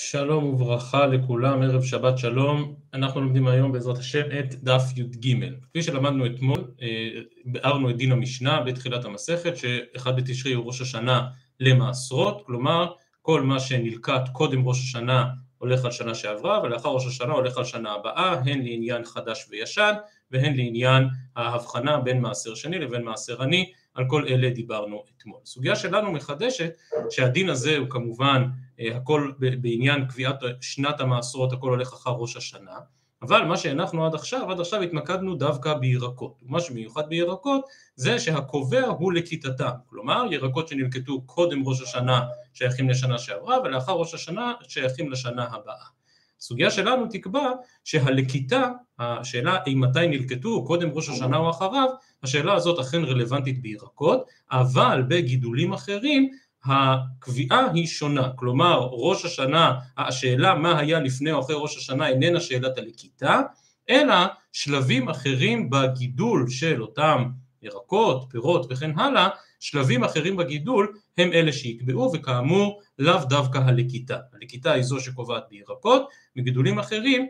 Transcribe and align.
שלום 0.00 0.44
וברכה 0.44 1.06
לכולם, 1.06 1.62
ערב 1.62 1.82
שבת 1.82 2.18
שלום. 2.18 2.74
אנחנו 2.94 3.20
לומדים 3.20 3.48
היום 3.48 3.72
בעזרת 3.72 3.98
השם 3.98 4.22
את 4.38 4.54
דף 4.54 4.82
י"ג. 4.96 5.36
כפי 5.62 5.82
שלמדנו 5.82 6.26
אתמול, 6.26 6.64
אה, 6.82 7.08
ביארנו 7.44 7.90
את 7.90 7.96
דין 7.96 8.12
המשנה 8.12 8.60
בתחילת 8.60 9.04
המסכת, 9.04 9.56
שאחד 9.56 10.16
בתשרי 10.16 10.52
הוא 10.52 10.66
ראש 10.66 10.80
השנה 10.80 11.28
למעשרות, 11.60 12.42
כלומר 12.46 12.92
כל 13.22 13.42
מה 13.42 13.60
שנלקט 13.60 14.28
קודם 14.32 14.68
ראש 14.68 14.78
השנה 14.78 15.24
הולך 15.58 15.84
על 15.84 15.90
שנה 15.90 16.14
שעברה, 16.14 16.60
ולאחר 16.62 16.88
ראש 16.88 17.06
השנה 17.06 17.32
הולך 17.32 17.58
על 17.58 17.64
שנה 17.64 17.92
הבאה, 17.92 18.32
הן 18.32 18.62
לעניין 18.62 19.04
חדש 19.04 19.46
וישן, 19.50 19.92
והן 20.30 20.56
לעניין 20.56 21.08
ההבחנה 21.36 22.00
בין 22.00 22.20
מעשר 22.20 22.54
שני 22.54 22.78
לבין 22.78 23.02
מעשר 23.02 23.42
עני, 23.42 23.72
על 23.98 24.04
כל 24.08 24.24
אלה 24.28 24.50
דיברנו 24.50 25.04
אתמול. 25.16 25.38
הסוגיה 25.42 25.76
שלנו 25.76 26.12
מחדשת 26.12 26.70
שהדין 27.10 27.48
הזה 27.48 27.76
הוא 27.76 27.86
כמובן 27.90 28.44
אה, 28.80 28.96
הכל 28.96 29.32
בעניין 29.38 30.06
קביעת 30.06 30.40
שנת 30.60 31.00
המעשרות 31.00 31.52
הכל 31.52 31.70
הולך 31.70 31.92
אחר 31.92 32.10
ראש 32.10 32.36
השנה 32.36 32.78
אבל 33.22 33.44
מה 33.44 33.56
שהנחנו 33.56 34.06
עד 34.06 34.14
עכשיו, 34.14 34.50
עד 34.50 34.60
עכשיו 34.60 34.82
התמקדנו 34.82 35.34
דווקא 35.34 35.74
בירקות. 35.74 36.42
ומה 36.42 36.60
שמיוחד 36.60 37.08
בירקות 37.08 37.64
זה 37.96 38.18
שהקובע 38.18 38.86
הוא 38.86 39.12
לכיתתם. 39.12 39.70
כלומר 39.86 40.24
ירקות 40.30 40.68
שנלקטו 40.68 41.22
קודם 41.22 41.68
ראש 41.68 41.82
השנה 41.82 42.26
שייכים 42.54 42.90
לשנה 42.90 43.18
שעברה 43.18 43.60
ולאחר 43.64 43.92
ראש 43.92 44.14
השנה 44.14 44.52
שייכים 44.68 45.10
לשנה 45.10 45.44
הבאה 45.44 45.97
הסוגיה 46.40 46.70
שלנו 46.70 47.06
תקבע 47.10 47.52
שהלקיטה, 47.84 48.70
השאלה 48.98 49.58
אם 49.66 49.80
מתי 49.80 50.06
נלקטו, 50.06 50.64
קודם 50.64 50.90
ראש 50.90 51.08
השנה 51.08 51.36
או 51.36 51.50
אחריו, 51.50 51.88
השאלה 52.22 52.54
הזאת 52.54 52.78
אכן 52.78 53.04
רלוונטית 53.04 53.62
בירקות, 53.62 54.26
אבל 54.50 55.02
בגידולים 55.08 55.72
אחרים 55.72 56.30
הקביעה 56.64 57.70
היא 57.72 57.86
שונה, 57.86 58.30
כלומר 58.36 58.88
ראש 58.92 59.24
השנה, 59.24 59.78
השאלה 59.98 60.54
מה 60.54 60.78
היה 60.78 61.00
לפני 61.00 61.32
או 61.32 61.40
אחרי 61.40 61.56
ראש 61.58 61.76
השנה 61.76 62.08
איננה 62.08 62.40
שאלת 62.40 62.78
הלקיטה, 62.78 63.42
אלא 63.90 64.14
שלבים 64.52 65.08
אחרים 65.08 65.70
בגידול 65.70 66.50
של 66.50 66.82
אותם 66.82 67.24
ירקות, 67.62 68.26
פירות 68.30 68.66
וכן 68.70 68.98
הלאה, 68.98 69.28
שלבים 69.60 70.04
אחרים 70.04 70.36
בגידול 70.36 70.92
הם 71.18 71.32
אלה 71.32 71.52
שיקבעו 71.52 72.12
וכאמור 72.14 72.80
לאו 72.98 73.24
דווקא 73.24 73.58
הלקיטה, 73.58 74.18
הלקיטה 74.32 74.72
היא 74.72 74.82
זו 74.82 75.00
שקובעת 75.00 75.44
בירקות, 75.50 76.08
בגידולים 76.36 76.78
אחרים 76.78 77.28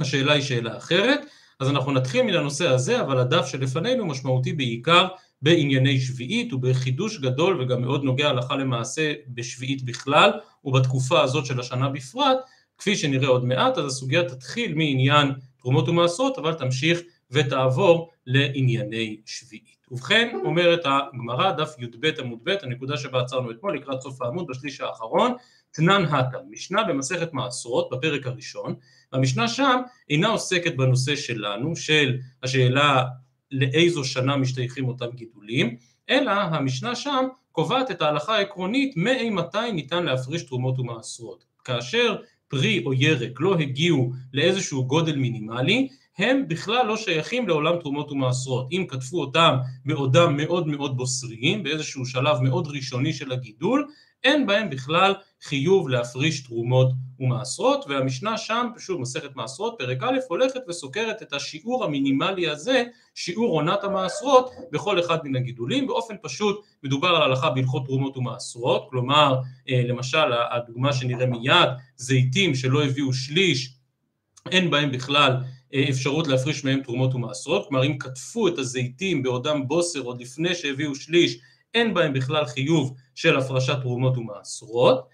השאלה 0.00 0.32
היא 0.32 0.42
שאלה 0.42 0.76
אחרת, 0.76 1.20
אז 1.60 1.70
אנחנו 1.70 1.92
נתחיל 1.92 2.22
מן 2.22 2.34
הנושא 2.34 2.68
הזה 2.68 3.00
אבל 3.00 3.18
הדף 3.18 3.46
שלפנינו 3.46 4.06
משמעותי 4.06 4.52
בעיקר 4.52 5.08
בענייני 5.42 6.00
שביעית 6.00 6.52
ובחידוש 6.52 7.18
גדול 7.18 7.62
וגם 7.62 7.82
מאוד 7.82 8.04
נוגע 8.04 8.28
הלכה 8.28 8.56
למעשה 8.56 9.12
בשביעית 9.28 9.82
בכלל 9.82 10.30
ובתקופה 10.64 11.20
הזאת 11.20 11.46
של 11.46 11.60
השנה 11.60 11.88
בפרט. 11.88 12.36
כפי 12.78 12.96
שנראה 12.96 13.28
עוד 13.28 13.44
מעט 13.44 13.78
אז 13.78 13.86
הסוגיה 13.86 14.28
תתחיל 14.28 14.74
מעניין 14.74 15.32
תרומות 15.58 15.88
ומעשרות 15.88 16.38
אבל 16.38 16.54
תמשיך 16.54 17.00
ותעבור 17.30 18.10
לענייני 18.26 19.20
שביעית. 19.26 19.81
ובכן 19.92 20.36
אומרת 20.44 20.80
הגמרא 20.84 21.52
דף 21.52 21.74
י"ב 21.78 22.06
עמוד 22.18 22.38
ב' 22.42 22.54
הנקודה 22.62 22.96
שבה 22.96 23.20
עצרנו 23.20 23.50
אתמול 23.50 23.76
לקראת 23.76 24.00
סוף 24.00 24.22
העמוד 24.22 24.46
בשליש 24.46 24.80
האחרון 24.80 25.34
תנן 25.70 26.04
הטה 26.04 26.38
משנה 26.50 26.84
במסכת 26.84 27.32
מעשרות 27.32 27.88
בפרק 27.90 28.26
הראשון 28.26 28.74
והמשנה 29.12 29.48
שם 29.48 29.80
אינה 30.10 30.28
עוסקת 30.28 30.76
בנושא 30.76 31.16
שלנו 31.16 31.76
של 31.76 32.18
השאלה 32.42 33.04
לאיזו 33.50 34.04
שנה 34.04 34.36
משתייכים 34.36 34.88
אותם 34.88 35.06
גידולים, 35.14 35.76
אלא 36.10 36.30
המשנה 36.30 36.94
שם 36.94 37.26
קובעת 37.52 37.90
את 37.90 38.02
ההלכה 38.02 38.36
העקרונית 38.36 38.96
מאימתי 38.96 39.72
ניתן 39.72 40.04
להפריש 40.04 40.42
תרומות 40.42 40.78
ומעשרות. 40.78 41.44
כאשר 41.64 42.16
פרי 42.48 42.82
או 42.86 42.92
ירק 42.92 43.40
לא 43.40 43.54
הגיעו 43.54 44.12
לאיזשהו 44.32 44.86
גודל 44.86 45.16
מינימלי, 45.16 45.88
הם 46.18 46.48
בכלל 46.48 46.86
לא 46.86 46.96
שייכים 46.96 47.48
לעולם 47.48 47.76
תרומות 47.80 48.12
ומעשרות. 48.12 48.68
אם 48.72 48.86
כתבו 48.88 49.20
אותם 49.20 49.56
בעודם 49.84 50.36
מאוד 50.36 50.66
מאוד 50.66 50.96
בוסריים, 50.96 51.62
באיזשהו 51.62 52.06
שלב 52.06 52.40
מאוד 52.40 52.66
ראשוני 52.66 53.12
של 53.12 53.32
הגידול, 53.32 53.88
אין 54.24 54.46
בהם 54.46 54.70
בכלל 54.70 55.14
חיוב 55.42 55.88
להפריש 55.88 56.42
תרומות 56.42 56.92
ומעשרות 57.20 57.84
והמשנה 57.88 58.38
שם, 58.38 58.66
שוב 58.78 59.00
מסכת 59.00 59.36
מעשרות, 59.36 59.74
פרק 59.78 60.02
א', 60.02 60.18
הולכת 60.28 60.60
וסוקרת 60.68 61.22
את 61.22 61.32
השיעור 61.32 61.84
המינימלי 61.84 62.48
הזה, 62.48 62.84
שיעור 63.14 63.52
עונת 63.52 63.84
המעשרות 63.84 64.50
בכל 64.72 65.00
אחד 65.00 65.18
מן 65.24 65.36
הגידולים, 65.36 65.86
באופן 65.86 66.14
פשוט 66.22 66.64
מדובר 66.82 67.08
על 67.08 67.22
הלכה 67.22 67.50
בהלכות 67.50 67.86
תרומות 67.86 68.16
ומעשרות, 68.16 68.86
כלומר 68.90 69.40
אה, 69.68 69.82
למשל 69.84 70.32
הדוגמה 70.50 70.92
שנראה 70.92 71.26
מיד, 71.26 71.68
זיתים 71.96 72.54
שלא 72.54 72.84
הביאו 72.84 73.12
שליש, 73.12 73.74
אין 74.50 74.70
בהם 74.70 74.92
בכלל 74.92 75.36
אפשרות 75.90 76.26
להפריש 76.26 76.64
מהם 76.64 76.82
תרומות 76.82 77.14
ומעשרות, 77.14 77.68
כלומר 77.68 77.86
אם 77.86 77.98
קטפו 77.98 78.48
את 78.48 78.58
הזיתים 78.58 79.22
בעודם 79.22 79.68
בוסר 79.68 80.00
עוד 80.00 80.20
לפני 80.20 80.54
שהביאו 80.54 80.94
שליש, 80.94 81.38
אין 81.74 81.94
בהם 81.94 82.12
בכלל 82.12 82.46
חיוב 82.46 82.94
של 83.14 83.36
הפרשת 83.36 83.76
תרומות 83.80 84.16
ומעשרות, 84.16 85.08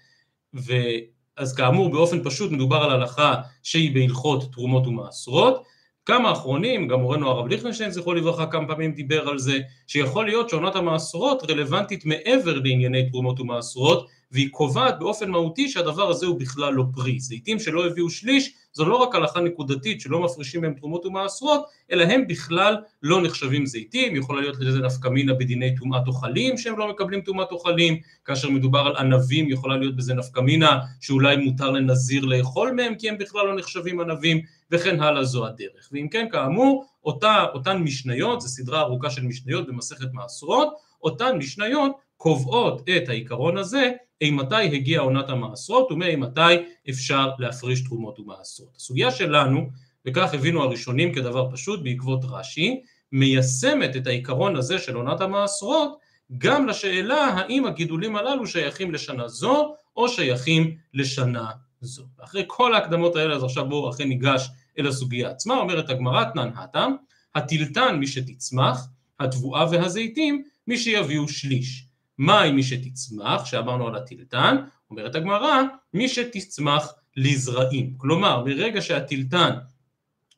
ואז 0.53 1.55
כאמור 1.55 1.91
באופן 1.91 2.23
פשוט 2.23 2.51
מדובר 2.51 2.77
על 2.77 2.91
הלכה 2.91 3.35
שהיא 3.63 3.95
בהלכות 3.95 4.51
תרומות 4.53 4.87
ומעשרות, 4.87 5.63
כמה 6.09 6.31
אחרונים, 6.31 6.87
גם 6.87 6.99
מורנו 6.99 7.29
הרב 7.29 7.47
ליכטנשטיין 7.47 7.91
זכרו 7.91 8.13
לברכה 8.13 8.45
כמה 8.45 8.67
פעמים 8.67 8.91
דיבר 8.91 9.29
על 9.29 9.39
זה, 9.39 9.59
שיכול 9.87 10.25
להיות 10.25 10.49
שעונת 10.49 10.75
המעשרות 10.75 11.51
רלוונטית 11.51 12.05
מעבר 12.05 12.59
לענייני 12.59 13.09
תרומות 13.09 13.39
ומעשרות, 13.39 14.07
והיא 14.31 14.49
קובעת 14.51 14.99
באופן 14.99 15.29
מהותי 15.29 15.69
שהדבר 15.69 16.09
הזה 16.09 16.25
הוא 16.25 16.39
בכלל 16.39 16.73
לא 16.73 16.83
פרי. 16.93 17.19
זיתים 17.19 17.59
שלא 17.59 17.85
הביאו 17.85 18.09
שליש 18.09 18.53
זו 18.73 18.85
לא 18.85 18.95
רק 18.95 19.15
הלכה 19.15 19.39
נקודתית 19.39 20.01
שלא 20.01 20.19
מפרישים 20.19 20.61
מהם 20.61 20.73
תרומות 20.73 21.05
ומעשרות, 21.05 21.65
אלא 21.91 22.03
הם 22.03 22.27
בכלל 22.27 22.77
לא 23.03 23.21
נחשבים 23.21 23.65
זיתים, 23.65 24.15
יכולה 24.15 24.41
להיות 24.41 24.55
לזה 24.59 24.79
נפקא 24.79 25.07
מינה 25.07 25.33
בדיני 25.33 25.75
טומאת 25.75 26.07
אוכלים 26.07 26.57
שהם 26.57 26.79
לא 26.79 26.89
מקבלים 26.89 27.21
טומאת 27.21 27.51
אוכלים, 27.51 27.97
כאשר 28.25 28.49
מדובר 28.49 28.79
על 28.79 28.95
ענבים 28.95 29.49
יכולה 29.49 29.77
להיות 29.77 29.95
בזה 29.95 30.13
נפקא 30.13 30.39
מינה 30.39 30.79
שאולי 31.01 31.37
מותר 31.37 31.71
לנזיר 31.71 32.25
לאכול 32.25 32.71
מהם 32.71 32.95
כי 32.95 33.09
הם 33.09 33.17
בכלל 33.17 33.45
לא 33.45 33.55
נחשבים 33.55 33.99
ענבים, 33.99 34.41
וכן 34.71 35.01
הלאה 35.01 35.23
זו 35.23 35.45
הדרך. 35.47 35.89
ואם 35.91 36.07
כן 36.11 36.27
כאמור, 36.31 36.85
אותה, 37.03 37.45
אותן 37.53 37.77
משניות, 37.77 38.41
זו 38.41 38.47
סדרה 38.47 38.81
ארוכה 38.81 39.09
של 39.09 39.23
משניות 39.23 39.67
במסכת 39.67 40.13
מעשרות, 40.13 40.73
אותן 41.03 41.37
משניות 41.37 41.91
קובעות 42.17 42.81
את 42.97 43.09
העיקרון 43.09 43.57
הזה 43.57 43.91
אימתי 44.21 44.55
הגיעה 44.55 45.03
עונת 45.03 45.29
המעשרות 45.29 45.91
ומאימתי 45.91 46.41
אפשר 46.89 47.29
להפריש 47.39 47.83
תרומות 47.83 48.19
ומעשרות. 48.19 48.75
הסוגיה 48.75 49.11
שלנו, 49.11 49.69
וכך 50.05 50.33
הבינו 50.33 50.63
הראשונים 50.63 51.13
כדבר 51.13 51.51
פשוט 51.51 51.83
בעקבות 51.83 52.19
רש"י, 52.23 52.81
מיישמת 53.11 53.95
את 53.95 54.07
העיקרון 54.07 54.55
הזה 54.55 54.79
של 54.79 54.95
עונת 54.95 55.21
המעשרות 55.21 55.97
גם 56.37 56.67
לשאלה 56.67 57.25
האם 57.25 57.65
הגידולים 57.65 58.15
הללו 58.15 58.47
שייכים 58.47 58.91
לשנה 58.91 59.27
זו 59.27 59.75
או 59.97 60.09
שייכים 60.09 60.75
לשנה 60.93 61.51
זו. 61.81 62.03
ואחרי 62.19 62.43
כל 62.47 62.73
ההקדמות 62.73 63.15
האלה 63.15 63.35
אז 63.35 63.43
עכשיו 63.43 63.69
בואו 63.69 63.89
אכן 63.89 64.07
ניגש 64.07 64.49
אל 64.79 64.87
הסוגיה 64.87 65.29
עצמה, 65.29 65.57
אומרת 65.57 65.89
הגמרא 65.89 66.23
תנן 66.23 66.49
הטם, 66.55 66.91
הטילטן 67.35 67.95
מי 67.95 68.07
שתצמח, 68.07 68.87
התבואה 69.19 69.65
והזיתים 69.71 70.43
מי 70.67 70.77
שיביאו 70.77 71.27
שליש. 71.27 71.85
מהי 72.17 72.51
מי 72.51 72.63
שתצמח, 72.63 73.45
שאמרנו 73.45 73.87
על 73.87 73.95
הטילטן, 73.95 74.57
אומרת 74.91 75.15
הגמרא, 75.15 75.61
מי 75.93 76.09
שתצמח 76.09 76.93
לזרעים. 77.17 77.93
כלומר, 77.97 78.43
מרגע 78.45 78.81
שהטילטן, 78.81 79.51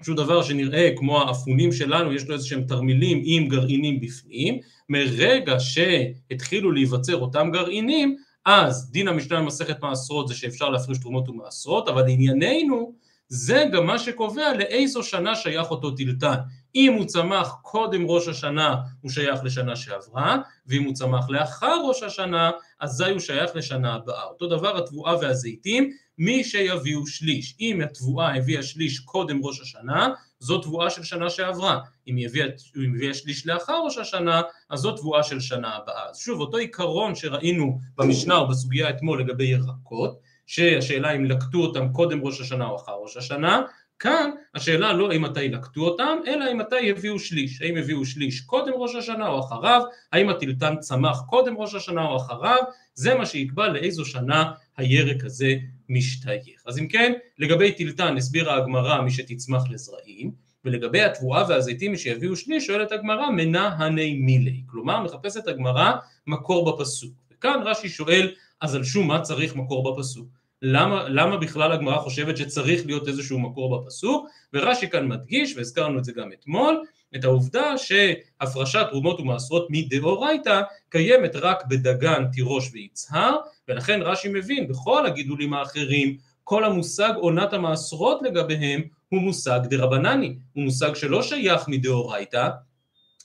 שהוא 0.03 0.15
דבר 0.15 0.43
שנראה 0.43 0.89
כמו 0.97 1.21
האפונים 1.21 1.71
שלנו, 1.71 2.13
יש 2.13 2.27
לו 2.27 2.33
איזה 2.33 2.47
שהם 2.47 2.63
תרמילים 2.63 3.21
עם 3.23 3.47
גרעינים 3.47 3.99
בפנים, 3.99 4.59
מרגע 4.89 5.55
שהתחילו 5.59 6.71
להיווצר 6.71 7.15
אותם 7.15 7.49
גרעינים, 7.51 8.17
אז 8.45 8.91
דין 8.91 9.07
המשנה 9.07 9.41
במסכת 9.41 9.81
מעשרות 9.81 10.27
זה 10.27 10.35
שאפשר 10.35 10.69
להפריש 10.69 10.97
תרומות 10.97 11.29
ומעשרות, 11.29 11.87
אבל 11.87 12.01
לענייננו 12.01 12.93
זה 13.33 13.65
גם 13.71 13.85
מה 13.85 13.99
שקובע 13.99 14.53
לאיזו 14.57 15.03
שנה 15.03 15.35
שייך 15.35 15.71
אותו 15.71 15.91
טילטן. 15.91 16.35
אם 16.75 16.93
הוא 16.93 17.05
צמח 17.05 17.55
קודם 17.61 18.05
ראש 18.05 18.27
השנה 18.27 18.75
הוא 19.01 19.11
שייך 19.11 19.43
לשנה 19.43 19.75
שעברה, 19.75 20.37
ואם 20.67 20.83
הוא 20.83 20.93
צמח 20.93 21.29
לאחר 21.29 21.75
ראש 21.87 22.03
השנה 22.03 22.51
אזי 22.79 23.09
הוא 23.09 23.19
שייך 23.19 23.55
לשנה 23.55 23.93
הבאה. 23.95 24.23
אותו 24.23 24.47
דבר 24.47 24.77
התבואה 24.77 25.17
והזיתים, 25.17 25.89
מי 26.17 26.43
שיביאו 26.43 27.07
שליש. 27.07 27.55
אם 27.59 27.81
התבואה 27.81 28.35
הביאה 28.35 28.63
שליש 28.63 28.99
קודם 28.99 29.39
ראש 29.43 29.61
השנה, 29.61 30.09
זו 30.39 30.57
תבואה 30.57 30.89
של 30.89 31.03
שנה 31.03 31.29
שעברה. 31.29 31.79
אם 32.07 32.15
היא 32.15 32.27
הביאה, 32.27 32.45
אם 32.77 32.95
הביאה 32.95 33.13
שליש 33.13 33.47
לאחר 33.47 33.81
ראש 33.85 33.97
השנה, 33.97 34.41
אז 34.69 34.79
זו 34.79 34.91
תבואה 34.91 35.23
של 35.23 35.39
שנה 35.39 35.75
הבאה. 35.75 36.09
אז 36.09 36.17
שוב, 36.17 36.39
אותו 36.39 36.57
עיקרון 36.57 37.15
שראינו 37.15 37.79
במשנה 37.97 38.37
או 38.37 38.47
בסוגיה 38.47 38.89
אתמול 38.89 39.21
לגבי 39.21 39.45
ירקות, 39.45 40.30
שהשאלה 40.51 41.11
אם 41.11 41.25
לקטו 41.25 41.57
אותם 41.57 41.89
קודם 41.91 42.21
ראש 42.21 42.41
השנה 42.41 42.65
או 42.65 42.75
אחר 42.75 42.91
ראש 42.91 43.17
השנה, 43.17 43.61
כאן 43.99 44.31
השאלה 44.55 44.93
לא 44.93 45.11
האם 45.11 45.21
מתי 45.21 45.49
לקטו 45.49 45.81
אותם, 45.81 46.17
אלא 46.27 46.43
האם 46.43 46.57
מתי 46.57 46.91
הביאו 46.91 47.19
שליש, 47.19 47.61
האם 47.61 47.77
הביאו 47.77 48.05
שליש 48.05 48.41
קודם 48.41 48.73
ראש 48.75 48.95
השנה 48.95 49.27
או 49.27 49.39
אחריו, 49.39 49.81
האם 50.11 50.29
הטילטן 50.29 50.75
צמח 50.79 51.21
קודם 51.27 51.57
ראש 51.57 51.75
השנה 51.75 52.05
או 52.05 52.17
אחריו, 52.17 52.57
זה 52.93 53.15
מה 53.15 53.25
שיקבע 53.25 53.67
לאיזו 53.67 54.05
שנה 54.05 54.51
הירק 54.77 55.23
הזה 55.23 55.55
משתייך. 55.89 56.63
אז 56.65 56.79
אם 56.79 56.87
כן, 56.87 57.13
לגבי 57.39 57.71
טילטן 57.71 58.17
הסבירה 58.17 58.55
הגמרא 58.55 59.01
מי 59.01 59.11
שתצמח 59.11 59.63
לזרעים, 59.69 60.31
ולגבי 60.65 61.01
התבואה 61.01 61.45
והזיתים 61.49 61.97
שיביאו 61.97 62.35
שליש, 62.35 62.67
שואלת 62.67 62.91
הגמרא 62.91 63.29
מנה 63.29 63.67
הני 63.67 64.13
מילי, 64.13 64.61
כלומר 64.65 65.03
מחפשת 65.03 65.47
הגמרא 65.47 65.91
מקור 66.27 66.71
בפסוק. 66.71 67.13
וכאן 67.31 67.59
רש"י 67.65 67.89
שואל, 67.89 68.31
אז 68.61 68.75
על 68.75 68.83
שום 68.83 69.07
מה 69.07 69.21
צריך 69.21 69.55
מקור 69.55 69.95
בפסוק? 69.95 70.40
למה, 70.61 71.09
למה 71.09 71.37
בכלל 71.37 71.71
הגמרא 71.71 71.97
חושבת 71.97 72.37
שצריך 72.37 72.85
להיות 72.85 73.07
איזשהו 73.07 73.39
מקור 73.39 73.77
בפסוק? 73.77 74.29
ורש"י 74.53 74.89
כאן 74.89 75.07
מדגיש, 75.07 75.57
והזכרנו 75.57 75.99
את 75.99 76.03
זה 76.03 76.11
גם 76.11 76.31
אתמול, 76.33 76.83
את 77.15 77.23
העובדה 77.23 77.77
שהפרשת 77.77 78.85
תרומות 78.89 79.19
ומעשרות 79.19 79.67
מדאורייתא 79.69 80.61
קיימת 80.89 81.35
רק 81.35 81.63
בדגן, 81.65 82.25
תירוש 82.31 82.69
ויצהר, 82.73 83.35
ולכן 83.67 83.99
רש"י 84.01 84.29
מבין 84.29 84.67
בכל 84.67 85.05
הגידולים 85.05 85.53
האחרים 85.53 86.17
כל 86.43 86.63
המושג 86.63 87.13
עונת 87.15 87.53
המעשרות 87.53 88.21
לגביהם 88.21 88.81
הוא 89.09 89.21
מושג 89.21 89.59
דרבנני, 89.69 90.35
הוא 90.53 90.63
מושג 90.63 90.95
שלא 90.95 91.23
שייך 91.23 91.67
מדאורייתא, 91.67 92.49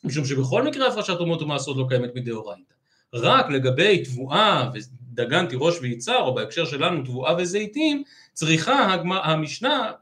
משום 0.05 0.25
שבכל 0.25 0.63
מקרה 0.63 0.89
הפרשת 0.89 1.15
תרומות 1.15 1.43
ומעשרות 1.43 1.77
לא 1.77 1.87
קיימת 1.89 2.11
מדאורייתא. 2.15 2.75
רק 3.15 3.51
לגבי 3.51 4.05
תבואה 4.05 4.71
ודגן 5.17 5.47
תירוש 5.47 5.79
ויצהר, 5.81 6.23
או 6.23 6.35
בהקשר 6.35 6.65
שלנו 6.65 7.03
תבואה 7.03 7.35
וזיתים, 7.39 8.03
צריכה 8.33 8.97
המשנה, 9.25 9.93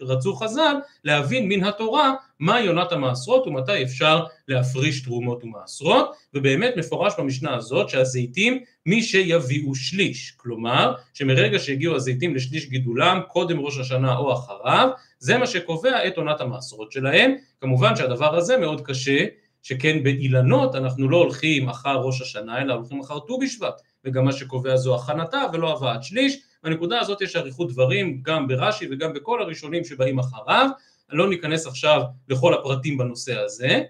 רצו 0.00 0.34
חז"ל, 0.34 0.76
להבין 1.04 1.48
מן 1.48 1.64
התורה 1.64 2.14
מהי 2.40 2.66
עונת 2.66 2.92
המעשרות 2.92 3.46
ומתי 3.46 3.82
אפשר 3.82 4.24
להפריש 4.48 5.02
תרומות 5.02 5.44
ומעשרות, 5.44 6.16
ובאמת 6.34 6.74
מפורש 6.76 7.12
במשנה 7.18 7.54
הזאת 7.54 7.88
שהזיתים 7.88 8.58
מי 8.86 9.02
שיביאו 9.02 9.74
שליש, 9.74 10.34
כלומר 10.36 10.94
שמרגע 11.14 11.58
שהגיעו 11.58 11.96
הזיתים 11.96 12.34
לשליש 12.34 12.68
גידולם, 12.68 13.20
קודם 13.28 13.60
ראש 13.60 13.78
השנה 13.78 14.16
או 14.16 14.32
אחריו, 14.32 14.88
זה 15.18 15.38
מה 15.38 15.46
שקובע 15.46 16.06
את 16.06 16.16
עונת 16.16 16.40
המעשרות 16.40 16.92
שלהם, 16.92 17.34
כמובן 17.60 17.96
שהדבר 17.96 18.36
הזה 18.36 18.56
מאוד 18.56 18.80
קשה, 18.80 19.26
שכן 19.62 20.02
באילנות 20.02 20.74
אנחנו 20.74 21.08
לא 21.08 21.16
הולכים 21.16 21.68
אחר 21.68 21.96
ראש 21.96 22.20
השנה 22.20 22.62
אלא 22.62 22.74
הולכים 22.74 23.00
אחר 23.00 23.18
ט"ו 23.18 23.38
בשבט, 23.38 23.80
וגם 24.06 24.24
מה 24.24 24.32
שקובע 24.32 24.76
זו 24.76 24.94
הכנתה 24.94 25.42
ולא 25.52 25.72
הבאת 25.72 26.02
שליש, 26.02 26.42
בנקודה 26.62 27.00
הזאת 27.00 27.20
יש 27.20 27.36
אריכות 27.36 27.72
דברים 27.72 28.20
גם 28.22 28.48
ברש"י 28.48 28.86
וגם 28.90 29.12
בכל 29.12 29.42
הראשונים 29.42 29.84
שבאים 29.84 30.18
אחריו, 30.18 30.68
לא 31.10 31.28
ניכנס 31.28 31.66
עכשיו 31.66 32.02
לכל 32.28 32.54
הפרטים 32.54 32.98
בנושא 32.98 33.38
הזה, 33.38 33.82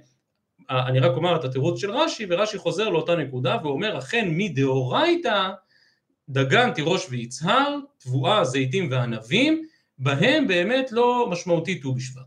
אני 0.70 1.00
רק 1.00 1.16
אומר 1.16 1.36
את 1.36 1.44
התירוץ 1.44 1.80
של 1.80 1.90
רש"י, 1.90 2.26
ורש"י 2.30 2.58
חוזר 2.58 2.88
לאותה 2.88 3.16
נקודה 3.16 3.56
ואומר 3.62 3.98
אכן 3.98 4.28
מדאורייתא 4.30 5.50
דגן 6.28 6.70
תירוש 6.70 7.06
ויצהר, 7.10 7.78
תבואה, 7.98 8.44
זיתים 8.44 8.88
וענבים, 8.90 9.66
בהם 9.98 10.46
באמת 10.46 10.92
לא 10.92 11.26
משמעותי 11.30 11.80
ט"ו 11.80 11.94
בשבט. 11.94 12.22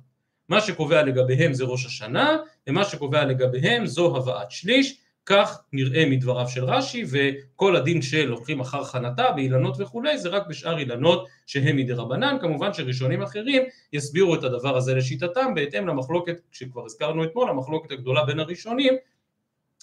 מה 0.49 0.61
שקובע 0.61 1.03
לגביהם 1.03 1.53
זה 1.53 1.63
ראש 1.63 1.85
השנה, 1.85 2.37
ומה 2.67 2.83
שקובע 2.85 3.25
לגביהם 3.25 3.85
זו 3.85 4.17
הבאת 4.17 4.51
שליש, 4.51 4.97
כך 5.29 5.61
נראה 5.73 6.05
מדבריו 6.05 6.47
של 6.47 6.63
רש"י, 6.63 7.03
וכל 7.11 7.75
הדין 7.75 8.01
של 8.01 8.25
לוקחים 8.25 8.59
אחר 8.59 8.83
חנתה 8.83 9.31
באילנות 9.31 9.75
וכולי, 9.79 10.17
זה 10.17 10.29
רק 10.29 10.47
בשאר 10.47 10.79
אילנות 10.79 11.27
שהם 11.45 11.75
מדי 11.75 11.93
רבנן, 11.93 12.37
כמובן 12.41 12.73
שראשונים 12.73 13.21
אחרים 13.21 13.63
יסבירו 13.93 14.35
את 14.35 14.43
הדבר 14.43 14.77
הזה 14.77 14.95
לשיטתם, 14.95 15.53
בהתאם 15.55 15.87
למחלוקת, 15.87 16.41
שכבר 16.51 16.85
הזכרנו 16.85 17.23
אתמול, 17.23 17.49
המחלוקת 17.49 17.91
הגדולה 17.91 18.25
בין 18.25 18.39
הראשונים, 18.39 18.93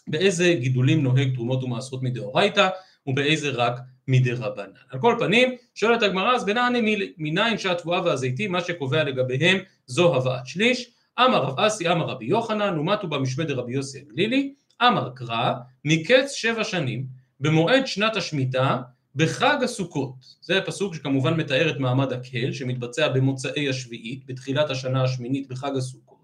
באיזה 0.08 0.54
גידולים 0.54 1.02
נוהג 1.02 1.34
תרומות 1.34 1.64
ומעשרות 1.64 2.02
מדאורייתא, 2.02 2.68
ובאיזה 3.06 3.50
רק 3.50 3.80
מדי 4.08 4.32
רבנן. 4.32 4.70
על 4.90 5.00
כל 5.00 5.16
פנים, 5.18 5.56
שואלת 5.74 6.02
הגמרא, 6.02 6.34
אז 6.34 6.44
בנעני 6.44 7.12
מניין 7.18 7.58
שהתבואה 7.58 8.04
והזיתים, 8.04 8.52
מה 8.52 8.60
שקובע 8.60 9.04
לגביהם 9.04 9.58
זו 9.86 10.16
הבאת 10.16 10.46
שליש, 10.46 10.90
אמר 11.18 11.42
רב 11.42 11.60
אסי, 11.60 11.88
אמר 11.88 12.06
רבי 12.06 12.24
יוחנן, 12.24 12.78
ומתו 12.78 13.08
במשמי 13.08 13.44
דרבי 13.44 13.72
יוסי 13.72 13.98
הגלילי, 13.98 14.54
אמר 14.82 15.10
קרא, 15.14 15.52
מקץ 15.84 16.32
שבע 16.32 16.64
שנים, 16.64 17.06
במועד 17.40 17.86
שנת 17.86 18.16
השמיטה, 18.16 18.78
בחג 19.16 19.56
הסוכות. 19.62 20.14
זה 20.40 20.60
פסוק 20.66 20.94
שכמובן 20.94 21.34
מתאר 21.34 21.70
את 21.70 21.78
מעמד 21.78 22.12
הקהל, 22.12 22.52
שמתבצע 22.52 23.08
במוצאי 23.08 23.68
השביעית, 23.68 24.26
בתחילת 24.26 24.70
השנה 24.70 25.04
השמינית 25.04 25.48
בחג 25.48 25.76
הסוכות. 25.76 26.16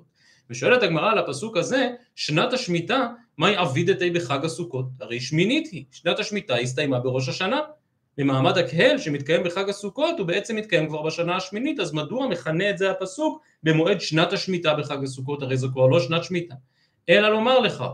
ושואלת 0.51 0.83
הגמרא 0.83 1.11
על 1.11 1.19
הפסוק 1.19 1.57
הזה, 1.57 1.91
שנת 2.17 2.53
השמיטה, 2.53 3.09
מהי 3.39 3.57
עבידתי 3.57 4.11
בחג 4.11 4.45
הסוכות? 4.45 4.87
הרי 5.01 5.21
שמינית 5.21 5.69
היא, 5.73 5.85
שנת 5.91 6.19
השמיטה 6.19 6.57
הסתיימה 6.57 7.01
בראש 7.01 7.29
השנה. 7.29 7.61
במעמד 8.19 8.59
הקהל 8.59 8.99
שמתקיים 8.99 9.43
בחג 9.45 9.69
הסוכות 9.69 10.19
הוא 10.19 10.27
בעצם 10.27 10.57
מתקיים 10.57 10.89
כבר 10.89 11.03
בשנה 11.03 11.37
השמינית, 11.37 11.81
אז 11.81 11.93
מדוע 11.93 12.29
מכנה 12.29 12.71
את 12.71 12.79
זה 12.79 12.91
הפסוק 12.91 13.43
במועד 13.63 14.01
שנת 14.01 14.33
השמיטה 14.33 14.75
בחג 14.75 15.05
הסוכות? 15.05 15.43
הרי 15.43 15.57
זו 15.57 15.69
כבר 15.73 15.87
לא 15.87 16.01
שנת 16.01 16.25
שמיטה. 16.25 16.55
אלא 17.09 17.29
לומר 17.29 17.59
לך, 17.59 17.85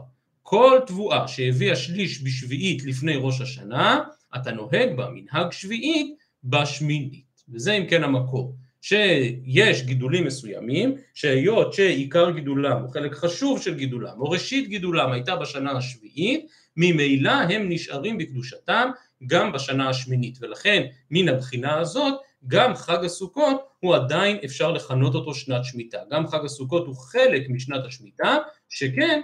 כל 0.50 0.78
תבואה 0.86 1.28
שהביאה 1.28 1.76
שליש 1.76 2.22
בשביעית 2.22 2.84
לפני 2.84 3.16
ראש 3.16 3.40
השנה, 3.40 4.00
אתה 4.36 4.50
נוהג 4.52 4.96
בה 4.96 5.08
מנהג 5.14 5.52
שביעית 5.52 6.16
בשמינית. 6.44 7.42
וזה 7.48 7.72
אם 7.72 7.86
כן 7.86 8.04
המקור. 8.04 8.54
שיש 8.82 9.82
גידולים 9.82 10.24
מסוימים, 10.24 10.94
שהיות 11.14 11.72
שעיקר 11.72 12.30
גידולם, 12.30 12.84
או 12.84 12.88
חלק 12.88 13.14
חשוב 13.14 13.62
של 13.62 13.74
גידולם, 13.74 14.20
או 14.20 14.30
ראשית 14.30 14.68
גידולם 14.68 15.12
הייתה 15.12 15.36
בשנה 15.36 15.72
השביעית, 15.72 16.46
ממילא 16.76 17.30
הם 17.30 17.68
נשארים 17.68 18.18
בקדושתם 18.18 18.90
גם 19.26 19.52
בשנה 19.52 19.88
השמינית. 19.88 20.38
ולכן 20.40 20.86
מן 21.10 21.28
הבחינה 21.28 21.78
הזאת, 21.78 22.14
גם 22.46 22.74
חג 22.74 23.04
הסוכות 23.04 23.68
הוא 23.80 23.94
עדיין 23.94 24.36
אפשר 24.44 24.72
לכנות 24.72 25.14
אותו 25.14 25.34
שנת 25.34 25.64
שמיטה. 25.64 25.98
גם 26.10 26.28
חג 26.28 26.44
הסוכות 26.44 26.86
הוא 26.86 26.96
חלק 26.96 27.42
משנת 27.48 27.84
השמיטה, 27.84 28.36
שכן 28.68 29.20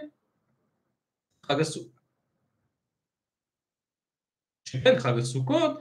חג 1.48 1.60
הסוכות. 1.60 2.00
שכן 4.64 4.98
חג 4.98 5.18
הסוכות, 5.18 5.80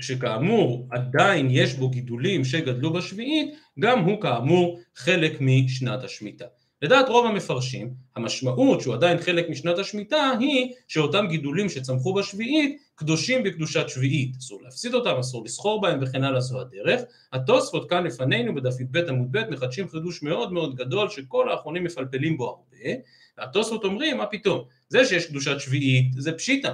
שכאמור 0.00 0.88
עדיין 0.90 1.48
יש 1.50 1.74
בו 1.74 1.90
גידולים 1.90 2.44
שגדלו 2.44 2.92
בשביעית, 2.92 3.54
גם 3.78 3.98
הוא 3.98 4.20
כאמור 4.20 4.80
חלק 4.94 5.32
משנת 5.40 6.04
השמיטה. 6.04 6.44
לדעת 6.82 7.08
רוב 7.08 7.26
המפרשים, 7.26 7.94
המשמעות 8.16 8.80
שהוא 8.80 8.94
עדיין 8.94 9.18
חלק 9.18 9.50
משנת 9.50 9.78
השמיטה 9.78 10.32
היא 10.40 10.72
שאותם 10.88 11.26
גידולים 11.28 11.68
שצמחו 11.68 12.14
בשביעית 12.14 12.82
קדושים 12.94 13.42
בקדושת 13.42 13.88
שביעית, 13.88 14.36
אסור 14.36 14.62
להפסיד 14.62 14.94
אותם, 14.94 15.16
אסור 15.20 15.44
לסחור 15.44 15.80
בהם 15.80 15.98
וכן 16.02 16.24
הלאה 16.24 16.40
זו 16.40 16.60
הדרך. 16.60 17.00
התוספות 17.32 17.90
כאן 17.90 18.04
לפנינו 18.04 18.54
בדף 18.54 18.80
י"ב 18.80 18.96
עמוד 18.96 19.28
ב' 19.30 19.50
מחדשים 19.50 19.88
חידוש 19.88 20.22
מאוד 20.22 20.52
מאוד 20.52 20.74
גדול 20.74 21.08
שכל 21.08 21.48
האחרונים 21.48 21.84
מפלפלים 21.84 22.36
בו 22.36 22.48
הרבה, 22.48 22.94
והתוספות 23.42 23.84
אומרים 23.84 24.16
מה 24.16 24.26
פתאום, 24.26 24.64
זה 24.88 25.04
שיש 25.04 25.26
קדושת 25.26 25.60
שביעית 25.60 26.12
זה 26.18 26.32
פשיטה, 26.32 26.72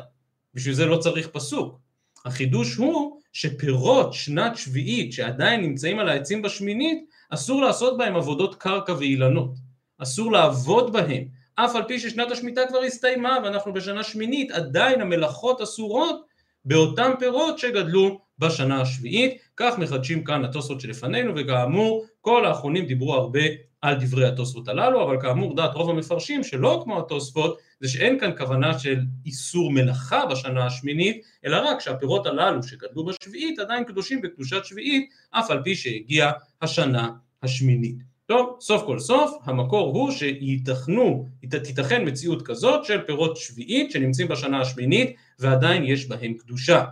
בשביל 0.54 0.75
זה 0.75 0.87
לא 0.87 0.96
צריך 0.96 1.28
פסוק. 1.28 1.78
החידוש 2.25 2.75
הוא 2.75 3.20
שפירות 3.32 4.14
שנת 4.14 4.56
שביעית 4.56 5.12
שעדיין 5.12 5.60
נמצאים 5.60 5.98
על 5.98 6.08
העצים 6.08 6.42
בשמינית 6.42 7.04
אסור 7.30 7.62
לעשות 7.62 7.98
בהם 7.98 8.16
עבודות 8.16 8.54
קרקע 8.54 8.92
ואילנות, 8.92 9.54
אסור 9.98 10.32
לעבוד 10.32 10.92
בהם, 10.92 11.25
אף 11.54 11.76
על 11.76 11.82
פי 11.88 12.00
ששנת 12.00 12.30
השמיטה 12.30 12.60
כבר 12.68 12.78
הסתיימה 12.78 13.38
ואנחנו 13.44 13.72
בשנה 13.72 14.02
שמינית 14.04 14.50
עדיין 14.50 15.00
המלאכות 15.00 15.60
אסורות 15.60 16.26
באותם 16.64 17.10
פירות 17.18 17.58
שגדלו 17.58 18.20
בשנה 18.38 18.80
השביעית, 18.80 19.38
כך 19.56 19.78
מחדשים 19.78 20.25
כאן 20.25 20.44
התוספות 20.44 20.80
שלפנינו 20.80 21.32
וכאמור 21.37 22.04
כל 22.20 22.46
האחרונים 22.46 22.87
דיברו 22.87 23.14
הרבה 23.14 23.40
על 23.82 23.94
דברי 24.00 24.28
התוספות 24.28 24.68
הללו, 24.68 25.04
אבל 25.04 25.20
כאמור 25.20 25.56
דעת 25.56 25.75
רוב 25.75 25.90
המפרשים 25.90 26.44
שלא 26.44 26.80
כמו 26.85 26.99
התוספות, 26.99 27.58
זה 27.80 27.88
שאין 27.88 28.18
כאן 28.18 28.30
כוונה 28.37 28.78
של 28.78 29.00
איסור 29.26 29.73
מלאכה 29.73 30.26
בשנה 30.26 30.66
השמינית, 30.66 31.23
אלא 31.44 31.56
רק 31.56 31.80
שהפירות 31.80 32.26
הללו 32.26 32.62
שגדלו 32.62 33.04
בשביעית 33.04 33.58
עדיין 33.58 33.85
קדושים 33.85 34.23
בקדושת 34.23 34.64
שביעית, 34.64 35.11
אף 35.30 35.50
על 35.50 35.62
פי 35.62 35.75
שהגיעה 35.75 36.32
השנה 36.62 37.11
השמינית. 37.42 37.97
טוב, 38.26 38.56
סוף 38.61 38.82
כל 38.87 38.99
סוף, 38.99 39.38
המקור 39.44 39.99
הוא 39.99 40.11
שייתכנו, 40.11 41.28
תיתכן 41.50 42.08
מציאות 42.08 42.42
כזאת 42.42 42.85
של 42.85 43.02
פירות 43.06 43.37
שביעית 43.37 43.90
שנמצאים 43.90 44.28
בשנה 44.28 44.61
השמינית 44.61 45.16
ועדיין 45.38 45.85
יש 45.85 46.08
בהם 46.08 46.35
קדושה. 46.35 46.85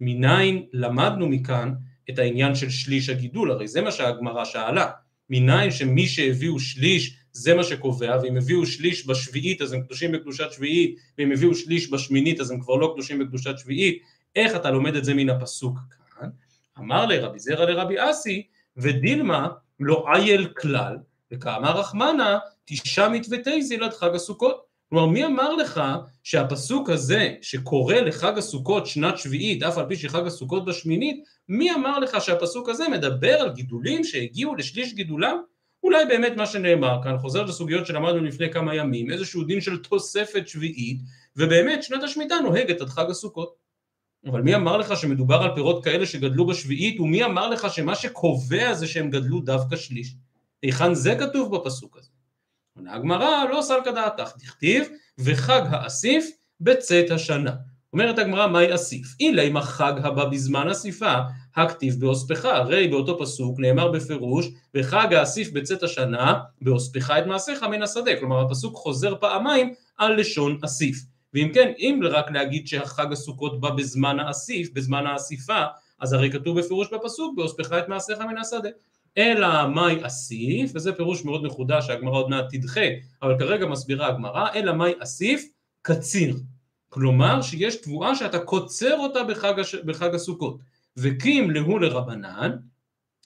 מניין 0.00 0.66
למדנו 0.72 1.28
מכאן 1.28 1.74
את 2.10 2.18
העניין 2.18 2.54
של 2.54 2.70
שליש 2.70 3.08
הגידול, 3.08 3.50
הרי 3.50 3.68
זה 3.68 3.82
מה 3.82 3.90
שהגמרא 3.90 4.44
שאלה. 4.44 4.90
מניין 5.30 5.70
שמי 5.70 6.06
שהביאו 6.06 6.60
שליש 6.60 7.16
זה 7.32 7.54
מה 7.54 7.64
שקובע, 7.64 8.16
ואם 8.22 8.36
הביאו 8.36 8.66
שליש 8.66 9.06
בשביעית 9.06 9.62
אז 9.62 9.72
הם 9.72 9.82
קדושים 9.82 10.12
בקדושת 10.12 10.52
שביעית, 10.52 10.98
ואם 11.18 11.32
הביאו 11.32 11.54
שליש 11.54 11.90
בשמינית 11.90 12.40
אז 12.40 12.50
הם 12.50 12.60
כבר 12.60 12.74
לא 12.74 12.90
קדושים 12.94 13.18
בקדושת 13.18 13.58
שביעית, 13.58 14.02
איך 14.36 14.56
אתה 14.56 14.70
לומד 14.70 14.96
את 14.96 15.04
זה 15.04 15.14
מן 15.14 15.30
הפסוק 15.30 15.78
כאן? 16.18 16.28
אמר 16.78 17.06
לרבי 17.06 17.38
זרע 17.38 17.64
לרבי 17.64 17.94
אסי, 18.10 18.46
ודילמה 18.76 19.48
לא 19.80 20.04
אייל 20.14 20.46
כלל, 20.56 20.96
וכאמר 21.32 21.78
רחמנה, 21.78 22.38
תשעה 22.64 23.08
מתוותי 23.08 23.62
זילת 23.62 23.94
חג 23.94 24.14
הסוכות. 24.14 24.73
כלומר, 24.94 25.12
מי 25.12 25.24
אמר 25.24 25.54
לך 25.54 25.80
שהפסוק 26.22 26.90
הזה 26.90 27.34
שקורא 27.42 27.94
לחג 27.94 28.38
הסוכות 28.38 28.86
שנת 28.86 29.18
שביעית, 29.18 29.62
אף 29.62 29.78
על 29.78 29.86
פי 29.88 29.96
שחג 29.96 30.26
הסוכות 30.26 30.64
בשמינית, 30.64 31.24
מי 31.48 31.74
אמר 31.74 31.98
לך 31.98 32.20
שהפסוק 32.20 32.68
הזה 32.68 32.88
מדבר 32.88 33.34
על 33.34 33.52
גידולים 33.52 34.04
שהגיעו 34.04 34.54
לשליש 34.54 34.94
גידולם? 34.94 35.36
אולי 35.82 36.04
באמת 36.04 36.32
מה 36.36 36.46
שנאמר 36.46 37.00
כאן 37.02 37.18
חוזר 37.18 37.42
לסוגיות 37.42 37.86
שלמדנו 37.86 38.24
לפני 38.24 38.52
כמה 38.52 38.74
ימים, 38.74 39.10
איזשהו 39.10 39.44
דין 39.44 39.60
של 39.60 39.82
תוספת 39.82 40.48
שביעית, 40.48 40.98
ובאמת 41.36 41.82
שנת 41.82 42.02
השמיטה 42.02 42.34
נוהגת 42.42 42.80
עד 42.80 42.88
חג 42.88 43.10
הסוכות. 43.10 43.54
אבל 44.26 44.40
מי 44.40 44.54
אמר 44.54 44.76
לך 44.76 44.96
שמדובר 44.96 45.42
על 45.42 45.54
פירות 45.54 45.84
כאלה 45.84 46.06
שגדלו 46.06 46.46
בשביעית, 46.46 47.00
ומי 47.00 47.24
אמר 47.24 47.50
לך 47.50 47.66
שמה 47.72 47.94
שקובע 47.94 48.74
זה 48.74 48.86
שהם 48.86 49.10
גדלו 49.10 49.40
דווקא 49.40 49.76
שליש? 49.76 50.14
היכן 50.62 50.94
זה 50.94 51.14
כתוב 51.18 51.56
בפסוק 51.56 51.96
הזה? 51.96 52.13
עונה 52.78 52.94
הגמרא 52.94 53.44
לא 53.50 53.62
סלקא 53.62 53.90
דעתך, 53.90 54.32
דכתיב 54.38 54.88
וחג 55.18 55.62
האסיף 55.70 56.30
בצאת 56.60 57.10
השנה. 57.10 57.52
אומרת 57.92 58.18
הגמרא 58.18 58.46
מהי 58.46 58.74
אסיף? 58.74 59.14
אילי 59.20 59.48
מה 59.48 59.62
חג 59.62 59.92
הבא 60.02 60.24
בזמן 60.24 60.68
אסיפה, 60.68 61.14
הכתיב 61.56 62.00
באוספך, 62.00 62.44
הרי 62.44 62.88
באותו 62.88 63.18
פסוק 63.18 63.60
נאמר 63.60 63.90
בפירוש 63.90 64.46
וחג 64.74 65.14
האסיף 65.14 65.50
בצאת 65.52 65.82
השנה 65.82 66.40
באוספך 66.62 67.10
את 67.10 67.26
מעשיך 67.26 67.62
מן 67.62 67.82
השדה, 67.82 68.16
כלומר 68.20 68.40
הפסוק 68.40 68.76
חוזר 68.76 69.14
פעמיים 69.20 69.74
על 69.96 70.20
לשון 70.20 70.58
אסיף. 70.64 70.96
ואם 71.34 71.50
כן, 71.54 71.72
אם 71.78 72.00
רק 72.02 72.30
להגיד 72.30 72.66
שהחג 72.66 73.12
הסוכות 73.12 73.60
בא 73.60 73.70
בזמן 73.70 74.20
האסיף, 74.20 74.70
בזמן 74.72 75.06
האסיפה, 75.06 75.64
אז 76.00 76.12
הרי 76.12 76.32
כתוב 76.32 76.58
בפירוש 76.58 76.88
בפסוק 76.92 77.36
באוספך 77.36 77.72
את 77.72 77.88
מעשיך 77.88 78.18
מן 78.18 78.38
השדה. 78.38 78.68
אלא 79.18 79.68
מאי 79.68 80.06
אסיף, 80.06 80.72
וזה 80.74 80.92
פירוש 80.92 81.24
מאוד 81.24 81.44
מחודש 81.44 81.86
שהגמרא 81.86 82.16
עוד 82.16 82.28
מעט 82.28 82.44
תדחה, 82.50 82.80
אבל 83.22 83.38
כרגע 83.38 83.66
מסבירה 83.66 84.08
הגמרא, 84.08 84.48
אלא 84.54 84.72
מאי 84.72 84.92
אסיף 84.98 85.44
קציר. 85.82 86.36
כלומר 86.88 87.42
שיש 87.42 87.76
תבואה 87.76 88.14
שאתה 88.14 88.38
קוצר 88.38 88.98
אותה 88.98 89.24
בחג, 89.24 89.60
הש... 89.60 89.74
בחג 89.74 90.14
הסוכות. 90.14 90.58
וקים 90.96 91.50
להו 91.50 91.78
לרבנן, 91.78 92.56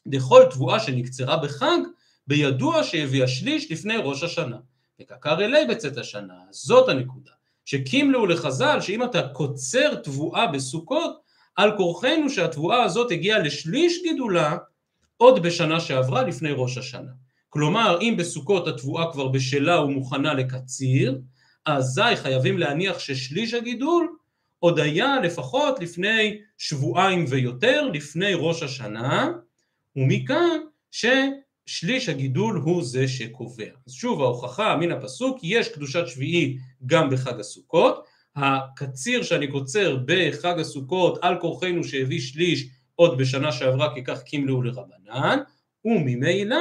דכל 0.06 0.42
תבואה 0.50 0.80
שנקצרה 0.80 1.36
בחג, 1.36 1.78
בידוע 2.26 2.84
שהביאה 2.84 3.28
שליש 3.28 3.72
לפני 3.72 3.96
ראש 3.96 4.22
השנה. 4.22 4.56
וקקר 5.00 5.44
אלי 5.44 5.66
בצאת 5.66 5.96
השנה, 5.96 6.34
זאת 6.50 6.88
הנקודה. 6.88 7.30
שקים 7.64 8.12
להו 8.12 8.26
לחז"ל, 8.26 8.80
שאם 8.80 9.04
אתה 9.04 9.28
קוצר 9.28 9.94
תבואה 9.94 10.46
בסוכות, 10.46 11.20
על 11.56 11.76
כורחנו 11.76 12.30
שהתבואה 12.30 12.82
הזאת 12.82 13.10
הגיעה 13.10 13.38
לשליש 13.38 14.02
גידולה 14.02 14.56
עוד 15.18 15.42
בשנה 15.42 15.80
שעברה 15.80 16.22
לפני 16.22 16.50
ראש 16.52 16.78
השנה. 16.78 17.10
כלומר, 17.48 17.98
אם 18.00 18.14
בסוכות 18.18 18.68
התבואה 18.68 19.12
כבר 19.12 19.28
בשלה 19.28 19.80
ומוכנה 19.80 20.34
לקציר, 20.34 21.20
אזי 21.66 22.16
חייבים 22.16 22.58
להניח 22.58 22.98
ששליש 22.98 23.54
הגידול 23.54 24.16
עוד 24.58 24.78
היה 24.78 25.20
לפחות 25.20 25.80
לפני 25.80 26.38
שבועיים 26.58 27.24
ויותר, 27.28 27.90
לפני 27.92 28.32
ראש 28.34 28.62
השנה, 28.62 29.32
ומכאן 29.96 30.58
ששליש 30.90 32.08
הגידול 32.08 32.56
הוא 32.56 32.84
זה 32.84 33.08
שקובע. 33.08 33.70
אז 33.86 33.92
שוב 33.92 34.22
ההוכחה 34.22 34.76
מן 34.76 34.92
הפסוק, 34.92 35.38
יש 35.42 35.68
קדושת 35.68 36.06
שביעית 36.06 36.58
גם 36.86 37.10
בחג 37.10 37.40
הסוכות, 37.40 38.04
הקציר 38.36 39.22
שאני 39.22 39.46
קוצר 39.48 39.96
בחג 40.04 40.60
הסוכות 40.60 41.18
על 41.22 41.40
כורחנו 41.40 41.84
שהביא 41.84 42.20
שליש 42.20 42.66
עוד 43.00 43.18
בשנה 43.18 43.52
שעברה 43.52 43.94
כי 43.94 44.04
כך 44.04 44.22
קימלו 44.22 44.62
לרבנן, 44.62 45.38
וממילא 45.84 46.56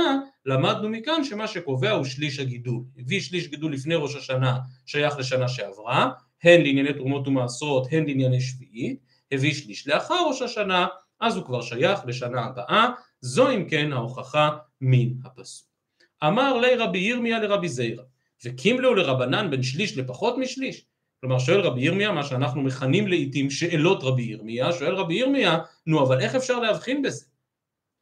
למדנו 0.46 0.90
מכאן 0.90 1.24
שמה 1.24 1.48
שקובע 1.48 1.92
הוא 1.92 2.06
שליש 2.06 2.40
הגידול. 2.40 2.84
הביא 2.98 3.22
שליש 3.22 3.48
גידול 3.48 3.74
לפני 3.74 3.96
ראש 3.96 4.16
השנה 4.16 4.58
שייך 4.86 5.18
לשנה 5.18 5.48
שעברה, 5.48 6.10
הן 6.44 6.62
לענייני 6.62 6.94
תרומות 6.94 7.28
ומעשרות, 7.28 7.88
הן 7.92 8.06
לענייני 8.06 8.42
שביעית, 8.42 9.00
הביא 9.32 9.54
שליש 9.54 9.88
לאחר 9.88 10.28
ראש 10.28 10.42
השנה, 10.42 10.88
אז 11.20 11.36
הוא 11.36 11.46
כבר 11.46 11.62
שייך 11.62 12.00
לשנה 12.06 12.46
הבאה, 12.46 12.90
זו 13.22 13.52
אם 13.52 13.70
כן 13.70 13.94
ההוכחה 13.94 14.50
מן 14.82 15.10
הפסוק. 15.24 15.68
אמר 16.24 16.58
לי 16.58 16.76
רבי 16.76 17.00
ירמיה 17.00 17.40
לרבי 17.40 17.70
זיירא, 17.70 18.04
וקימלו 18.46 18.96
לרבנן 18.96 19.52
בין 19.52 19.64
שליש 19.64 19.98
לפחות 19.98 20.38
משליש, 20.38 20.86
כלומר 21.22 21.40
שואל 21.40 21.60
רבי 21.60 21.82
ירמיה, 21.82 22.12
מה 22.12 22.24
שאנחנו 22.24 22.62
מכנים 22.62 23.08
לעיתים 23.08 23.50
שאלות 23.50 24.04
רבי 24.04 24.24
ירמיה, 24.24 24.72
שואל 24.72 24.96
רבי 24.96 25.16
ירמיה, 25.16 25.58
נו 25.88 26.04
אבל 26.04 26.22
איך 26.22 26.36
אפשר 26.36 26.60
להבחין 26.60 27.02
בזה? 27.02 27.26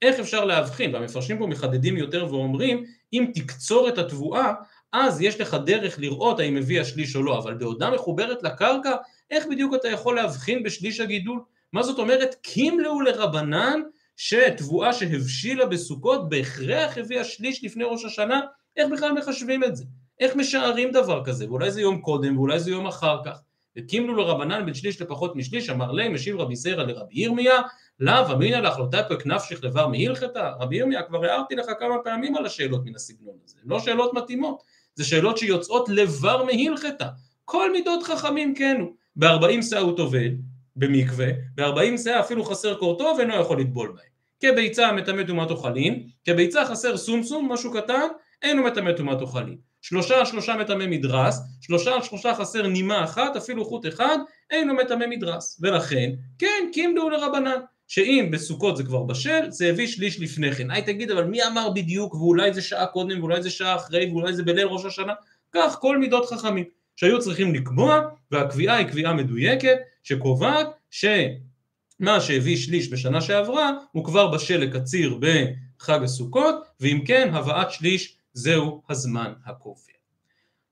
איך 0.02 0.20
אפשר 0.20 0.46
להבחין? 0.46 0.96
והמפרשים 0.96 1.38
פה 1.38 1.48
מחדדים 1.48 1.98
יותר 1.98 2.28
ואומרים, 2.30 2.86
אם 3.14 3.26
תקצור 3.34 3.90
את 3.90 3.98
התבואה, 3.98 4.54
אז 4.94 5.22
יש 5.22 5.42
לך 5.42 5.58
דרך 5.66 6.00
לראות 6.00 6.40
האם 6.40 6.58
הביאה 6.58 6.86
שליש 6.86 7.16
או 7.16 7.24
לא, 7.24 7.38
אבל 7.38 7.54
בעודה 7.54 7.90
מחוברת 7.90 8.44
לקרקע, 8.44 8.96
איך 9.32 9.46
בדיוק 9.52 9.76
אתה 9.76 9.88
יכול 9.88 10.16
להבחין 10.16 10.64
בשליש 10.64 11.00
הגידול? 11.00 11.40
מה 11.74 11.84
זאת 11.84 12.00
אומרת? 12.00 12.36
קימלאו 12.42 13.02
לרבנן 13.02 13.82
שתבואה 14.18 14.94
שהבשילה 14.94 15.66
בסוכות 15.66 16.30
בהכרח 16.30 16.98
הביאה 16.98 17.24
שליש 17.24 17.64
לפני 17.64 17.84
ראש 17.84 18.06
השנה, 18.06 18.42
איך 18.78 18.88
בכלל 18.92 19.12
מחשבים 19.12 19.64
את 19.64 19.76
זה? 19.76 19.86
איך 20.20 20.36
משערים 20.36 20.92
דבר 20.92 21.26
כזה? 21.26 21.50
ואולי 21.50 21.72
זה 21.72 21.82
יום 21.82 22.02
קודם 22.02 22.38
ואולי 22.38 22.60
זה 22.60 22.72
יום 22.72 22.88
אחר 22.88 23.18
כך. 23.26 23.40
וקימלו 23.78 24.16
לרבנן 24.16 24.66
בין 24.66 24.74
שליש 24.74 25.02
לפחות 25.02 25.36
משליש, 25.36 25.70
אמר 25.70 25.92
להם, 25.92 26.14
משיב 26.14 26.40
רבי 26.40 26.56
סיירא 26.56 26.84
לרבי 26.84 27.14
ירמיה, 27.20 27.62
לאו 28.00 28.32
אמינא 28.34 28.58
לך 28.58 28.80
לא 28.80 28.88
תפק 28.92 29.26
נפשך 29.26 29.64
לבר 29.64 29.88
מהלכתה? 29.88 30.52
רבי 30.60 30.76
ירמיה, 30.76 31.04
כבר 31.04 31.26
הערתי 31.26 31.56
לך 31.56 31.66
כמה 31.80 31.96
פעמים 32.04 32.36
על 32.36 32.46
השאלות 32.46 32.86
מן 32.86 32.96
הסגנון 32.96 33.36
הזה, 33.46 33.58
לא 33.66 33.80
שאלות 33.80 34.14
מתאימות, 34.14 34.64
זה 34.96 35.06
שאלות 35.06 35.38
שיוצאות 35.38 35.90
לבר 35.90 36.44
מהלכתה, 36.44 37.08
כל 37.46 37.72
מידות 37.72 38.04
חכמים 38.04 38.56
כן 38.56 38.78
הוא, 38.80 38.96
בארבעים 39.16 39.62
שאה 39.62 39.80
הוא 39.80 39.98
טובל 39.98 40.32
במקווה, 40.76 41.28
בארבעים 41.56 41.98
שאה 41.98 42.20
אפילו 42.20 42.44
חסר 42.44 42.76
קורטו 42.76 43.14
ואינו 43.18 43.36
יכול 43.36 43.60
לטבול 43.60 43.88
בהם, 43.88 44.16
כביצה 44.40 44.92
מטמא 44.92 45.24
טומאת 45.24 45.52
אוכלים, 45.52 46.04
כביצה 46.26 46.66
חסר 46.66 46.98
סומסום, 46.98 47.52
משהו 47.52 47.74
קטן, 47.74 48.08
אינו 48.42 48.64
מטמא 48.64 48.92
טומאת 48.92 49.22
אוכלים, 49.22 49.58
שלושה 49.88 50.20
על 50.20 50.26
שלושה 50.26 50.56
מטמא 50.56 50.86
מדרס, 50.88 51.40
שלושה 51.62 51.94
על 51.94 52.02
שלושה 52.02 52.36
חסר 52.36 52.68
נימה 52.68 53.04
אחת, 53.04 53.36
אפילו 53.36 53.66
חוט 53.66 53.88
אחד, 53.88 54.18
אינו 54.52 54.74
מטמא 54.74 55.06
מדרס, 55.10 55.60
ולכן, 55.62 56.12
כן, 56.40 56.70
קימדו 56.74 57.10
לרבנן, 57.10 57.60
שאם 57.88 58.30
בסוכות 58.32 58.78
זה 58.78 58.84
כבר 58.84 59.04
בשל, 59.04 59.50
זה 59.50 59.70
הביא 59.70 59.88
שליש 59.88 60.20
לפני 60.20 60.52
כן. 60.52 60.72
היי 60.72 60.82
תגיד, 60.82 61.12
אבל 61.12 61.24
מי 61.24 61.44
אמר 61.44 61.70
בדיוק, 61.70 62.14
ואולי 62.14 62.54
זה 62.54 62.62
שעה 62.62 62.86
קודם, 62.86 63.20
ואולי 63.20 63.44
זה 63.44 63.50
שעה 63.50 63.76
אחרי, 63.76 64.10
ואולי 64.12 64.34
זה 64.34 64.44
בליל 64.44 64.68
ראש 64.68 64.86
השנה? 64.86 65.14
כך 65.52 65.78
כל 65.80 65.98
מידות 65.98 66.26
חכמים, 66.26 66.66
שהיו 66.96 67.20
צריכים 67.20 67.56
לקבוע, 67.56 68.02
והקביעה 68.32 68.76
היא 68.76 68.88
קביעה 68.88 69.14
מדויקת, 69.14 69.78
שקובעת 70.04 70.68
שמה 70.92 72.22
שהביא 72.22 72.58
שליש 72.58 72.94
בשנה 72.94 73.22
שעברה, 73.22 73.72
הוא 73.92 74.06
כבר 74.06 74.28
בשל 74.28 74.58
לקציר 74.58 75.20
בחג 75.20 76.04
הסוכות, 76.04 76.56
ואם 76.80 77.02
כן, 77.06 77.30
הבאת 77.34 77.72
שליש 77.72 78.15
זהו 78.36 78.82
הזמן 78.90 79.34
הקובע. 79.46 79.94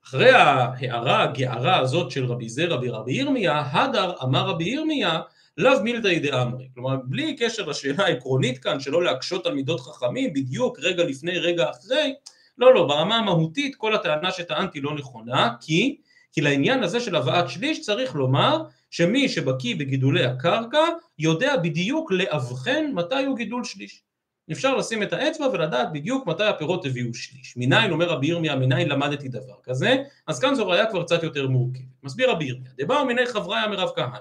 אחרי 0.06 0.30
ההערה 0.30 1.24
הגערה 1.24 1.80
הזאת 1.80 2.12
של 2.12 2.26
רבי 2.26 2.50
זרע 2.50 2.78
ברבי 2.78 3.14
ירמיה, 3.14 3.64
הדר 3.72 4.14
אמר 4.24 4.48
רבי 4.48 4.64
ירמיה 4.64 5.22
לאו 5.58 5.84
מילתא 5.84 6.20
דאמרי, 6.20 6.70
כלומר 6.74 6.96
בלי 7.04 7.36
קשר 7.36 7.66
לשאלה 7.66 8.06
העקרונית 8.06 8.58
כאן 8.58 8.80
שלא 8.80 9.04
להקשות 9.04 9.46
על 9.46 9.54
מידות 9.54 9.80
חכמים 9.80 10.34
בדיוק 10.34 10.80
רגע 10.80 11.04
לפני 11.04 11.40
רגע 11.40 11.70
אחרי, 11.70 12.14
לא 12.58 12.74
לא 12.74 12.88
ברמה 12.88 13.16
המהותית 13.16 13.76
כל 13.76 13.96
הטענה 13.96 14.32
שטענתי 14.32 14.82
לא 14.82 14.96
נכונה 14.96 15.50
כי 15.62 15.98
כי 16.32 16.42
לעניין 16.42 16.84
הזה 16.84 17.00
של 17.00 17.16
הבאת 17.16 17.50
שליש 17.50 17.82
צריך 17.82 18.16
לומר 18.16 18.64
שמי 18.92 19.30
שבקיא 19.30 19.76
בגידולי 19.76 20.26
הקרקע 20.26 20.84
יודע 21.20 21.58
בדיוק 21.58 22.12
לאבחן 22.12 22.92
מתי 22.94 23.24
הוא 23.26 23.38
גידול 23.38 23.64
שליש 23.64 24.04
אפשר 24.52 24.76
לשים 24.76 25.04
את 25.04 25.14
האצבע 25.14 25.48
ולדעת 25.54 25.88
בדיוק 25.94 26.28
מתי 26.28 26.44
הפירות 26.44 26.86
הביאו 26.86 27.14
שליש. 27.14 27.54
מניין, 27.58 27.92
אומר 27.92 28.10
רבי 28.10 28.28
ירמיה, 28.28 28.56
מניין 28.56 28.90
למדתי 28.90 29.28
דבר 29.28 29.56
כזה, 29.64 29.96
אז 30.28 30.40
כאן 30.40 30.56
זו 30.56 30.68
ראיה 30.68 30.86
כבר 30.86 31.04
קצת 31.04 31.24
יותר 31.24 31.48
מורכבת. 31.48 31.86
מסביר 32.04 32.32
רבי 32.32 32.46
ירמיה, 32.46 32.72
דבאו 32.78 33.06
מיני 33.06 33.26
חבריה 33.26 33.68
מרב 33.68 33.90
כהנא. 33.96 34.18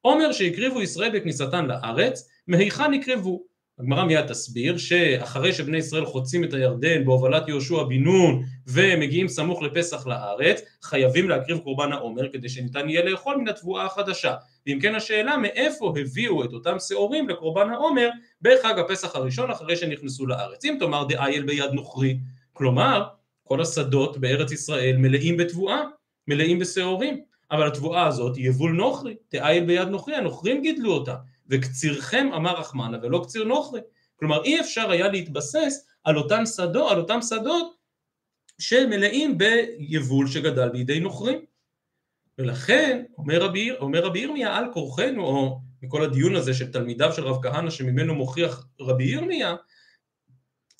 עומר 0.00 0.32
שהקריבו 0.32 0.82
ישראל 0.82 1.18
בכניסתן 1.18 1.66
לארץ, 1.66 2.28
מהיכן 2.46 2.94
הקריבו? 2.94 3.42
הגמרא 3.78 4.04
מיד 4.04 4.26
תסביר 4.26 4.78
שאחרי 4.78 5.52
שבני 5.52 5.78
ישראל 5.78 6.06
חוצים 6.06 6.44
את 6.44 6.54
הירדן 6.54 7.04
בהובלת 7.04 7.48
יהושע 7.48 7.82
בן 7.82 8.02
נון 8.04 8.42
ומגיעים 8.66 9.28
סמוך 9.28 9.62
לפסח 9.62 10.06
לארץ, 10.06 10.62
חייבים 10.82 11.28
להקריב 11.28 11.58
קורבן 11.58 11.92
העומר 11.92 12.28
כדי 12.32 12.48
שניתן 12.48 12.88
יהיה 12.88 13.04
לאכול 13.04 13.36
מן 13.36 13.48
התבואה 13.48 13.84
החדשה. 13.84 14.34
ואם 14.68 14.80
כן 14.80 14.94
השאלה 14.94 15.36
מאיפה 15.36 15.94
הביאו 16.00 16.44
את 16.44 16.52
אותם 16.52 16.76
שעורים 16.78 17.28
לקורבן 17.28 17.70
העומר 17.70 18.10
בחג 18.42 18.78
הפסח 18.78 19.16
הראשון 19.16 19.50
אחרי 19.50 19.76
שנכנסו 19.76 20.26
לארץ. 20.26 20.64
אם 20.64 20.76
תאמר 20.78 21.04
דאייל 21.04 21.42
ביד 21.42 21.70
נוכרי, 21.72 22.18
כלומר 22.52 23.04
כל 23.44 23.60
השדות 23.60 24.18
בארץ 24.18 24.52
ישראל 24.52 24.96
מלאים 24.96 25.36
בתבואה, 25.36 25.82
מלאים 26.28 26.58
בשעורים, 26.58 27.20
אבל 27.50 27.66
התבואה 27.66 28.06
הזאת 28.06 28.36
היא 28.36 28.48
יבול 28.48 28.72
נוכרי, 28.72 29.16
תאייל 29.28 29.64
ביד 29.64 29.88
נוכרי, 29.88 30.14
הנוכרים 30.14 30.62
גידלו 30.62 30.92
אותה, 30.92 31.14
וקצירכם 31.48 32.30
אמר 32.36 32.60
רחמנה 32.60 32.98
ולא 33.02 33.20
קציר 33.24 33.44
נוכרי. 33.44 33.80
כלומר 34.16 34.44
אי 34.44 34.60
אפשר 34.60 34.90
היה 34.90 35.08
להתבסס 35.08 35.86
על 36.04 36.16
אותם 36.16 36.46
שדות, 36.46 36.92
על 36.92 36.98
אותם 36.98 37.18
שדות 37.22 37.74
שמלאים 38.58 39.38
ביבול 39.38 40.26
שגדל 40.26 40.68
בידי 40.68 41.00
נוכרים. 41.00 41.38
ולכן 42.38 43.02
אומר 43.18 43.42
רבי, 43.42 43.70
אומר 43.70 44.04
רבי 44.04 44.18
ירמיה 44.18 44.56
על 44.56 44.64
כורחנו, 44.72 45.24
או 45.24 45.60
מכל 45.82 46.04
הדיון 46.04 46.36
הזה 46.36 46.54
של 46.54 46.72
תלמידיו 46.72 47.12
של 47.12 47.24
רב 47.24 47.42
כהנא 47.42 47.70
שממנו 47.70 48.14
מוכיח 48.14 48.66
רבי 48.80 49.04
ירמיה, 49.04 49.54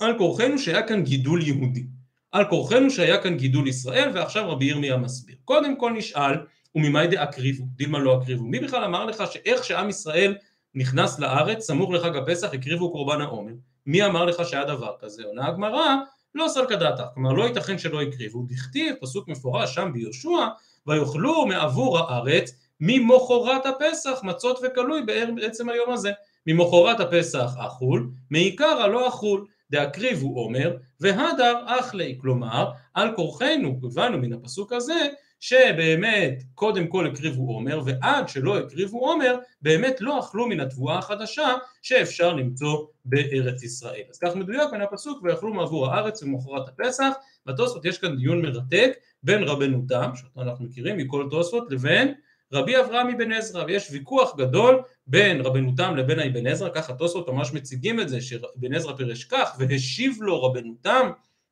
על 0.01 0.19
כורחנו 0.19 0.59
שהיה 0.59 0.83
כאן 0.83 1.05
גידול 1.05 1.43
יהודי. 1.43 1.87
על 2.33 2.45
כורחנו 2.45 2.91
שהיה 2.91 3.23
כאן 3.23 3.37
גידול 3.37 3.69
ישראל, 3.69 4.11
ועכשיו 4.15 4.51
רבי 4.51 4.65
ירמיה 4.65 4.97
מסביר. 4.97 5.37
קודם 5.45 5.77
כל 5.77 5.93
נשאל, 5.93 6.35
וממאי 6.75 7.07
דאקריבו, 7.07 7.65
דילמה 7.77 7.99
לא 7.99 8.19
אקריבו. 8.19 8.45
מי 8.45 8.61
בכלל 8.61 8.85
אמר 8.85 9.05
לך 9.05 9.23
שאיך 9.33 9.65
שעם 9.65 9.89
ישראל 9.89 10.37
נכנס 10.75 11.19
לארץ, 11.19 11.67
סמוך 11.67 11.91
לחג 11.91 12.17
הפסח, 12.17 12.55
הקריבו 12.55 12.93
קורבן 12.93 13.21
העומר? 13.21 13.53
מי 13.87 14.05
אמר 14.05 14.25
לך 14.25 14.49
שהיה 14.49 14.65
דבר 14.65 14.95
כזה? 15.01 15.25
עונה 15.25 15.47
הגמרא, 15.47 15.95
לא 16.35 16.47
סלקא 16.49 16.77
דעתך, 16.77 17.03
כלומר 17.15 17.33
לא 17.33 17.45
ייתכן 17.45 17.79
שלא 17.79 18.03
הקריבו. 18.03 18.43
דכתיב, 18.49 18.95
פסוק 19.01 19.29
מפורש 19.29 19.75
שם 19.75 19.91
ביהושע, 19.93 20.47
ויאכלו 20.89 21.47
מעבור 21.47 21.99
הארץ 21.99 22.51
ממחרת 22.81 23.67
הפסח 23.67 24.21
מצות 24.23 24.59
וכלוי 24.63 25.03
בעצם 25.35 25.69
היום 25.69 25.91
הזה. 25.91 26.13
ממחרת 26.47 27.01
הפסח 27.01 27.55
אכול, 27.59 28.11
מעיקר 28.31 28.83
הלא 28.83 29.09
אכול. 29.09 29.45
דאקריבו 29.71 30.29
עומר, 30.29 30.77
והדר 31.01 31.57
אחלי, 31.67 32.19
כלומר 32.21 32.71
על 32.95 33.17
כורחנו, 33.17 33.81
הבנו 33.83 34.19
מן 34.19 34.33
הפסוק 34.33 34.73
הזה 34.73 35.07
שבאמת 35.41 36.43
קודם 36.55 36.87
כל 36.87 37.07
הקריבו 37.07 37.53
עומר 37.53 37.81
ועד 37.85 38.29
שלא 38.29 38.59
הקריבו 38.59 38.99
עומר 38.99 39.37
באמת 39.63 40.01
לא 40.01 40.21
אכלו 40.21 40.49
מן 40.49 40.61
התבואה 40.61 40.99
החדשה 40.99 41.55
שאפשר 41.83 42.33
למצוא 42.33 42.87
בארץ 43.05 43.63
ישראל. 43.63 44.03
אז 44.11 44.19
כך 44.19 44.37
מדויק 44.37 44.73
מן 44.73 44.81
הפסוק 44.81 45.23
ויאכלו 45.23 45.55
מעבור 45.55 45.87
הארץ 45.87 46.23
ומחרת 46.23 46.69
הפסח. 46.69 47.13
בתוספות 47.47 47.85
יש 47.85 47.99
כאן 47.99 48.17
דיון 48.17 48.43
מרתק 48.43 48.91
בין 49.23 49.43
רבנו 49.43 49.85
תם, 49.89 50.11
שאותו 50.15 50.43
אנחנו 50.43 50.65
מכירים 50.65 50.97
מכל 50.97 51.27
תוספות, 51.31 51.73
לבין 51.73 52.15
רבי 52.53 52.81
אברהם 52.81 53.09
אבן 53.09 53.33
עזרא, 53.33 53.65
ויש 53.65 53.91
ויכוח 53.91 54.37
גדול 54.37 54.83
בין 55.07 55.41
רבנו 55.41 55.73
תם 55.77 55.97
לבין 55.97 56.21
אבן 56.21 56.47
עזרא, 56.47 56.69
ככה 56.75 56.95
תוספות 56.95 57.29
ממש 57.29 57.53
מציגים 57.53 58.01
את 58.01 58.09
זה, 58.09 58.21
שאבן 58.21 58.75
עזרא 58.75 58.97
פירש 58.97 59.25
כך, 59.25 59.57
והשיב 59.59 60.17
לו 60.21 60.43
רבנו 60.43 60.75
תם, 60.83 61.11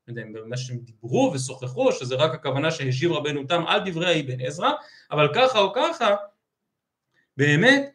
יודע 0.09 0.23
אם 0.23 0.33
במה 0.33 0.57
שהם 0.57 0.79
דיברו 0.79 1.33
ושוחחו, 1.35 1.93
שזה 1.93 2.15
רק 2.15 2.35
הכוונה 2.35 2.71
שהשיב 2.71 3.13
רבנו 3.13 3.45
תם 3.45 3.67
על 3.67 3.91
דברי 3.91 4.21
אבן 4.21 4.41
עזרא, 4.41 4.71
אבל 5.11 5.35
ככה 5.35 5.59
או 5.59 5.73
ככה, 5.75 6.15
באמת, 7.37 7.93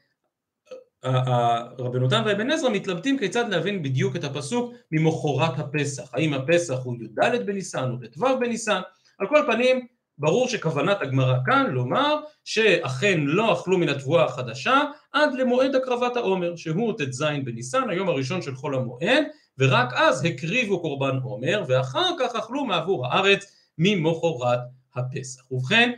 רבנו 1.80 2.10
תם 2.10 2.24
ואבן 2.26 2.52
עזרא 2.52 2.70
מתלבטים 2.70 3.20
כיצד 3.20 3.50
להבין 3.50 3.84
בדיוק 3.84 4.16
את 4.16 4.24
הפסוק 4.24 4.74
ממחרת 4.92 5.60
הפסח, 5.60 6.14
האם 6.14 6.34
הפסח 6.34 6.76
הוא 6.84 6.96
י"ד 6.96 7.46
בניסן 7.46 7.92
או 7.92 8.08
ט"ו 8.08 8.40
בניסן, 8.40 8.82
על 9.18 9.28
כל 9.28 9.44
פנים 9.52 9.88
ברור 10.18 10.48
שכוונת 10.48 11.02
הגמרא 11.02 11.36
כאן 11.46 11.66
לומר 11.70 12.20
שאכן 12.46 13.20
לא 13.22 13.54
אכלו 13.54 13.78
מן 13.78 13.90
התבואה 13.90 14.26
החדשה 14.26 14.82
עד 15.12 15.34
למועד 15.34 15.76
הקרבת 15.76 16.16
העומר 16.18 16.56
שהוא 16.56 16.94
ט"ז 16.98 17.24
בניסן 17.44 17.90
היום 17.90 18.10
הראשון 18.10 18.42
של 18.42 18.56
חול 18.56 18.76
המועד 18.76 19.24
ורק 19.58 19.94
אז 19.94 20.26
הקריבו 20.26 20.82
קורבן 20.82 21.18
עומר 21.24 21.64
ואחר 21.68 22.10
כך 22.20 22.36
אכלו 22.36 22.66
מעבור 22.66 23.08
הארץ 23.08 23.46
ממחרת 23.78 24.60
הפסח. 24.96 25.52
ובכן 25.52 25.92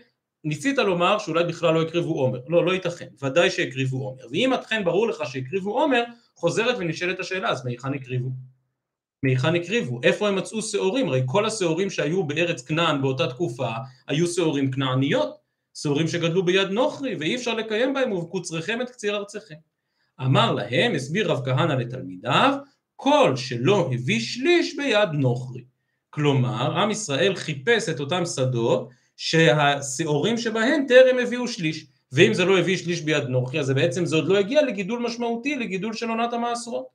ניסית 0.43 0.77
לומר 0.77 1.19
שאולי 1.19 1.43
בכלל 1.43 1.73
לא 1.73 1.81
הקריבו 1.81 2.13
עומר, 2.13 2.39
לא, 2.47 2.65
לא 2.65 2.71
ייתכן, 2.71 3.07
ודאי 3.23 3.49
שהקריבו 3.49 3.97
עומר 3.97 4.23
ואם 4.31 4.53
אכן 4.53 4.83
ברור 4.83 5.07
לך 5.07 5.23
שהקריבו 5.25 5.79
עומר 5.79 6.03
חוזרת 6.35 6.75
ונשאלת 6.79 7.19
השאלה 7.19 7.49
אז 7.49 7.65
מהיכן 7.65 7.93
הקריבו? 7.93 8.29
מהיכן 9.23 9.55
הקריבו? 9.55 9.99
איפה 10.03 10.27
הם 10.27 10.35
מצאו 10.35 10.61
שעורים? 10.61 11.07
הרי 11.07 11.21
כל 11.25 11.45
השעורים 11.45 11.89
שהיו 11.89 12.23
בארץ 12.23 12.61
כנען 12.61 13.01
באותה 13.01 13.27
תקופה 13.27 13.69
היו 14.07 14.27
שעורים 14.27 14.71
כנעניות, 14.71 15.35
שעורים 15.73 16.07
שגדלו 16.07 16.45
ביד 16.45 16.67
נוכרי 16.67 17.15
ואי 17.15 17.35
אפשר 17.35 17.53
לקיים 17.53 17.93
בהם 17.93 18.11
ובקוצריכם 18.11 18.81
את 18.81 18.89
קציר 18.89 19.15
ארציכם. 19.15 19.55
אמר 20.21 20.51
להם, 20.51 20.95
הסביר 20.95 21.31
רב 21.31 21.45
כהנא 21.45 21.73
לתלמידיו, 21.73 22.53
כל 22.95 23.35
שלא 23.35 23.89
הביא 23.93 24.19
שליש 24.19 24.77
ביד 24.77 25.09
נוכרי. 25.13 25.63
כלומר, 26.09 26.79
עם 26.79 26.91
ישראל 26.91 27.35
חיפש 27.35 27.89
את 27.89 27.99
אותם 27.99 28.25
שדות 28.25 28.89
שהשעורים 29.17 30.37
שבהם 30.37 30.85
טרם 30.87 31.19
הביאו 31.19 31.47
שליש. 31.47 31.85
ואם 32.11 32.33
זה 32.33 32.45
לא 32.45 32.59
הביא 32.59 32.77
שליש 32.77 33.01
ביד 33.01 33.23
נוכרי, 33.23 33.59
אז 33.59 33.69
בעצם 33.69 34.05
זה 34.05 34.15
עוד 34.15 34.27
לא 34.27 34.37
הגיע 34.37 34.61
לגידול 34.61 34.99
משמעותי, 34.99 35.55
לגידול 35.55 35.93
של 35.93 36.09
עונת 36.09 36.33
המעשרות. 36.33 36.85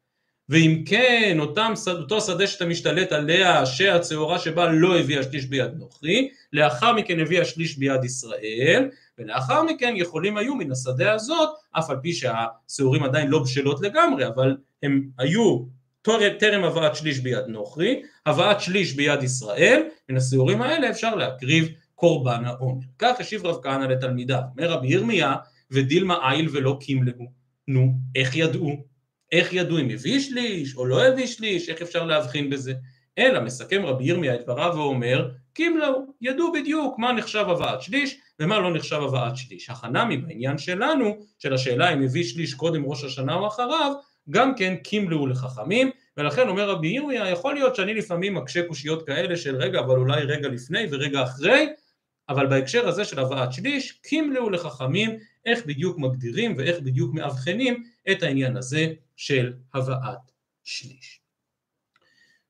ואם 0.49 0.83
כן 0.87 1.37
אותם, 1.41 1.73
אותו 1.89 2.21
שדה 2.21 2.47
שאתה 2.47 2.67
משתלט 2.67 3.13
עליה 3.13 3.67
שהצהורה 3.67 4.39
שבה 4.39 4.73
לא 4.73 4.99
הביאה 4.99 5.23
שליש 5.23 5.47
ביד 5.47 5.71
נוכרי, 5.77 6.31
לאחר 6.53 6.93
מכן 6.93 7.21
הביאה 7.21 7.45
שליש 7.45 7.79
ביד 7.79 8.05
ישראל, 8.05 8.89
ולאחר 9.19 9.63
מכן 9.63 9.93
יכולים 9.97 10.37
היו 10.37 10.55
מן 10.55 10.73
השדה 10.73 11.13
הזאת, 11.13 11.49
אף 11.73 11.91
על 11.91 11.97
פי 12.03 12.13
שהשעורים 12.13 13.03
עדיין 13.03 13.29
לא 13.29 13.43
בשלות 13.43 13.81
לגמרי, 13.81 14.27
אבל 14.27 14.57
הם 14.83 15.09
היו 15.19 15.59
טרם 16.39 16.65
הבאת 16.65 16.97
שליש 16.97 17.21
ביד 17.21 17.45
נוכרי, 17.47 18.03
הבאת 18.27 18.61
שליש 18.61 18.93
ביד 18.93 19.23
ישראל, 19.23 19.83
מן 20.09 20.17
השעורים 20.17 20.63
האלה 20.63 20.91
אפשר 20.91 21.15
להקריב 21.15 21.69
קורבן 21.95 22.45
העומר. 22.45 22.87
כך 22.99 23.21
השיב 23.21 23.47
רב 23.47 23.63
כהנא 23.63 23.85
לתלמידיו, 23.85 24.41
אומר 24.57 24.71
רבי 24.71 24.89
ירמיה 24.89 25.35
ודילמה 25.71 26.33
איל 26.33 26.49
ולא 26.53 26.77
קימלהו. 26.81 27.27
נו, 27.69 27.93
איך 28.15 28.37
ידעו? 28.37 28.88
איך 29.33 29.53
ידעו 29.53 29.79
אם 29.79 29.91
הביא 29.91 30.21
שליש 30.21 30.77
או 30.77 30.87
לא 30.87 31.05
הביא 31.05 31.27
שליש, 31.27 31.69
איך 31.69 31.83
אפשר 31.83 32.05
להבחין 32.05 32.51
בזה? 32.51 32.73
אלא 33.19 33.41
מסכם 33.41 33.87
רבי 33.87 34.05
ירמיה 34.05 34.35
את 34.35 34.43
דבריו 34.43 34.73
ואומר, 34.75 35.31
קימלאו, 35.53 36.01
ידעו 36.21 36.53
בדיוק 36.53 36.99
מה 36.99 37.13
נחשב 37.13 37.45
הבאת 37.49 37.83
שליש 37.83 38.21
ומה 38.41 38.59
לא 38.59 38.75
נחשב 38.75 38.97
הבאת 38.97 39.37
שליש. 39.37 39.71
החנמי 39.71 40.17
בעניין 40.17 40.59
שלנו, 40.59 41.17
של 41.39 41.55
השאלה 41.55 41.93
אם 41.93 42.03
הביא 42.03 42.25
שליש 42.25 42.55
קודם 42.55 42.85
ראש 42.85 43.05
השנה 43.05 43.35
או 43.35 43.47
אחריו, 43.47 43.93
גם 44.31 44.55
כן 44.55 44.77
קימלאו 44.77 45.27
לחכמים, 45.27 45.91
ולכן 46.17 46.49
אומר 46.49 46.71
רבי 46.71 46.89
ירמיה, 46.89 47.31
יכול 47.31 47.55
להיות 47.55 47.77
שאני 47.77 47.95
לפעמים 47.95 48.35
מקשה 48.35 48.63
קושיות 48.63 49.07
כאלה 49.07 49.37
של 49.37 49.57
רגע, 49.57 49.81
אבל 49.81 49.97
אולי 49.97 50.23
רגע 50.23 50.49
לפני 50.49 50.87
ורגע 50.91 51.23
אחרי, 51.23 51.67
אבל 52.29 52.47
בהקשר 52.47 52.89
הזה 52.89 53.05
של 53.05 53.19
הבאת 53.21 53.53
שליש, 53.53 53.93
קימלאו 53.93 54.51
לחכמים 54.51 55.11
איך 55.47 55.67
בדיוק 55.67 55.99
מגדירים 55.99 56.55
ואיך 56.59 56.81
בדיוק 56.81 57.15
מאבחנים 57.15 57.83
את 58.11 58.23
העניין 58.23 58.57
הזה 58.57 58.93
של 59.19 59.53
הבאת 59.75 60.19
שליש. 60.65 61.21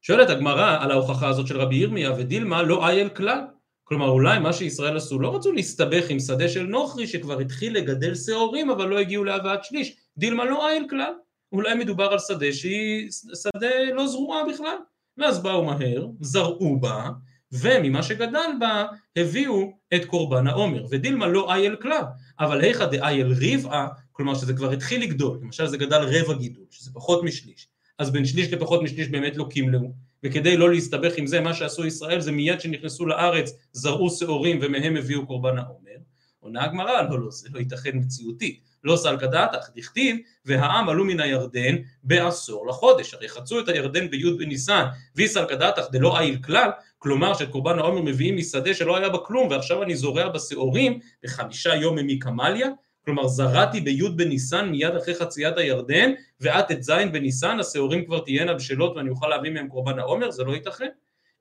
שואלת 0.02 0.30
הגמרא 0.30 0.78
על 0.80 0.90
ההוכחה 0.90 1.28
הזאת 1.28 1.46
של 1.46 1.60
רבי 1.60 1.76
ירמיה 1.76 2.12
ודילמה 2.12 2.62
לא 2.62 2.88
אייל 2.88 3.08
כלל. 3.08 3.40
כלומר 3.84 4.08
אולי 4.08 4.38
מה 4.38 4.52
שישראל 4.52 4.96
עשו 4.96 5.20
לא 5.20 5.36
רצו 5.36 5.52
להסתבך 5.52 6.04
עם 6.08 6.20
שדה 6.20 6.48
של 6.48 6.62
נוכרי 6.62 7.06
שכבר 7.06 7.38
התחיל 7.38 7.76
לגדל 7.76 8.14
שעורים 8.14 8.70
אבל 8.70 8.88
לא 8.88 8.98
הגיעו 8.98 9.24
להבאת 9.24 9.64
שליש. 9.64 9.96
דילמה 10.16 10.44
לא 10.44 10.68
אייל 10.68 10.86
כלל. 10.90 11.12
אולי 11.52 11.74
מדובר 11.74 12.12
על 12.12 12.18
שדה 12.18 12.52
שהיא 12.52 13.08
שדה 13.42 13.70
לא 13.94 14.06
זרועה 14.06 14.42
בכלל. 14.52 14.76
ואז 15.18 15.42
באו 15.42 15.64
מהר, 15.64 16.06
זרעו 16.20 16.80
בה, 16.80 17.08
וממה 17.52 18.02
שגדל 18.02 18.50
בה 18.60 18.86
הביאו 19.16 19.72
את 19.94 20.04
קורבן 20.04 20.46
העומר. 20.46 20.84
ודילמה 20.90 21.26
לא 21.26 21.52
אייל 21.52 21.76
כלל, 21.76 22.02
אבל 22.40 22.60
היכא 22.60 22.86
דאייל 22.86 23.32
ריבעה 23.32 23.88
כלומר 24.18 24.34
שזה 24.34 24.52
כבר 24.52 24.70
התחיל 24.70 25.02
לגדול, 25.02 25.38
למשל 25.42 25.66
זה 25.66 25.76
גדל 25.76 26.02
רבע 26.02 26.34
גידול, 26.34 26.64
שזה 26.70 26.90
פחות 26.94 27.22
משליש, 27.22 27.68
אז 27.98 28.10
בין 28.10 28.24
שליש 28.24 28.52
לפחות 28.52 28.82
משליש 28.82 29.08
באמת 29.08 29.36
לא 29.36 29.46
קימלאו, 29.50 29.92
וכדי 30.24 30.56
לא 30.56 30.70
להסתבך 30.70 31.12
עם 31.16 31.26
זה, 31.26 31.40
מה 31.40 31.54
שעשו 31.54 31.86
ישראל 31.86 32.20
זה 32.20 32.32
מיד 32.32 32.60
שנכנסו 32.60 33.06
לארץ 33.06 33.52
זרעו 33.72 34.10
שעורים 34.10 34.58
ומהם 34.62 34.96
הביאו 34.96 35.26
קורבן 35.26 35.58
העומר. 35.58 35.96
עונה 36.40 36.64
הגמרא, 36.64 37.02
לא, 37.02 37.20
לא, 37.20 37.30
זה 37.30 37.48
לא 37.52 37.58
ייתכן 37.58 37.90
מציאותית, 37.94 38.60
לא 38.84 38.96
סלקא 38.96 39.26
דעתך, 39.26 39.68
דכתיב, 39.76 40.16
והעם 40.44 40.88
עלו 40.88 41.04
מן 41.04 41.20
הירדן 41.20 41.76
בעשור 42.02 42.66
לחודש, 42.66 43.14
הרי 43.14 43.28
חצו 43.28 43.60
את 43.60 43.68
הירדן 43.68 44.10
בי' 44.10 44.32
בניסן, 44.38 44.84
ויסלקא 45.16 45.54
דעתך 45.54 45.82
דלא 45.92 46.20
איל 46.20 46.36
כלל, 46.36 46.70
כלומר 46.98 47.34
שאת 47.34 47.50
קורבן 47.50 47.78
העומר 47.78 48.02
מביאים 48.02 48.36
משדה 48.36 48.74
שלא 48.74 48.96
היה 48.96 49.08
בה 49.08 49.18
כלום, 49.18 49.48
ועכשיו 49.48 49.82
אני 49.82 49.96
זורע 49.96 50.28
בשעורים 50.28 50.98
בחמישה 51.24 51.74
יום 51.74 51.98
ממיקמליה, 51.98 52.68
כלומר 53.08 53.28
זרעתי 53.28 53.80
בי' 53.80 54.08
בניסן 54.08 54.68
מיד 54.68 54.96
אחרי 54.96 55.14
חציית 55.14 55.58
הירדן 55.58 56.12
ועד 56.40 56.64
ט"ז 56.64 56.92
בניסן 57.12 57.60
השעורים 57.60 58.04
כבר 58.04 58.18
תהיינה 58.18 58.54
בשלות 58.54 58.96
ואני 58.96 59.10
אוכל 59.10 59.28
להביא 59.28 59.50
מהם 59.50 59.68
קורבן 59.68 59.98
העומר 59.98 60.30
זה 60.30 60.44
לא 60.44 60.52
ייתכן 60.52 60.88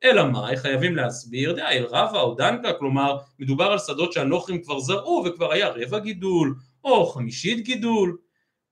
אלא 0.03 0.31
מה, 0.31 0.47
חייבים 0.55 0.95
להסביר, 0.95 1.53
דה 1.53 1.69
אל 1.69 1.83
רבא 1.83 2.21
או 2.21 2.35
דנקה, 2.35 2.73
כלומר 2.73 3.17
מדובר 3.39 3.65
על 3.65 3.79
שדות 3.79 4.13
שהנוכרים 4.13 4.61
כבר 4.61 4.79
זרעו 4.79 5.23
וכבר 5.25 5.51
היה 5.51 5.69
רבע 5.69 5.99
גידול 5.99 6.55
או 6.83 7.05
חמישית 7.05 7.65
גידול 7.65 8.17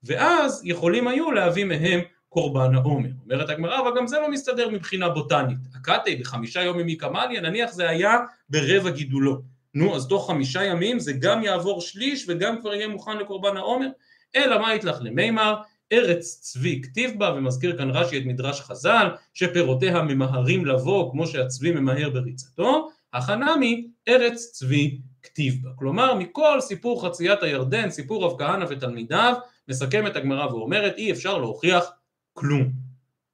ואז 0.03 0.62
יכולים 0.65 1.08
היו 1.08 1.31
להביא 1.31 1.65
מהם 1.65 1.99
קורבן 2.29 2.75
העומר. 2.75 3.10
אומרת 3.23 3.49
הגמרא, 3.49 3.79
אבל 3.79 3.91
גם 3.97 4.08
זה 4.08 4.19
לא 4.19 4.31
מסתדר 4.31 4.69
מבחינה 4.69 5.10
בוטנית. 5.10 5.58
הקאטי 5.75 6.15
בחמישה 6.15 6.62
יום 6.62 6.77
מקמליה, 6.77 7.41
נניח 7.41 7.71
זה 7.71 7.89
היה 7.89 8.17
ברבע 8.49 8.89
גידולו. 8.89 9.55
נו, 9.76 9.96
אז 9.96 10.08
תוך 10.08 10.28
חמישה 10.28 10.64
ימים 10.64 11.00
זה 11.00 11.14
גם 11.14 11.44
יעבור 11.44 11.82
שליש 11.82 12.26
וגם 12.28 12.62
כבר 12.62 12.74
יהיה 12.74 12.88
מוכן 12.88 13.18
לקורבן 13.18 13.58
העומר? 13.58 13.88
אלא 14.36 14.62
מה 14.62 14.76
יתלך 14.76 14.98
למימר? 15.02 15.56
ארץ 15.92 16.40
צבי 16.42 16.82
כתיב 16.82 17.20
בה, 17.20 17.34
ומזכיר 17.38 17.78
כאן 17.78 17.90
רש"י 17.90 18.18
את 18.18 18.26
מדרש 18.26 18.62
חז"ל, 18.62 19.08
שפירותיה 19.34 20.02
ממהרים 20.02 20.66
לבוא 20.66 21.12
כמו 21.12 21.28
שהצבי 21.28 21.72
ממהר 21.72 22.10
בריצתו, 22.10 22.90
החנמי 23.14 23.88
ארץ 24.08 24.52
צבי 24.52 24.98
כתיב 25.24 25.64
בה. 25.64 25.70
כלומר, 25.76 26.16
מכל 26.16 26.62
סיפור 26.62 27.06
חציית 27.06 27.44
הירדן, 27.44 27.90
סיפור 27.90 28.26
רב 28.26 28.40
כהנא 28.40 28.66
ותלמידיו, 28.70 29.34
מסכמת 29.68 30.16
הגמרא 30.16 30.46
ואומרת, 30.46 30.98
אי 30.98 31.12
אפשר 31.12 31.38
להוכיח 31.38 31.92
כלום. 32.34 32.72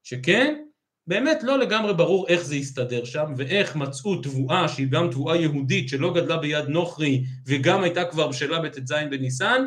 שכן, 0.04 0.64
באמת 1.12 1.43
לא 1.43 1.60
לגמרי 1.60 1.93
ברור 1.93 2.28
איך 2.28 2.43
זה 2.43 2.56
יסתדר 2.56 3.06
שם, 3.06 3.34
ואיך 3.38 3.76
מצאו 3.76 4.15
תבואה 4.15 4.67
שהיא 4.67 4.88
גם 4.89 5.12
תבואה 5.12 5.36
יהודית 5.36 5.89
שלא 5.89 6.13
גדלה 6.13 6.38
ביד 6.38 6.67
נוכרי 6.67 7.24
וגם 7.47 7.84
הייתה 7.84 8.06
כבר 8.06 8.28
בשלה 8.28 8.60
בט"ז 8.60 8.93
בניסן, 9.12 9.65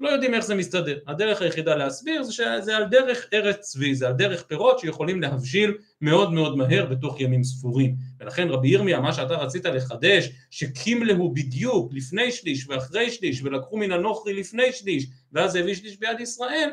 לא 0.00 0.08
יודעים 0.08 0.34
איך 0.34 0.44
זה 0.44 0.54
מסתדר. 0.54 0.98
הדרך 1.06 1.42
היחידה 1.42 1.76
להסביר 1.76 2.22
זה 2.22 2.32
שזה 2.32 2.76
על 2.76 2.84
דרך 2.84 3.26
ארץ 3.32 3.60
צבי, 3.60 3.94
זה 3.94 4.06
על 4.06 4.12
דרך 4.12 4.42
פירות 4.42 4.78
שיכולים 4.78 5.22
להבשיל 5.22 5.74
מאוד 6.00 6.32
מאוד 6.32 6.56
מהר 6.56 6.86
בתוך 6.86 7.20
ימים 7.20 7.44
ספורים. 7.44 7.96
ולכן 8.20 8.48
רבי 8.48 8.68
ירמיה, 8.68 9.00
מה 9.00 9.12
שאתה 9.12 9.34
רצית 9.34 9.64
לחדש, 9.64 10.28
שקימלהו 10.50 11.34
בדיוק 11.34 11.92
לפני 11.94 12.32
שליש 12.32 12.68
ואחרי 12.68 13.10
שליש, 13.10 13.42
ולקחו 13.42 13.76
מן 13.76 13.92
הנוכרי 13.92 14.34
לפני 14.34 14.72
שליש, 14.72 15.06
ואז 15.32 15.56
הביא 15.56 15.74
שליש 15.74 15.98
ביד 15.98 16.20
ישראל, 16.20 16.70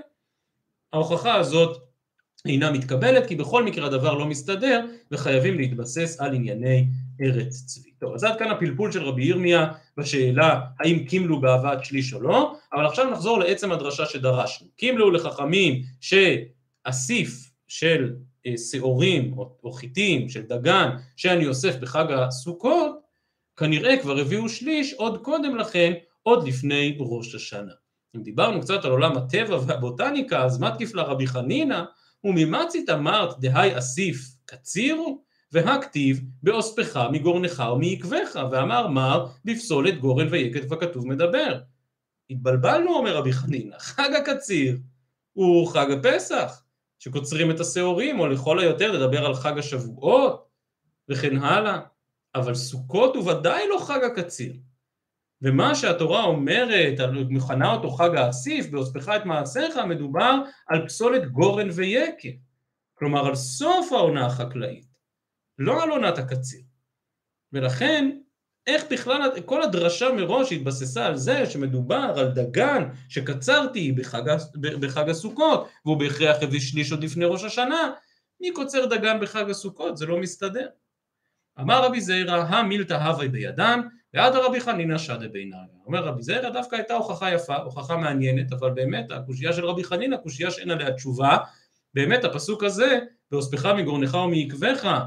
ההוכחה 0.93 1.35
הזאת 1.35 1.92
אינה 2.47 2.71
מתקבלת, 2.71 3.27
כי 3.27 3.35
בכל 3.35 3.63
מקרה 3.63 3.85
הדבר 3.85 4.13
לא 4.13 4.25
מסתדר, 4.25 4.85
וחייבים 5.11 5.57
להתבסס 5.57 6.19
על 6.19 6.33
ענייני 6.33 6.87
ארץ 7.21 7.63
צבי. 7.65 7.91
טוב, 7.99 8.13
אז 8.13 8.23
עד 8.23 8.39
כאן 8.39 8.51
הפלפול 8.51 8.91
של 8.91 9.03
רבי 9.03 9.25
ירמיה 9.25 9.67
בשאלה 9.97 10.59
האם 10.79 11.05
קימלו 11.05 11.41
בהבאת 11.41 11.85
שליש 11.85 12.13
או 12.13 12.21
לא, 12.21 12.55
אבל 12.73 12.85
עכשיו 12.85 13.11
נחזור 13.11 13.39
לעצם 13.39 13.71
הדרשה 13.71 14.05
שדרשנו. 14.05 14.67
קימלו 14.75 15.11
לחכמים 15.11 15.81
שאסיף 16.01 17.51
של 17.67 18.15
אה, 18.45 18.57
שעורים 18.57 19.33
או, 19.37 19.57
או 19.63 19.71
חיטים 19.71 20.29
של 20.29 20.41
דגן 20.41 20.89
שאני 21.15 21.47
אוסף 21.47 21.75
בחג 21.75 22.05
הסוכות, 22.11 22.99
כנראה 23.57 23.97
כבר 23.97 24.19
הביאו 24.19 24.49
שליש 24.49 24.93
עוד 24.93 25.23
קודם 25.23 25.55
לכן, 25.55 25.93
עוד 26.23 26.47
לפני 26.47 26.97
ראש 26.99 27.35
השנה. 27.35 27.71
אם 28.15 28.23
דיברנו 28.23 28.61
קצת 28.61 28.85
על 28.85 28.91
עולם 28.91 29.17
הטבע 29.17 29.57
והבוטניקה, 29.67 30.43
אז 30.43 30.59
מה 30.59 30.71
תקיף 30.71 30.95
לרבי 30.95 31.27
חנינא? 31.27 31.83
וממצית 32.23 32.89
אמרת 32.89 33.39
דהי 33.39 33.77
אסיף 33.77 34.35
קצירו? 34.45 35.23
והכתיב 35.53 36.21
באוספך 36.43 36.99
מגורנך 37.11 37.63
ומעקבך, 37.73 38.39
ואמר 38.51 38.87
מר 38.87 39.27
בפסולת 39.45 39.99
גורן 39.99 40.27
ויקט 40.31 40.71
וכתוב 40.71 41.07
מדבר. 41.07 41.59
התבלבלנו 42.29 42.95
אומר 42.95 43.17
רבי 43.17 43.33
חנינא, 43.33 43.79
חג 43.79 44.09
הקציר 44.13 44.77
הוא 45.33 45.67
חג 45.67 45.91
הפסח, 45.91 46.63
שקוצרים 46.99 47.51
את 47.51 47.59
השעורים, 47.59 48.19
או 48.19 48.27
לכל 48.27 48.59
היותר 48.59 48.91
לדבר 48.91 49.25
על 49.25 49.35
חג 49.35 49.57
השבועות 49.57 50.47
וכן 51.09 51.37
הלאה, 51.37 51.79
אבל 52.35 52.55
סוכות 52.55 53.15
הוא 53.15 53.31
ודאי 53.31 53.63
לא 53.69 53.79
חג 53.87 54.03
הקציר. 54.03 54.53
ומה 55.43 55.75
שהתורה 55.75 56.23
אומרת, 56.23 56.99
מכנה 57.29 57.71
אותו 57.71 57.89
חג 57.89 58.15
האסיף, 58.15 58.69
באוספך 58.69 59.09
את 59.15 59.25
מעשיך, 59.25 59.77
מדובר 59.77 60.35
על 60.67 60.87
פסולת 60.87 61.31
גורן 61.31 61.69
ויקר. 61.73 62.29
כלומר 62.93 63.27
על 63.27 63.35
סוף 63.35 63.91
העונה 63.91 64.25
החקלאית. 64.25 64.85
לא 65.57 65.83
על 65.83 65.89
עונת 65.89 66.17
הקציר. 66.17 66.61
ולכן, 67.53 68.17
איך 68.67 68.83
בכלל, 68.91 69.41
כל 69.45 69.61
הדרשה 69.61 70.11
מראש 70.11 70.51
התבססה 70.51 71.05
על 71.05 71.17
זה 71.17 71.45
שמדובר 71.45 72.13
על 72.17 72.31
דגן 72.31 72.89
שקצרתי 73.09 73.91
בחג, 73.91 74.21
בחג 74.55 75.09
הסוכות, 75.09 75.69
והוא 75.85 75.97
בהכרח 75.97 76.43
הביא 76.43 76.59
שליש 76.59 76.91
עוד 76.91 77.03
לפני 77.03 77.25
ראש 77.25 77.43
השנה, 77.43 77.91
מי 78.41 78.51
קוצר 78.53 78.85
דגן 78.85 79.19
בחג 79.19 79.49
הסוכות? 79.49 79.97
זה 79.97 80.05
לא 80.05 80.17
מסתדר. 80.17 80.67
אמר 81.59 81.85
רבי 81.85 82.01
זיירא, 82.01 82.37
המילתא 82.37 82.93
הווי 82.93 83.27
בידם, 83.27 83.87
ועד 84.13 84.35
הרבי 84.35 84.61
חנינא 84.61 84.97
שדה 84.97 85.27
בעיניו. 85.27 85.59
אומר 85.85 86.05
רבי 86.05 86.21
זיירא, 86.21 86.49
דווקא 86.49 86.75
הייתה 86.75 86.93
הוכחה 86.93 87.33
יפה, 87.33 87.55
הוכחה 87.55 87.97
מעניינת, 87.97 88.53
אבל 88.53 88.69
באמת 88.69 89.11
הקושייה 89.11 89.53
של 89.53 89.65
רבי 89.65 89.83
חנינא, 89.83 90.17
קושייה 90.17 90.51
שאין 90.51 90.71
עליה 90.71 90.93
תשובה, 90.93 91.37
באמת 91.93 92.23
הפסוק 92.23 92.63
הזה, 92.63 92.99
והוספך 93.31 93.65
מגורנך 93.65 94.13
ומעקבך, 94.13 94.99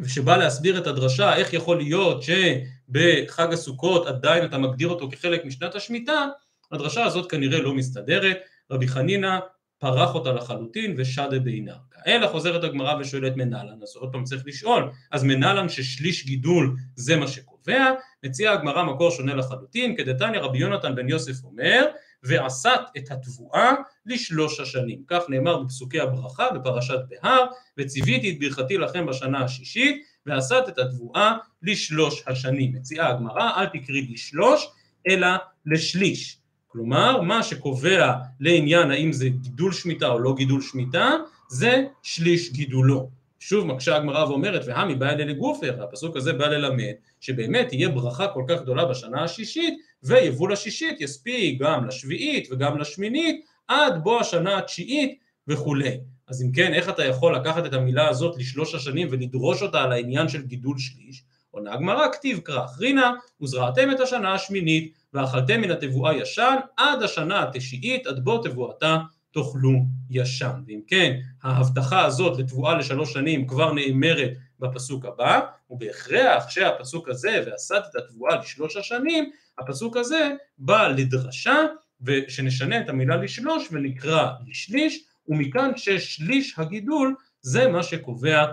ושבא 0.00 0.36
להסביר 0.36 0.78
את 0.78 0.86
הדרשה 0.86 1.36
איך 1.36 1.52
יכול 1.52 1.76
להיות 1.76 2.22
שבחג 2.22 3.52
הסוכות 3.52 4.06
עדיין 4.06 4.44
אתה 4.44 4.58
מגדיר 4.58 4.88
אותו 4.88 5.10
כחלק 5.10 5.44
משנת 5.44 5.74
השמיטה, 5.74 6.26
הדרשה 6.72 7.04
הזאת 7.04 7.30
כנראה 7.30 7.60
לא 7.60 7.74
מסתדרת, 7.74 8.38
רבי 8.70 8.88
חנינא 8.88 9.38
פרח 9.82 10.14
אותה 10.14 10.32
לחלוטין 10.32 10.94
ושדה 10.98 11.38
בעיניו. 11.38 11.74
אלא 12.06 12.26
חוזרת 12.26 12.64
הגמרא 12.64 12.94
ושואלת 13.00 13.36
מנהלן, 13.36 13.82
אז 13.82 13.96
עוד 13.96 14.12
פעם 14.12 14.24
צריך 14.24 14.42
לשאול, 14.46 14.90
אז 15.12 15.24
מנהלן 15.24 15.68
ששליש 15.68 16.26
גידול 16.26 16.76
זה 16.96 17.16
מה 17.16 17.28
שקובע, 17.28 17.92
מציעה 18.24 18.54
הגמרא 18.54 18.82
מקור 18.82 19.10
שונה 19.10 19.34
לחלוטין, 19.34 19.96
כדתניא 19.96 20.40
רבי 20.40 20.58
יונתן 20.58 20.94
בן 20.94 21.08
יוסף 21.08 21.44
אומר, 21.44 21.86
ועשת 22.22 22.80
את 22.96 23.10
התבואה 23.10 23.72
לשלוש 24.06 24.60
השנים. 24.60 25.02
כך 25.06 25.22
נאמר 25.28 25.62
בפסוקי 25.62 26.00
הברכה 26.00 26.50
בפרשת 26.50 26.98
בהר, 27.08 27.44
וציוויתי 27.78 28.30
את 28.30 28.38
ברכתי 28.40 28.78
לכם 28.78 29.06
בשנה 29.06 29.44
השישית, 29.44 30.02
ועשת 30.26 30.64
את 30.68 30.78
התבואה 30.78 31.36
לשלוש 31.62 32.22
השנים. 32.26 32.72
מציעה 32.72 33.08
הגמרא, 33.10 33.50
אל 33.56 33.66
תקריא 33.66 34.02
לשלוש, 34.10 34.68
אלא 35.08 35.28
לשליש. 35.66 36.41
כלומר, 36.72 37.20
מה 37.20 37.42
שקובע 37.42 38.12
לעניין 38.40 38.90
האם 38.90 39.12
זה 39.12 39.28
גידול 39.28 39.72
שמיטה 39.72 40.08
או 40.08 40.18
לא 40.18 40.34
גידול 40.36 40.60
שמיטה, 40.60 41.10
זה 41.48 41.84
שליש 42.02 42.52
גידולו. 42.52 43.08
שוב 43.40 43.66
מקשה 43.66 43.96
הגמרא 43.96 44.24
ואומרת, 44.24 44.62
והמי 44.66 44.94
בא 44.94 45.10
אלה 45.10 45.24
לגופר, 45.24 45.82
הפסוק 45.82 46.16
הזה 46.16 46.32
בא 46.32 46.46
ללמד 46.46 46.92
שבאמת 47.20 47.68
תהיה 47.68 47.88
ברכה 47.88 48.26
כל 48.26 48.44
כך 48.48 48.62
גדולה 48.62 48.84
בשנה 48.84 49.24
השישית, 49.24 49.74
ויבול 50.02 50.52
השישית 50.52 51.00
יספיק 51.00 51.62
גם 51.62 51.86
לשביעית 51.86 52.48
וגם 52.50 52.78
לשמינית, 52.78 53.44
עד 53.68 54.02
בוא 54.02 54.20
השנה 54.20 54.58
התשיעית 54.58 55.18
וכולי. 55.48 55.98
אז 56.28 56.42
אם 56.42 56.52
כן, 56.52 56.74
איך 56.74 56.88
אתה 56.88 57.04
יכול 57.04 57.36
לקחת 57.36 57.66
את 57.66 57.72
המילה 57.72 58.08
הזאת 58.08 58.38
לשלוש 58.38 58.74
השנים 58.74 59.08
ולדרוש 59.10 59.62
אותה 59.62 59.82
על 59.82 59.92
העניין 59.92 60.28
של 60.28 60.42
גידול 60.42 60.78
שליש? 60.78 61.22
עונה 61.52 61.72
הגמרא, 61.72 62.08
כתיב 62.12 62.40
כרך 62.44 62.78
רינה, 62.78 63.12
וזרעתם 63.42 63.90
את 63.90 64.00
השנה 64.00 64.34
השמינית, 64.34 64.92
ואכלתם 65.14 65.60
מן 65.60 65.70
התבואה 65.70 66.14
ישן, 66.16 66.56
עד 66.76 67.02
השנה 67.02 67.42
התשיעית, 67.42 68.06
עד 68.06 68.24
בוא 68.24 68.42
תבואתה 68.42 68.98
תאכלו 69.32 69.72
ישן. 70.10 70.62
ואם 70.66 70.80
כן, 70.86 71.20
ההבטחה 71.42 72.04
הזאת 72.04 72.38
לתבואה 72.38 72.74
לשלוש 72.74 73.12
שנים 73.12 73.46
כבר 73.46 73.72
נאמרת 73.72 74.30
בפסוק 74.60 75.04
הבא, 75.04 75.40
ובהכרח 75.70 76.48
שהפסוק 76.48 77.08
הזה, 77.08 77.44
ועשת 77.46 77.82
את 77.90 77.96
התבואה 77.96 78.36
לשלוש 78.36 78.76
השנים, 78.76 79.30
הפסוק 79.58 79.96
הזה 79.96 80.30
בא 80.58 80.88
לדרשה, 80.88 81.56
ושנשנה 82.02 82.80
את 82.80 82.88
המילה 82.88 83.16
לשלוש 83.16 83.68
ונקרא 83.72 84.30
לשליש, 84.46 85.04
ומכאן 85.28 85.70
ששליש 85.76 86.54
הגידול 86.58 87.14
זה 87.40 87.68
מה 87.68 87.82
שקובע 87.82 88.46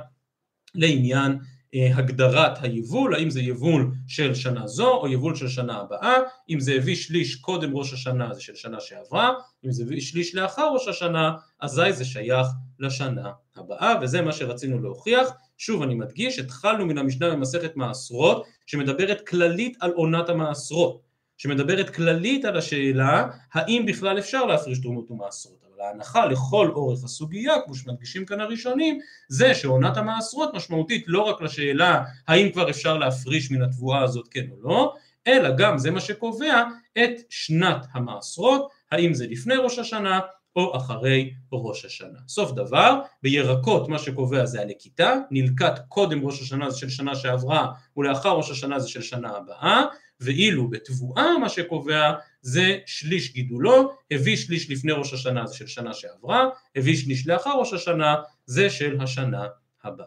לעניין 0.75 1.39
הגדרת 1.73 2.63
היבול, 2.63 3.15
האם 3.15 3.29
זה 3.29 3.41
יבול 3.41 3.91
של 4.08 4.36
שנה 4.36 4.67
זו 4.67 4.93
או 4.93 5.08
יבול 5.08 5.36
של 5.36 5.47
שנה 5.47 5.77
הבאה, 5.77 6.13
אם 6.49 6.60
זה 6.60 6.73
הביא 6.73 6.95
שליש 6.95 7.36
קודם 7.36 7.77
ראש 7.77 7.93
השנה 7.93 8.34
זה 8.34 8.41
של 8.41 8.55
שנה 8.55 8.79
שעברה, 8.79 9.34
אם 9.65 9.71
זה 9.71 9.84
הביא 9.84 10.01
שליש 10.01 10.36
לאחר 10.36 10.69
ראש 10.73 10.88
השנה, 10.88 11.32
אזי 11.60 11.93
זה 11.93 12.05
שייך 12.05 12.47
לשנה 12.79 13.32
הבאה, 13.55 13.95
וזה 14.01 14.21
מה 14.21 14.32
שרצינו 14.32 14.82
להוכיח. 14.82 15.29
שוב 15.58 15.82
אני 15.82 15.95
מדגיש, 15.95 16.39
התחלנו 16.39 16.86
מן 16.86 16.97
המשנה 16.97 17.29
במסכת 17.29 17.75
מעשרות, 17.75 18.45
שמדברת 18.65 19.27
כללית 19.27 19.77
על 19.79 19.91
עונת 19.91 20.29
המעשרות, 20.29 21.08
שמדברת 21.39 21.89
כללית 21.89 22.45
על 22.45 22.58
השאלה 22.58 23.28
האם 23.54 23.86
בכלל 23.88 24.19
אפשר 24.19 24.45
להפריש 24.45 24.82
תרומות 24.82 25.12
ומעשרות. 25.12 25.60
ההנחה 25.80 26.25
לכל 26.25 26.71
אורך 26.73 27.04
הסוגיה, 27.04 27.54
כמו 27.65 27.75
שמדגישים 27.75 28.25
כאן 28.25 28.39
הראשונים, 28.39 28.99
זה 29.30 29.54
שעונת 29.54 29.97
המעשרות 29.97 30.54
משמעותית 30.54 31.04
לא 31.08 31.21
רק 31.21 31.41
לשאלה 31.41 32.04
האם 32.28 32.52
כבר 32.52 32.69
אפשר 32.69 32.97
להפריש 32.97 33.52
מן 33.52 33.62
התבואה 33.62 34.04
הזאת 34.04 34.28
כן 34.28 34.45
או 34.52 34.56
לא, 34.62 34.93
אלא 35.28 35.49
גם 35.58 35.78
זה 35.78 35.91
מה 35.91 35.99
שקובע 35.99 36.63
את 37.04 37.12
שנת 37.30 37.86
המעשרות, 37.93 38.69
האם 38.91 39.13
זה 39.13 39.28
לפני 39.28 39.56
ראש 39.56 39.80
השנה 39.80 40.19
או 40.56 40.78
אחרי 40.78 41.34
ראש 41.54 41.86
השנה. 41.86 42.19
סוף 42.28 42.52
דבר, 42.52 42.99
בירקות 43.23 43.89
מה 43.89 43.99
שקובע 43.99 44.45
זה 44.45 44.62
הנקיטה, 44.62 45.15
נלקט 45.32 45.80
קודם 45.88 46.25
ראש 46.25 46.41
השנה 46.41 46.69
זה 46.69 46.78
של 46.78 46.89
שנה 46.89 47.15
שעברה 47.15 47.71
ולאחר 47.97 48.30
ראש 48.30 48.52
השנה 48.52 48.80
זה 48.80 48.89
של 48.89 49.02
שנה 49.02 49.30
הבאה, 49.30 49.86
ואילו 50.21 50.69
בתבואה 50.69 51.38
מה 51.38 51.49
שקובע 51.49 52.12
זה 52.41 52.77
שליש 52.86 53.34
גידולו, 53.34 53.93
הביא 54.12 54.36
שליש 54.36 54.69
לפני 54.69 54.91
ראש 54.91 55.13
השנה 55.13 55.45
זה 55.47 55.55
של 55.55 55.67
שנה 55.67 55.93
שעברה, 55.93 56.45
הביא 56.75 56.97
שליש 56.97 57.27
לאחר 57.27 57.60
ראש 57.60 57.73
השנה 57.73 58.15
זה 58.45 58.69
של 58.69 59.01
השנה 59.01 59.45
הבאה. 59.84 60.05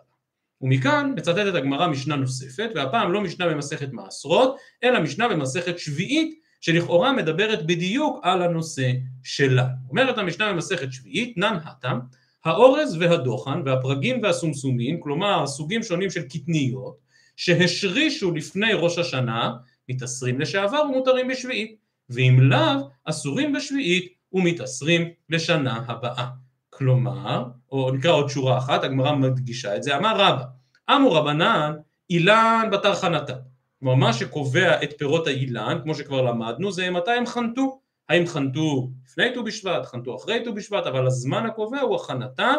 ומכאן 0.61 1.12
מצטטת 1.16 1.55
הגמרא 1.55 1.88
משנה 1.88 2.16
נוספת, 2.16 2.70
והפעם 2.75 3.12
לא 3.12 3.20
משנה 3.20 3.46
במסכת 3.46 3.92
מעשרות, 3.92 4.57
אלא 4.85 5.01
משנה 5.01 5.29
במסכת 5.29 5.79
שביעית, 5.79 6.42
שלכאורה 6.61 7.12
מדברת 7.12 7.66
בדיוק 7.66 8.20
על 8.22 8.42
הנושא 8.42 8.92
שלה. 9.22 9.66
אומרת 9.90 10.18
המשנה 10.18 10.53
במסכת 10.53 10.92
שביעית, 10.92 11.38
נן 11.38 11.57
התם, 11.64 11.98
האורז 12.44 12.96
והדוחן 13.01 13.62
והפרגים 13.64 14.22
והסומסומים, 14.22 15.01
כלומר 15.01 15.46
סוגים 15.46 15.83
שונים 15.83 16.11
של 16.11 16.22
קטניות, 16.22 16.96
שהשרישו 17.37 18.31
לפני 18.31 18.72
ראש 18.72 18.98
השנה, 18.98 19.53
מתאסרים 19.92 20.40
לשעבר 20.40 20.83
ומותרים 20.88 21.28
בשביעית, 21.28 21.76
ואם 22.11 22.37
לאו, 22.40 22.90
אסורים 23.05 23.52
בשביעית 23.52 24.12
ומתאסרים 24.33 25.09
לשנה 25.31 25.85
הבאה. 25.87 26.26
כלומר, 26.70 27.44
או 27.72 27.90
נקרא 27.92 28.11
עוד 28.11 28.28
שורה 28.28 28.59
אחת, 28.59 28.85
הגמרא 28.85 29.14
מדגישה 29.14 29.76
את 29.76 29.83
זה, 29.83 29.96
אמר 29.96 30.16
רבא, 30.16 30.44
אמו 30.90 31.12
רבנן, 31.12 31.72
אילן 32.11 32.68
בתר 32.72 32.94
חנתה. 32.94 33.35
כלומר, 33.81 33.94
מה 33.94 34.12
שקובע 34.12 34.83
את 34.83 34.98
פירות 34.98 35.26
האילן, 35.26 35.78
כמו 35.83 35.94
שכבר 35.94 36.22
למדנו, 36.22 36.72
זה 36.72 36.90
מתי 36.90 37.11
הם 37.11 37.26
חנתו. 37.26 37.81
האם 38.09 38.26
חנתו 38.26 38.90
לפני 39.07 39.35
ט"ו 39.35 39.44
בשבט, 39.44 39.85
חנתו 39.85 40.16
אחרי 40.16 40.44
ט"ו 40.44 40.55
בשבט, 40.55 40.87
אבל 40.87 41.07
הזמן 41.07 41.46
הקובע 41.46 41.81
הוא 41.81 41.96
הכנתה, 41.96 42.52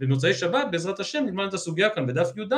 במוצאי 0.00 0.34
שבת 0.34 0.66
בעזרת 0.70 1.00
השם 1.00 1.24
נלמד 1.24 1.46
את 1.46 1.54
הסוגיה 1.54 1.90
כאן 1.90 2.06
בדף 2.06 2.30
י"ד 2.36 2.52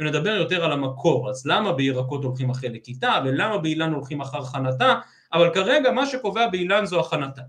ונדבר 0.00 0.30
יותר 0.30 0.64
על 0.64 0.72
המקור, 0.72 1.30
אז 1.30 1.46
למה 1.46 1.72
בירקות 1.72 2.24
הולכים 2.24 2.50
אחרי 2.50 2.68
לכיתה 2.68 3.22
ולמה 3.24 3.58
באילן 3.58 3.92
הולכים 3.92 4.20
אחר 4.20 4.44
חנתה, 4.44 4.94
אבל 5.32 5.50
כרגע 5.54 5.90
מה 5.90 6.06
שקובע 6.06 6.46
באילן 6.46 6.86
זו 6.86 7.00
הכנתה. 7.00 7.42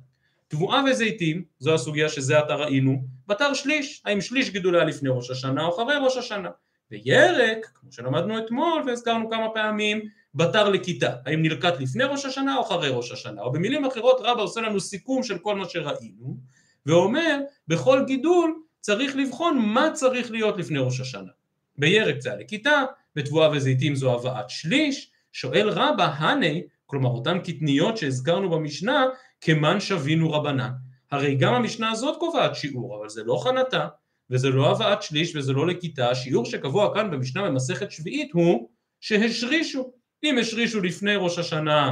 תבואה 0.48 0.82
וזיתים, 0.92 1.44
זו 1.60 1.74
הסוגיה 1.74 2.10
שזה 2.10 2.40
עתה 2.40 2.56
ראינו, 2.56 3.04
בתר 3.28 3.54
שליש, 3.54 4.02
האם 4.06 4.22
שליש 4.22 4.50
גידול 4.50 4.76
היה 4.76 4.86
לפני 4.86 5.10
ראש 5.10 5.30
השנה 5.30 5.66
או 5.66 5.70
אחרי 5.70 5.96
ראש 6.04 6.18
השנה. 6.18 6.50
וירק, 6.92 7.66
כמו 7.76 7.92
שלמדנו 7.92 8.38
אתמול 8.38 8.84
והזכרנו 8.88 9.30
כמה 9.30 9.48
פעמים, 9.54 10.02
בתר 10.36 10.70
לכיתה, 10.70 11.16
האם 11.26 11.42
נלקט 11.42 11.80
לפני 11.80 12.04
ראש 12.04 12.26
השנה 12.26 12.58
או 12.58 12.62
אחרי 12.62 12.90
ראש 12.90 13.12
השנה, 13.12 13.42
או 13.42 13.52
במילים 13.52 13.86
אחרות 13.86 14.18
רבא 14.24 14.42
עושה 14.42 14.62
לנו 14.62 14.80
סיכום 14.80 15.24
של 15.24 15.38
כל 15.38 15.56
מה 15.56 15.70
שראינו, 15.70 16.38
ואומר 16.86 17.40
בכל 17.68 18.04
גידול 18.08 18.64
צריך 18.84 19.16
לבחון 19.16 19.60
מה 19.60 19.92
צריך 19.94 20.32
להיות 20.32 20.58
לפני 20.58 20.80
ראש 20.80 21.00
השנה. 21.00 21.32
בירק 21.78 22.22
זה 22.22 22.34
הלכיתה, 22.34 22.84
בתבואה 23.16 23.52
וזיתים 23.52 23.96
זו 23.96 24.14
הבאת 24.14 24.50
שליש, 24.50 25.12
שואל 25.32 25.70
רבא, 25.70 26.06
הנה, 26.06 26.60
כלומר 26.86 27.10
אותן 27.10 27.40
קטניות 27.40 27.98
שהזכרנו 27.98 28.50
במשנה, 28.50 29.06
כמן 29.42 29.80
שווינו 29.80 30.32
רבנן. 30.32 30.72
הרי 31.12 31.36
גם 31.36 31.54
המשנה 31.54 31.92
הזאת 31.92 32.20
קובעת 32.20 32.56
שיעור, 32.56 33.00
אבל 33.00 33.10
זה 33.10 33.24
לא 33.24 33.42
חנתה, 33.44 33.88
וזה 34.30 34.50
לא 34.50 34.72
הבאת 34.72 35.04
שליש 35.04 35.36
וזה 35.36 35.54
לא 35.54 35.68
לכיתה, 35.68 36.10
השיעור 36.10 36.46
שקבוע 36.46 36.94
כאן 36.94 37.12
במשנה 37.12 37.44
במסכת 37.44 37.92
שביעית 37.92 38.32
הוא 38.34 38.70
שהשרישו. 39.02 39.92
אם 40.24 40.38
השרישו 40.38 40.82
לפני 40.82 41.16
ראש 41.16 41.40
השנה, 41.40 41.92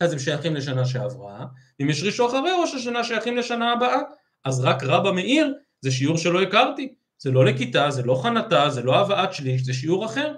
אז 0.00 0.12
הם 0.12 0.18
שייכים 0.18 0.54
לשנה 0.54 0.84
שעברה, 0.84 1.44
אם 1.80 1.88
השרישו 1.88 2.26
אחרי 2.26 2.50
ראש 2.62 2.74
השנה 2.74 3.04
שייכים 3.04 3.36
לשנה 3.36 3.72
הבאה. 3.72 3.98
אז 4.44 4.60
רק 4.60 4.84
רבא 4.84 5.12
מאיר 5.12 5.54
זה 5.82 5.90
שיעור 5.90 6.18
שלא 6.18 6.42
הכרתי, 6.42 6.92
זה 7.18 7.30
לא 7.30 7.44
לכיתה, 7.44 7.90
זה 7.90 8.02
לא 8.02 8.20
חנתה, 8.22 8.70
זה 8.70 8.82
לא 8.82 8.96
הבאת 9.00 9.32
שליש, 9.32 9.62
זה 9.62 9.72
שיעור 9.72 10.06
אחר. 10.06 10.34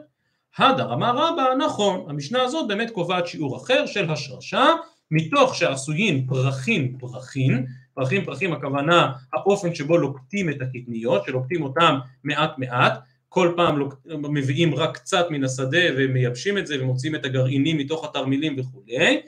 הדר 0.58 0.92
אמר 0.92 1.16
רבא, 1.16 1.44
נכון, 1.64 2.06
המשנה 2.08 2.42
הזאת 2.42 2.68
באמת 2.68 2.90
קובעת 2.90 3.26
שיעור 3.26 3.56
אחר 3.56 3.86
של 3.86 4.10
השרשה, 4.10 4.66
מתוך 5.10 5.54
שעשויים 5.54 6.26
פרחים 6.26 6.98
פרחים, 6.98 7.66
פרחים 7.94 8.24
פרחים 8.24 8.52
הכוונה 8.52 9.12
האופן 9.32 9.74
שבו 9.74 9.98
לוקטים 9.98 10.50
את 10.50 10.56
הקטניות, 10.60 11.24
שלוקטים 11.24 11.62
אותם 11.62 11.98
מעט 12.24 12.58
מעט, 12.58 13.00
כל 13.28 13.52
פעם 13.56 13.78
לוק... 13.78 13.94
מביאים 14.06 14.74
רק 14.74 14.96
קצת 14.96 15.26
מן 15.30 15.44
השדה 15.44 15.78
ומייבשים 15.96 16.58
את 16.58 16.66
זה 16.66 16.82
ומוציאים 16.82 17.14
את 17.14 17.24
הגרעינים 17.24 17.78
מתוך 17.78 18.04
התרמילים 18.04 18.56
וכולי, 18.58 19.20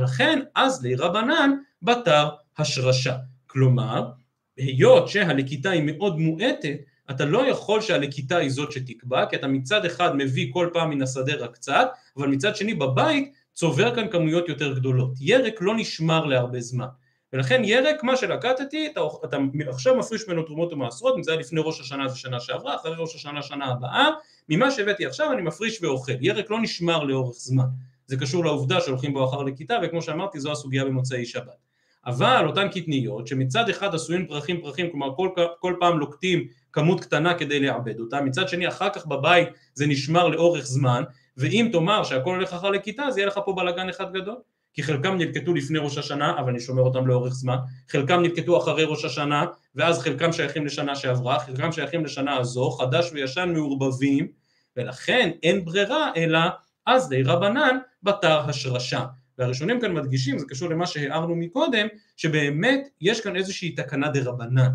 לכן 0.00 0.40
אז 0.54 0.84
לרבנן 0.84 1.50
בתר 1.82 2.28
השרשה. 2.58 3.16
כלומר, 3.46 4.10
היות 4.56 5.08
שהלקיטה 5.08 5.70
היא 5.70 5.82
מאוד 5.84 6.18
מועטת, 6.18 6.76
אתה 7.10 7.24
לא 7.24 7.48
יכול 7.48 7.80
שהלקיטה 7.80 8.36
היא 8.36 8.50
זאת 8.50 8.72
שתקבע, 8.72 9.26
כי 9.26 9.36
אתה 9.36 9.46
מצד 9.46 9.84
אחד 9.84 10.16
מביא 10.16 10.50
כל 10.52 10.70
פעם 10.72 10.90
מן 10.90 11.02
השדה 11.02 11.34
רק 11.34 11.54
קצת, 11.54 11.88
אבל 12.16 12.28
מצד 12.28 12.56
שני 12.56 12.74
בבית 12.74 13.32
צובר 13.54 13.94
כאן 13.94 14.08
כמויות 14.10 14.48
יותר 14.48 14.72
גדולות. 14.72 15.10
ירק 15.20 15.54
לא 15.60 15.76
נשמר 15.76 16.24
להרבה 16.24 16.60
זמן. 16.60 16.86
ולכן 17.32 17.64
ירק, 17.64 18.04
מה 18.04 18.16
שלקטתי, 18.16 18.86
אתה, 18.92 19.00
אתה 19.24 19.36
עכשיו 19.68 19.96
מפריש 19.96 20.28
ממנו 20.28 20.42
תרומות 20.42 20.72
ומעשרות, 20.72 21.16
אם 21.16 21.22
זה 21.22 21.30
היה 21.30 21.40
לפני 21.40 21.60
ראש 21.64 21.80
השנה 21.80 22.08
זה 22.08 22.16
שנה 22.16 22.40
שעברה, 22.40 22.74
אחרי 22.76 22.94
ראש 22.98 23.14
השנה 23.14 23.42
שנה 23.42 23.66
הבאה, 23.66 24.08
ממה 24.48 24.70
שהבאתי 24.70 25.06
עכשיו 25.06 25.32
אני 25.32 25.42
מפריש 25.42 25.82
ואוכל. 25.82 26.12
ירק 26.20 26.50
לא 26.50 26.60
נשמר 26.60 27.04
לאורך 27.04 27.36
זמן. 27.36 27.66
זה 28.06 28.16
קשור 28.16 28.44
לעובדה 28.44 28.80
שהולכים 28.80 29.12
בו 29.12 29.24
אחר 29.24 29.42
לכיתה, 29.42 29.78
וכמו 29.82 30.02
שאמרתי 30.02 30.40
זו 30.40 30.52
הסוגיה 30.52 30.84
במוצאי 30.84 31.26
שבת. 31.26 31.65
אבל 32.06 32.44
אותן 32.46 32.68
קטניות 32.68 33.26
שמצד 33.26 33.68
אחד 33.68 33.94
עשויים 33.94 34.26
פרחים 34.26 34.60
פרחים, 34.60 34.90
כלומר 34.90 35.14
כל, 35.16 35.28
כל 35.58 35.74
פעם 35.80 35.98
לוקטים 35.98 36.46
כמות 36.72 37.00
קטנה 37.00 37.34
כדי 37.34 37.60
לעבד 37.60 38.00
אותה, 38.00 38.20
מצד 38.20 38.48
שני 38.48 38.68
אחר 38.68 38.90
כך 38.90 39.06
בבית 39.06 39.48
זה 39.74 39.86
נשמר 39.86 40.28
לאורך 40.28 40.66
זמן, 40.66 41.02
ואם 41.36 41.68
תאמר 41.72 42.04
שהכל 42.04 42.34
הולך 42.34 42.52
אחר 42.52 42.70
לכיתה 42.70 43.02
אז 43.02 43.18
יהיה 43.18 43.26
לך 43.26 43.40
פה 43.44 43.52
בלאגן 43.52 43.88
אחד 43.88 44.12
גדול. 44.12 44.36
כי 44.72 44.82
חלקם 44.82 45.16
נלקטו 45.16 45.54
לפני 45.54 45.78
ראש 45.78 45.98
השנה, 45.98 46.38
אבל 46.38 46.50
אני 46.50 46.60
שומר 46.60 46.82
אותם 46.82 47.06
לאורך 47.06 47.32
זמן, 47.32 47.56
חלקם 47.88 48.20
נלקטו 48.20 48.58
אחרי 48.58 48.84
ראש 48.84 49.04
השנה, 49.04 49.44
ואז 49.74 49.98
חלקם 49.98 50.32
שייכים 50.32 50.66
לשנה 50.66 50.96
שעברה, 50.96 51.38
חלקם 51.38 51.72
שייכים 51.72 52.04
לשנה 52.04 52.36
הזו, 52.36 52.70
חדש 52.70 53.10
וישן 53.12 53.52
מעורבבים, 53.54 54.28
ולכן 54.76 55.30
אין 55.42 55.64
ברירה 55.64 56.10
אלא 56.16 56.40
אז 56.86 57.08
די 57.08 57.22
רבנן 57.22 57.78
בתר 58.02 58.40
השרשה. 58.48 59.04
והראשונים 59.38 59.80
כאן 59.80 59.92
מדגישים, 59.92 60.38
זה 60.38 60.44
קשור 60.48 60.70
למה 60.70 60.86
שהערנו 60.86 61.36
מקודם, 61.36 61.86
שבאמת 62.16 62.88
יש 63.00 63.20
כאן 63.20 63.36
איזושהי 63.36 63.70
תקנה 63.70 64.08
דה 64.08 64.20
רבנן. 64.24 64.68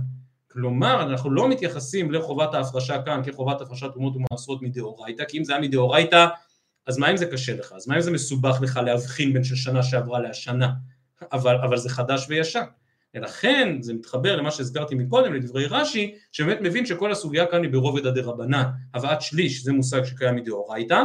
כלומר, 0.52 1.04
אנחנו 1.04 1.32
לא 1.32 1.50
מתייחסים 1.50 2.12
לחובת 2.12 2.54
ההפרשה 2.54 3.02
כאן 3.02 3.22
כחובת 3.26 3.62
הפרשת 3.62 3.92
תרומות 3.92 4.14
ומעשרות 4.16 4.62
מדאורייתא, 4.62 5.24
כי 5.28 5.38
אם 5.38 5.44
זה 5.44 5.54
היה 5.54 5.62
מדאורייתא, 5.62 6.28
אז 6.88 6.98
מה 6.98 7.12
אם 7.12 7.18
זה 7.18 7.26
קשה 7.26 7.56
לך? 7.56 7.74
אז 7.76 7.88
מה 7.88 7.96
אם 7.96 8.02
זה 8.02 8.12
מסובך 8.12 8.62
לך 8.62 8.80
להבחין 8.86 9.34
בין 9.34 9.44
של 9.44 9.56
שנה 9.56 9.84
שעברה 9.84 10.20
להשנה? 10.20 10.70
אבל, 11.32 11.56
אבל 11.56 11.78
זה 11.78 11.90
חדש 11.90 12.26
וישן. 12.30 12.64
ולכן 13.16 13.82
זה 13.82 13.94
מתחבר 13.94 14.36
למה 14.36 14.52
שהזכרתי 14.52 14.96
מקודם, 14.96 15.34
לדברי 15.34 15.66
רש"י, 15.66 16.16
שבאמת 16.32 16.62
מבין 16.62 16.86
שכל 16.86 17.12
הסוגיה 17.12 17.46
כאן 17.46 17.64
היא 17.64 17.72
ברובד 17.72 18.06
הדרבנן. 18.06 18.64
הבאת 18.94 19.22
שליש 19.22 19.64
זה 19.64 19.74
מושג 19.74 20.04
שקיים 20.04 20.36
מדאורייתא, 20.36 21.04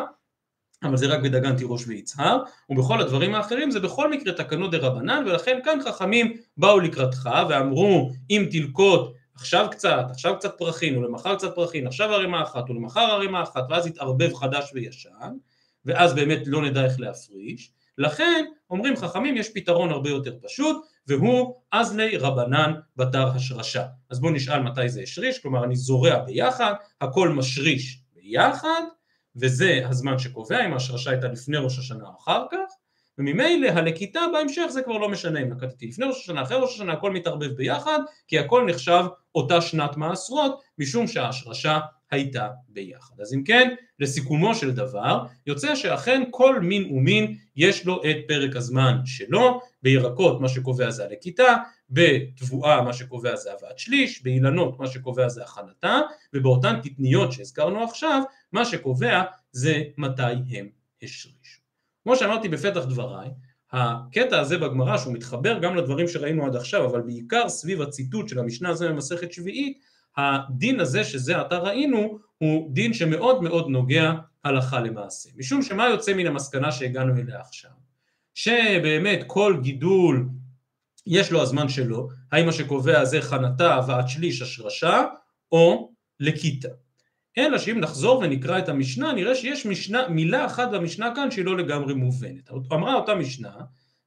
אבל 0.82 0.96
זה 0.96 1.06
רק 1.06 1.20
בדגן 1.20 1.56
תירוש 1.56 1.86
ויצהר, 1.86 2.42
ובכל 2.70 3.00
הדברים 3.00 3.34
האחרים 3.34 3.70
זה 3.70 3.80
בכל 3.80 4.10
מקרה 4.10 4.32
תקנות 4.32 4.70
דה 4.70 4.78
רבנן, 4.78 5.24
ולכן 5.26 5.58
כאן 5.64 5.78
חכמים 5.84 6.36
באו 6.56 6.80
לקראתך 6.80 7.30
ואמרו 7.48 8.10
אם 8.30 8.46
תלקוט 8.50 9.12
עכשיו 9.34 9.66
קצת, 9.70 10.06
עכשיו 10.10 10.36
קצת 10.38 10.54
פרחים, 10.58 10.98
ולמחר 10.98 11.36
קצת 11.36 11.54
פרחים, 11.54 11.86
עכשיו 11.86 12.12
ערימה 12.12 12.42
אחת, 12.42 12.70
ולמחר 12.70 13.00
ערימה 13.00 13.42
אחת, 13.42 13.64
ואז 13.70 13.86
יתערבב 13.86 14.34
חדש 14.34 14.70
וישן, 14.74 15.36
ואז 15.84 16.14
באמת 16.14 16.38
לא 16.46 16.62
נדע 16.62 16.84
איך 16.84 17.00
להפריש, 17.00 17.72
לכן 17.98 18.44
אומרים 18.70 18.96
חכמים 18.96 19.36
יש 19.36 19.48
פתרון 19.54 19.90
הרבה 19.90 20.10
יותר 20.10 20.36
פשוט, 20.42 20.86
והוא 21.06 21.54
אז 21.72 21.96
לי 21.96 22.16
רבנן 22.16 22.74
בתר 22.96 23.28
השרשה. 23.28 23.84
אז 24.10 24.20
בואו 24.20 24.32
נשאל 24.32 24.62
מתי 24.62 24.88
זה 24.88 25.00
השריש, 25.00 25.38
כלומר 25.38 25.64
אני 25.64 25.76
זורע 25.76 26.18
ביחד, 26.18 26.72
הכל 27.00 27.28
משריש 27.28 28.00
ביחד, 28.14 28.82
וזה 29.40 29.81
הזמן 29.88 30.18
שקובע 30.18 30.66
אם 30.66 30.72
ההשרשה 30.72 31.11
הייתה 31.11 31.29
לפני 31.29 31.57
ראש 31.57 31.79
השנה 31.79 32.05
או 32.05 32.16
אחר 32.18 32.44
כך, 32.51 32.72
וממילא 33.18 33.68
הלקיטה 33.68 34.20
בהמשך 34.33 34.66
זה 34.68 34.83
כבר 34.83 34.99
לא 34.99 35.09
משנה 35.09 35.40
אם 35.40 35.49
נקטתי 35.53 35.87
לפני 35.87 36.07
ראש 36.07 36.16
השנה, 36.16 36.42
אחרי 36.42 36.57
ראש 36.57 36.75
השנה, 36.75 36.92
הכל 36.92 37.12
מתערבב 37.12 37.46
ביחד, 37.57 37.99
כי 38.29 38.38
הכל 38.38 38.66
נחשב 38.68 39.05
אותה 39.35 39.61
שנת 39.61 39.96
מעשרות, 39.96 40.61
משום 40.79 41.07
שההשרשה 41.07 41.79
הייתה 42.11 42.49
ביחד. 42.69 43.21
אז 43.21 43.35
אם 43.35 43.45
כן, 43.45 43.75
לסיכומו 44.01 44.55
של 44.55 44.73
דבר, 44.73 45.25
יוצא 45.47 45.75
שאכן 45.75 46.23
כל 46.31 46.61
מין 46.61 46.92
ומין 46.92 47.37
יש 47.57 47.87
לו 47.87 48.03
את 48.03 48.16
פרק 48.29 48.57
הזמן 48.57 48.97
שלו, 49.05 49.61
בירקות 49.83 50.40
מה 50.40 50.49
שקובע 50.49 50.90
זה 50.90 51.05
הלקיטה, 51.05 51.57
בתבואה 51.90 52.83
מה 52.83 52.92
שקובע 52.92 53.37
זה 53.37 53.53
הבאת 53.53 53.79
שליש, 53.79 54.23
באילנות 54.23 54.81
מה 54.81 54.87
שקובע 54.87 55.29
זה 55.29 55.42
הכנתה, 55.42 56.01
ובאותן 56.35 56.81
קטניות 56.83 57.33
שהזכרנו 57.33 57.85
עכשיו, 57.85 58.23
מה 58.53 58.64
שקובע 58.64 59.23
זה 59.53 59.83
מתי 59.99 60.23
הם 60.23 60.69
השרישו. 61.03 61.61
כמו 62.03 62.16
שאמרתי 62.16 62.49
בפתח 62.49 62.85
דבריי, 62.85 63.29
הקטע 63.73 64.40
הזה 64.40 64.59
בגמרא 64.59 64.99
שהוא 64.99 65.12
מתחבר 65.12 65.59
גם 65.59 65.77
לדברים 65.77 66.09
שראינו 66.09 66.47
עד 66.47 66.57
עכשיו, 66.57 66.87
אבל 66.87 67.01
בעיקר 67.01 67.49
סביב 67.49 67.83
הציטוט 67.83 68.29
של 68.29 68.38
המשנה 68.38 68.69
הזה 68.69 68.88
במסכת 68.88 69.33
שביעית, 69.33 69.79
הדין 70.16 70.81
הזה 70.81 71.05
שזה 71.05 71.40
עתה 71.40 71.59
ראינו 71.59 72.18
הוא 72.38 72.74
דין 72.74 72.94
שמאוד 72.94 73.42
מאוד 73.42 73.68
נוגע 73.68 74.12
הלכה 74.44 74.81
למעשה. 74.81 75.31
משום 75.37 75.62
שמה 75.62 75.88
יוצא 75.88 76.14
מן 76.14 76.26
המסקנה 76.26 76.72
שהגענו 76.72 77.16
אליה 77.16 77.40
עכשיו? 77.40 77.70
שבאמת 78.35 79.24
כל 79.26 79.59
גידול 79.62 80.29
יש 81.07 81.33
לו 81.33 81.42
הזמן 81.42 81.68
שלו, 81.68 82.09
האם 82.33 82.46
מה 82.46 82.52
שקובע 82.52 83.05
זה 83.05 83.22
חנתה, 83.22 83.74
הבאת 83.74 84.09
שליש, 84.09 84.42
השרשה, 84.42 85.05
או 85.52 85.92
לכיתה. 86.20 86.68
אלא 87.38 87.59
שאם 87.59 87.81
נחזור 87.81 88.18
ונקרא 88.18 88.59
את 88.59 88.68
המשנה, 88.68 89.12
נראה 89.12 89.35
שיש 89.35 89.66
משנה, 89.66 90.09
מילה 90.09 90.46
אחת 90.46 90.70
במשנה 90.70 91.12
כאן 91.14 91.31
שהיא 91.31 91.44
לא 91.44 91.57
לגמרי 91.57 91.94
מובנת. 91.94 92.50
אמרה 92.72 92.94
אותה 92.94 93.14
משנה, 93.14 93.55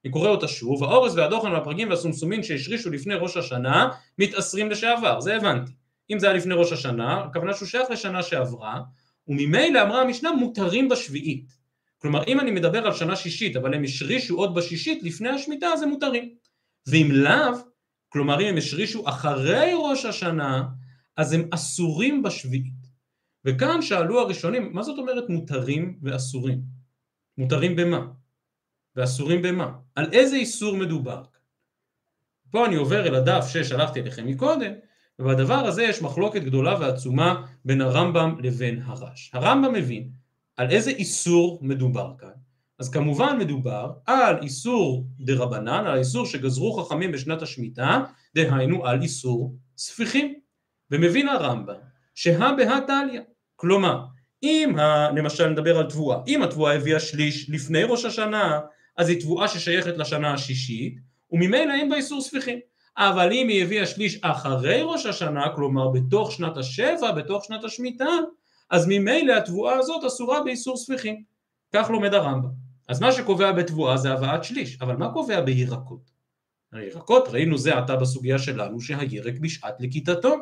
אני 0.04 0.12
קורא 0.12 0.28
אותה 0.28 0.48
שוב, 0.48 0.84
האורז 0.84 1.18
והדוחן 1.18 1.52
והפרגים 1.52 1.90
והסומסומין 1.90 2.42
שהשרישו 2.42 2.90
לפני 2.90 3.14
ראש 3.14 3.36
השנה 3.36 3.88
מתעשרים 4.18 4.70
לשעבר, 4.70 5.20
זה 5.20 5.36
הבנתי. 5.36 5.72
אם 6.10 6.18
זה 6.18 6.26
היה 6.26 6.36
לפני 6.36 6.54
ראש 6.54 6.72
השנה, 6.72 7.24
הכוונה 7.24 7.54
שהוא 7.54 7.68
שייך 7.68 7.90
לשנה 7.90 8.22
שעברה, 8.22 8.80
וממילא 9.28 9.82
אמרה 9.82 10.02
המשנה 10.02 10.32
מותרים 10.32 10.88
בשביעית. 10.88 11.60
כלומר 11.98 12.24
אם 12.26 12.40
אני 12.40 12.50
מדבר 12.50 12.86
על 12.86 12.92
שנה 12.92 13.16
שישית 13.16 13.56
אבל 13.56 13.74
הם 13.74 13.84
השרישו 13.84 14.36
עוד 14.36 14.54
בשישית 14.54 15.02
לפני 15.02 15.28
השמיטה 15.28 15.66
אז 15.66 15.82
הם 15.82 15.88
מותרים. 15.88 16.34
ואם 16.86 17.08
לאו, 17.12 17.58
כלומר 18.08 18.40
אם 18.40 18.46
הם 18.46 18.56
השרישו 18.56 19.08
אחרי 19.08 19.72
ראש 19.76 20.04
השנה 20.04 20.68
אז 21.16 21.32
הם 21.32 21.48
אסורים 21.50 22.22
בשביעית. 22.22 22.80
וכאן 23.44 23.82
שאלו 23.82 24.20
הראשונים 24.20 24.72
מה 24.72 24.82
זאת 24.82 24.98
אומרת 24.98 25.28
מותרים 25.28 25.98
ואסורים? 26.02 26.60
מותרים 27.38 27.76
במה? 27.76 28.06
ואסורים 28.96 29.42
במה? 29.42 29.72
על 29.94 30.12
איזה 30.12 30.36
איסור 30.36 30.76
מדובר? 30.76 31.22
פה 32.50 32.66
אני 32.66 32.76
עובר 32.76 33.06
אל 33.06 33.14
הדף 33.14 33.44
ששלחתי 33.48 34.00
אליכם 34.00 34.26
מקודם 34.26 34.72
ובדבר 35.20 35.66
הזה 35.66 35.82
יש 35.82 36.02
מחלוקת 36.02 36.42
גדולה 36.42 36.80
ועצומה 36.80 37.46
בין 37.64 37.80
הרמב"ם 37.80 38.36
לבין 38.42 38.82
הרש. 38.84 39.30
הרמב"ם 39.34 39.72
מבין 39.72 40.10
על 40.56 40.70
איזה 40.70 40.90
איסור 40.90 41.58
מדובר 41.62 42.12
כאן. 42.18 42.28
אז 42.78 42.88
כמובן 42.88 43.36
מדובר 43.38 43.92
על 44.06 44.36
איסור 44.42 45.06
דה 45.20 45.34
רבנן, 45.36 45.86
על 45.86 45.94
האיסור 45.94 46.26
שגזרו 46.26 46.72
חכמים 46.72 47.12
בשנת 47.12 47.42
השמיטה, 47.42 48.04
דהיינו 48.34 48.86
על 48.86 49.02
איסור 49.02 49.54
ספיחים. 49.76 50.34
ומבין 50.90 51.28
הרמב"ם 51.28 51.74
שהא 52.14 52.52
בהא 52.56 52.80
תליא, 52.86 53.20
כלומר 53.56 54.04
אם 54.42 54.76
למשל 55.16 55.48
נדבר 55.48 55.78
על 55.78 55.90
תבואה, 55.90 56.18
אם 56.26 56.42
התבואה 56.42 56.74
הביאה 56.74 57.00
שליש 57.00 57.50
לפני 57.50 57.82
ראש 57.82 58.04
השנה 58.04 58.60
אז 58.96 59.08
היא 59.08 59.20
תבואה 59.20 59.48
ששייכת 59.48 59.96
לשנה 59.96 60.34
השישית 60.34 60.98
וממילא 61.30 61.72
אין 61.72 61.88
בה 61.88 61.96
איסור 61.96 62.20
ספיחים 62.20 62.58
אבל 62.96 63.32
אם 63.32 63.48
היא 63.48 63.64
הביאה 63.64 63.86
שליש 63.86 64.18
אחרי 64.22 64.82
ראש 64.82 65.06
השנה, 65.06 65.48
כלומר 65.54 65.88
בתוך 65.88 66.32
שנת 66.32 66.56
השבע, 66.56 67.12
בתוך 67.12 67.44
שנת 67.44 67.64
השמיטה, 67.64 68.10
אז 68.70 68.86
ממילא 68.88 69.32
התבואה 69.32 69.74
הזאת 69.74 70.04
אסורה 70.04 70.42
באיסור 70.42 70.76
ספיחים. 70.76 71.22
כך 71.72 71.90
לומד 71.90 72.14
הרמב"ם. 72.14 72.48
אז 72.88 73.00
מה 73.00 73.12
שקובע 73.12 73.52
בתבואה 73.52 73.96
זה 73.96 74.12
הבאת 74.12 74.44
שליש, 74.44 74.78
אבל 74.80 74.96
מה 74.96 75.12
קובע 75.12 75.40
בירקות? 75.40 76.10
הירקות, 76.72 77.28
ראינו 77.28 77.58
זה 77.58 77.78
עתה 77.78 77.96
בסוגיה 77.96 78.38
שלנו, 78.38 78.80
שהירק 78.80 79.34
בשעת 79.40 79.74
לכיתתו. 79.80 80.36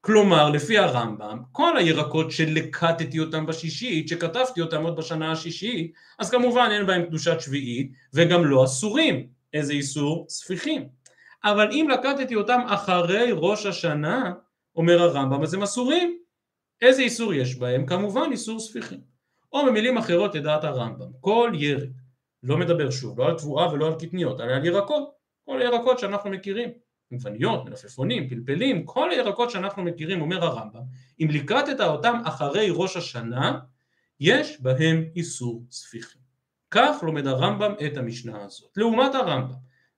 כלומר, 0.00 0.50
לפי 0.50 0.78
הרמב"ם, 0.78 1.42
כל 1.52 1.76
הירקות 1.76 2.30
שלקטתי 2.30 3.20
אותם 3.20 3.46
בשישית, 3.46 4.08
שכתבתי 4.08 4.60
אותם 4.60 4.82
עוד 4.82 4.96
בשנה 4.96 5.32
השישית, 5.32 5.92
אז 6.18 6.30
כמובן 6.30 6.68
אין 6.72 6.86
בהם 6.86 7.02
קדושת 7.02 7.40
שביעית, 7.40 7.92
וגם 8.14 8.44
לא 8.44 8.64
אסורים. 8.64 9.26
איזה 9.52 9.72
איסור? 9.72 10.26
ספיחים. 10.28 10.88
אבל 11.44 11.70
אם 11.70 11.88
לקטתי 11.92 12.34
אותם 12.34 12.60
אחרי 12.66 13.30
ראש 13.32 13.66
השנה, 13.66 14.32
אומר 14.76 15.02
הרמב"ם, 15.02 15.42
אז 15.42 15.54
הם 15.54 15.62
אסורים. 15.62 16.18
איזה 16.80 17.02
איסור 17.02 17.34
יש 17.34 17.56
בהם? 17.56 17.86
כמובן 17.86 18.28
איסור 18.32 18.60
ספיחים. 18.60 19.00
או 19.52 19.66
במילים 19.66 19.98
אחרות 19.98 20.34
לדעת 20.34 20.64
הרמב"ם, 20.64 21.06
כל 21.20 21.52
ירק, 21.54 21.90
לא 22.42 22.58
מדבר 22.58 22.90
שוב, 22.90 23.20
לא 23.20 23.26
על 23.26 23.38
תבואה 23.38 23.72
ולא 23.72 23.86
על 23.86 23.94
קטניות, 23.94 24.40
אלא 24.40 24.52
על 24.52 24.64
ירקות, 24.64 25.10
כל 25.44 25.62
הירקות 25.62 25.98
שאנחנו 25.98 26.30
מכירים, 26.30 26.68
עגבניות, 27.12 27.64
מלפפונים, 27.64 28.28
פלפלים, 28.28 28.86
כל 28.86 29.10
הירקות 29.10 29.50
שאנחנו 29.50 29.82
מכירים, 29.82 30.20
אומר 30.20 30.44
הרמב"ם, 30.44 30.80
אם 31.20 31.28
לקטת 31.30 31.80
אותם 31.80 32.20
אחרי 32.24 32.68
ראש 32.72 32.96
השנה, 32.96 33.58
יש 34.20 34.60
בהם 34.60 35.04
איסור 35.16 35.64
ספיחים. 35.70 36.22
כך 36.70 36.96
לומד 37.02 37.26
הרמב"ם 37.26 37.74
את 37.86 37.96
המשנה 37.96 38.44
הזאת. 38.44 38.76
לעומת 38.76 39.14
הרמב"ם, 39.14 39.54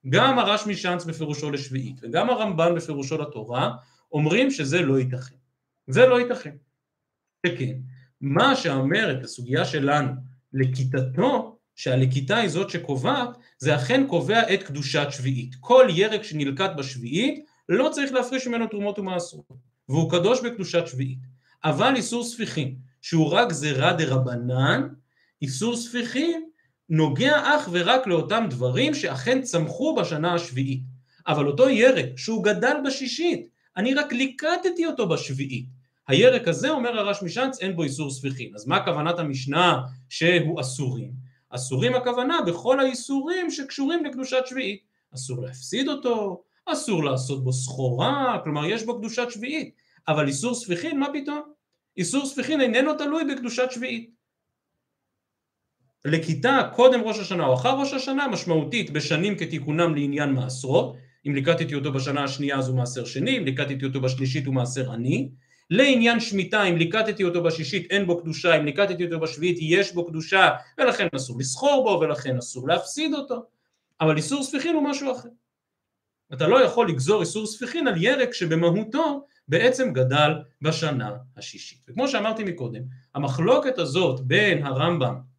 גם 0.09 0.39
הרש 0.39 0.67
משאנץ 0.67 1.05
בפירושו 1.05 1.51
לשביעית 1.51 1.99
וגם 2.01 2.29
הרמב"ן 2.29 2.75
בפירושו 2.75 3.17
לתורה 3.17 3.71
אומרים 4.11 4.51
שזה 4.51 4.81
לא 4.81 4.99
ייתכן. 4.99 5.35
זה 5.87 6.05
לא 6.05 6.19
ייתכן. 6.19 6.55
שכן, 7.45 7.73
מה 8.21 8.55
שאומרת 8.55 9.23
הסוגיה 9.23 9.65
שלנו 9.65 10.11
לכיתתו, 10.53 11.57
שהלכיתה 11.75 12.37
היא 12.37 12.49
זאת 12.49 12.69
שקובעת, 12.69 13.29
זה 13.57 13.75
אכן 13.75 14.07
קובע 14.07 14.53
את 14.53 14.63
קדושת 14.63 15.07
שביעית. 15.09 15.55
כל 15.59 15.87
ירק 15.89 16.23
שנלקט 16.23 16.71
בשביעית 16.77 17.45
לא 17.69 17.89
צריך 17.91 18.11
להפריש 18.11 18.47
ממנו 18.47 18.67
תרומות 18.67 18.99
ומעשרות, 18.99 19.57
והוא 19.89 20.11
קדוש 20.11 20.41
בקדושת 20.41 20.87
שביעית. 20.87 21.19
אבל 21.63 21.95
איסור 21.95 22.23
ספיחים, 22.23 22.75
שהוא 23.01 23.31
רק 23.31 23.49
גזירה 23.49 23.93
דה 23.93 24.03
רבנן, 24.07 24.87
איסור 25.41 25.75
ספיחים 25.77 26.49
נוגע 26.89 27.55
אך 27.55 27.69
ורק 27.71 28.07
לאותם 28.07 28.45
דברים 28.49 28.93
שאכן 28.93 29.41
צמחו 29.41 29.95
בשנה 29.95 30.33
השביעית. 30.33 30.81
אבל 31.27 31.47
אותו 31.47 31.69
ירק 31.69 32.17
שהוא 32.17 32.43
גדל 32.43 32.75
בשישית, 32.85 33.47
אני 33.77 33.93
רק 33.93 34.13
ליקטתי 34.13 34.85
אותו 34.85 35.09
בשביעית. 35.09 35.65
הירק 36.07 36.47
הזה, 36.47 36.69
אומר 36.69 36.99
הרש 36.99 37.23
משאנץ, 37.23 37.61
אין 37.61 37.75
בו 37.75 37.83
איסור 37.83 38.11
ספיחין. 38.11 38.55
אז 38.55 38.67
מה 38.67 38.85
כוונת 38.85 39.19
המשנה 39.19 39.81
שהוא 40.09 40.61
אסורים? 40.61 41.11
אסורים 41.49 41.95
הכוונה 41.95 42.41
בכל 42.47 42.79
האיסורים 42.79 43.51
שקשורים 43.51 44.05
לקדושת 44.05 44.43
שביעית. 44.45 44.79
אסור 45.15 45.41
להפסיד 45.41 45.87
אותו, 45.87 46.43
אסור 46.65 47.03
לעשות 47.03 47.43
בו 47.43 47.53
סחורה, 47.53 48.39
כלומר 48.43 48.65
יש 48.65 48.83
בו 48.83 48.97
קדושת 48.99 49.27
שביעית. 49.29 49.75
אבל 50.07 50.27
איסור 50.27 50.55
ספיחין, 50.55 50.99
מה 50.99 51.07
פתאום? 51.13 51.41
איסור 51.97 52.25
ספיחין 52.25 52.61
איננו 52.61 52.93
תלוי 52.93 53.23
בקדושת 53.23 53.71
שביעית. 53.71 54.09
לכיתה 56.05 56.69
קודם 56.73 57.01
ראש 57.01 57.19
השנה 57.19 57.45
או 57.45 57.53
אחר 57.53 57.79
ראש 57.79 57.93
השנה 57.93 58.27
משמעותית 58.27 58.89
בשנים 58.89 59.37
כתיקונם 59.37 59.95
לעניין 59.95 60.33
מעשרות. 60.33 60.95
אם 61.27 61.35
ליקטתי 61.35 61.75
אותו 61.75 61.91
בשנה 61.91 62.23
השנייה 62.23 62.57
אז 62.57 62.67
הוא 62.67 62.77
מעשר 62.77 63.05
שני 63.05 63.37
אם 63.37 63.45
ליקטתי 63.45 63.85
אותו 63.85 64.01
בשלישית 64.01 64.45
הוא 64.45 64.53
מעשר 64.53 64.91
עני. 64.91 65.29
לעניין 65.69 66.19
שמיטה 66.19 66.63
אם 66.63 66.77
ליקטתי 66.77 67.23
אותו 67.23 67.43
בשישית 67.43 67.91
אין 67.91 68.05
בו 68.05 68.21
קדושה 68.21 68.57
אם 68.57 68.65
ליקטתי 68.65 69.05
אותו 69.05 69.19
בשביעית 69.19 69.57
יש 69.61 69.93
בו 69.93 70.05
קדושה 70.05 70.49
ולכן 70.77 71.07
אסור 71.15 71.39
לסחור 71.39 71.83
בו 71.83 71.99
ולכן 72.01 72.37
אסור 72.37 72.67
להפסיד 72.67 73.13
אותו. 73.13 73.45
אבל 74.01 74.17
איסור 74.17 74.43
ספיחין 74.43 74.75
הוא 74.75 74.83
משהו 74.83 75.11
אחר. 75.11 75.29
אתה 76.33 76.47
לא 76.47 76.63
יכול 76.63 76.89
לגזור 76.89 77.21
איסור 77.21 77.45
ספיחין 77.45 77.87
על 77.87 78.03
ירק 78.03 78.33
שבמהותו 78.33 79.25
בעצם 79.47 79.93
גדל 79.93 80.31
בשנה 80.61 81.11
השישית. 81.37 81.79
וכמו 81.89 82.07
שאמרתי 82.07 82.43
מקודם 82.43 82.81
המחלוקת 83.15 83.77
הזאת 83.77 84.21
בין 84.21 84.65
הרמב"ם 84.65 85.34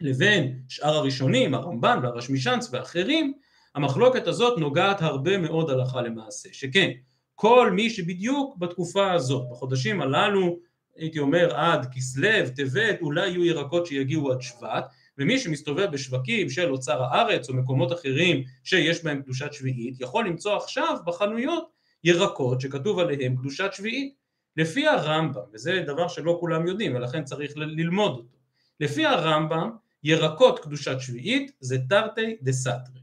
לבין 0.00 0.58
שאר 0.68 0.94
הראשונים, 0.94 1.54
הרמב"ן 1.54 1.98
והרשמישנץ 2.02 2.68
ואחרים, 2.72 3.32
המחלוקת 3.74 4.26
הזאת 4.26 4.58
נוגעת 4.58 5.02
הרבה 5.02 5.38
מאוד 5.38 5.70
הלכה 5.70 6.02
למעשה, 6.02 6.48
שכן 6.52 6.90
כל 7.34 7.70
מי 7.70 7.90
שבדיוק 7.90 8.56
בתקופה 8.56 9.12
הזאת, 9.12 9.46
בחודשים 9.50 10.00
הללו, 10.00 10.58
הייתי 10.96 11.18
אומר 11.18 11.56
עד 11.56 11.86
כסלו, 11.94 12.50
טבת, 12.56 13.00
אולי 13.00 13.28
יהיו 13.28 13.44
ירקות 13.44 13.86
שיגיעו 13.86 14.32
עד 14.32 14.42
שבט, 14.42 14.84
ומי 15.18 15.38
שמסתובב 15.38 15.86
בשווקים 15.92 16.50
של 16.50 16.70
אוצר 16.70 17.02
הארץ 17.02 17.48
או 17.48 17.54
מקומות 17.54 17.92
אחרים 17.92 18.42
שיש 18.64 19.04
בהם 19.04 19.22
קדושת 19.22 19.52
שביעית, 19.52 20.00
יכול 20.00 20.26
למצוא 20.26 20.56
עכשיו 20.56 20.96
בחנויות 21.06 21.68
ירקות 22.04 22.60
שכתוב 22.60 22.98
עליהם 22.98 23.36
קדושת 23.36 23.70
שביעית. 23.72 24.14
לפי 24.56 24.86
הרמב"ם, 24.86 25.42
וזה 25.52 25.82
דבר 25.86 26.08
שלא 26.08 26.36
כולם 26.40 26.66
יודעים 26.66 26.94
ולכן 26.96 27.24
צריך 27.24 27.52
ללמוד 27.56 28.12
אותו, 28.12 28.36
לפי 28.80 29.06
הרמב"ם 29.06 29.70
ירקות 30.02 30.58
קדושת 30.58 30.96
שביעית 31.00 31.52
זה 31.60 31.76
תרתי 31.88 32.36
דה 32.42 32.52
סתרי. 32.52 33.00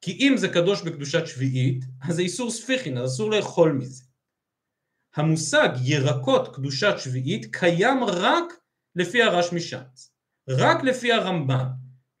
כי 0.00 0.12
אם 0.12 0.34
זה 0.36 0.48
קדוש 0.48 0.82
בקדושת 0.82 1.26
שביעית, 1.26 1.84
אז 2.02 2.16
זה 2.16 2.22
איסור 2.22 2.50
ספיחין, 2.50 2.98
אז 2.98 3.14
אסור 3.14 3.30
לאכול 3.30 3.72
מזה. 3.72 4.04
המושג 5.16 5.68
ירקות 5.82 6.56
קדושת 6.56 6.94
שביעית 6.98 7.56
קיים 7.56 8.04
רק 8.04 8.44
לפי 8.96 9.22
הרש 9.22 9.52
משץ, 9.52 10.12
רק 10.48 10.84
לפי 10.84 11.12
הרמב"ן, 11.12 11.66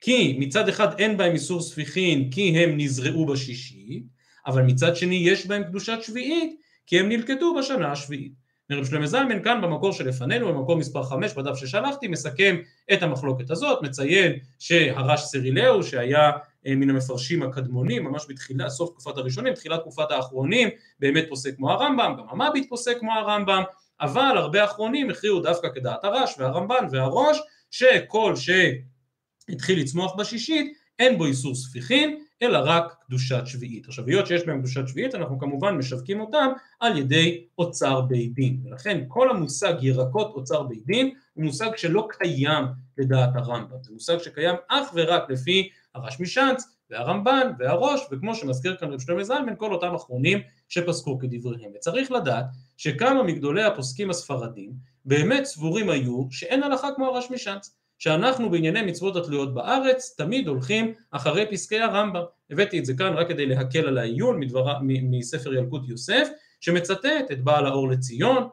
כי 0.00 0.36
מצד 0.38 0.68
אחד 0.68 1.00
אין 1.00 1.16
בהם 1.16 1.32
איסור 1.32 1.62
ספיחין 1.62 2.30
כי 2.30 2.58
הם 2.58 2.76
נזרעו 2.76 3.26
בשישית, 3.26 4.04
אבל 4.46 4.62
מצד 4.62 4.96
שני 4.96 5.14
יש 5.14 5.46
בהם 5.46 5.64
קדושת 5.64 5.98
שביעית 6.02 6.60
כי 6.86 7.00
הם 7.00 7.08
נלקטו 7.08 7.54
בשנה 7.54 7.92
השביעית. 7.92 8.45
רב 8.72 8.84
שלמה 8.84 9.06
זלמן 9.06 9.42
כאן 9.42 9.60
במקור 9.62 9.92
שלפנינו, 9.92 10.48
במקור 10.48 10.76
מספר 10.76 11.02
5 11.02 11.34
בדף 11.34 11.56
ששלחתי, 11.56 12.08
מסכם 12.08 12.56
את 12.92 13.02
המחלוקת 13.02 13.50
הזאת, 13.50 13.82
מציין 13.82 14.32
שהרש 14.58 15.22
סרילאו 15.22 15.82
שהיה 15.82 16.30
אה, 16.66 16.74
מן 16.74 16.90
המפרשים 16.90 17.42
הקדמונים, 17.42 18.04
ממש 18.04 18.26
בתחילה, 18.28 18.70
סוף 18.70 18.90
תקופת 18.90 19.18
הראשונים, 19.18 19.54
תחילת 19.54 19.80
תקופת 19.80 20.10
האחרונים, 20.10 20.68
באמת 21.00 21.24
פוסק 21.28 21.56
כמו 21.56 21.70
הרמב"ם, 21.70 22.14
גם 22.18 22.24
המביט 22.30 22.68
פוסק 22.68 22.98
כמו 23.00 23.12
הרמב"ם, 23.12 23.62
אבל 24.00 24.32
הרבה 24.36 24.64
אחרונים 24.64 25.10
הכריעו 25.10 25.40
דווקא 25.40 25.68
כדעת 25.74 26.04
הרש 26.04 26.34
והרמב"ן 26.38 26.86
והראש, 26.90 27.38
שכל 27.70 28.34
שהתחיל 28.36 29.80
לצמוח 29.80 30.14
בשישית, 30.16 30.72
אין 30.98 31.18
בו 31.18 31.26
איסור 31.26 31.54
ספיחין, 31.54 32.24
אלא 32.42 32.58
רק 32.64 32.94
קדושת 33.06 33.42
שביעית. 33.46 33.86
עכשיו 33.86 34.06
היות 34.06 34.26
שיש 34.26 34.46
בהם 34.46 34.58
קדושת 34.58 34.88
שביעית 34.88 35.14
אנחנו 35.14 35.38
כמובן 35.38 35.74
משווקים 35.74 36.20
אותם 36.20 36.48
על 36.80 36.98
ידי 36.98 37.44
אוצר 37.58 38.00
בית 38.00 38.34
דין 38.34 38.60
ולכן 38.64 39.04
כל 39.08 39.30
המושג 39.30 39.74
ירקות 39.80 40.34
אוצר 40.34 40.62
בית 40.62 40.86
דין 40.86 41.14
הוא 41.34 41.44
מושג 41.44 41.76
שלא 41.76 42.08
קיים 42.10 42.64
לדעת 42.98 43.30
הרמב"ם 43.34 43.76
זה 43.82 43.92
מושג 43.92 44.18
שקיים 44.18 44.54
אך 44.68 44.88
ורק 44.94 45.30
לפי 45.30 45.68
הרש 45.94 46.20
משאנץ 46.20 46.76
והרמב"ן 46.90 47.52
והראש, 47.58 48.00
וכמו 48.10 48.34
שמזכיר 48.34 48.76
כאן 48.76 48.92
רב 48.92 49.00
שלמה 49.00 49.24
זלמן, 49.24 49.54
כל 49.56 49.72
אותם 49.72 49.94
אחרונים 49.94 50.38
שפסקו 50.68 51.18
כדבריהם. 51.18 51.70
וצריך 51.74 52.12
לדעת 52.12 52.44
שכמה 52.76 53.22
מגדולי 53.22 53.64
הפוסקים 53.64 54.10
הספרדים 54.10 54.72
באמת 55.04 55.44
סבורים 55.44 55.90
היו 55.90 56.26
שאין 56.30 56.62
הלכה 56.62 56.88
כמו 56.96 57.06
הרש 57.06 57.30
משאנץ, 57.30 57.76
שאנחנו 57.98 58.50
בענייני 58.50 58.82
מצוות 58.82 59.16
התלויות 59.16 59.54
בארץ 59.54 60.14
תמיד 60.18 60.48
הולכים 60.48 60.94
אחרי 61.10 61.46
פסקי 61.50 61.80
הרמב"ם. 61.80 62.22
הבאתי 62.50 62.78
את 62.78 62.84
זה 62.84 62.94
כאן 62.94 63.12
רק 63.12 63.28
כדי 63.28 63.46
להקל 63.46 63.86
על 63.86 63.98
העיון 63.98 64.40
מדבר, 64.40 64.78
מספר 64.82 65.54
ילקוט 65.54 65.88
יוסף, 65.88 66.28
שמצטט 66.60 67.30
את 67.32 67.44
בעל 67.44 67.66
האור 67.66 67.88
לציון, 67.88 68.48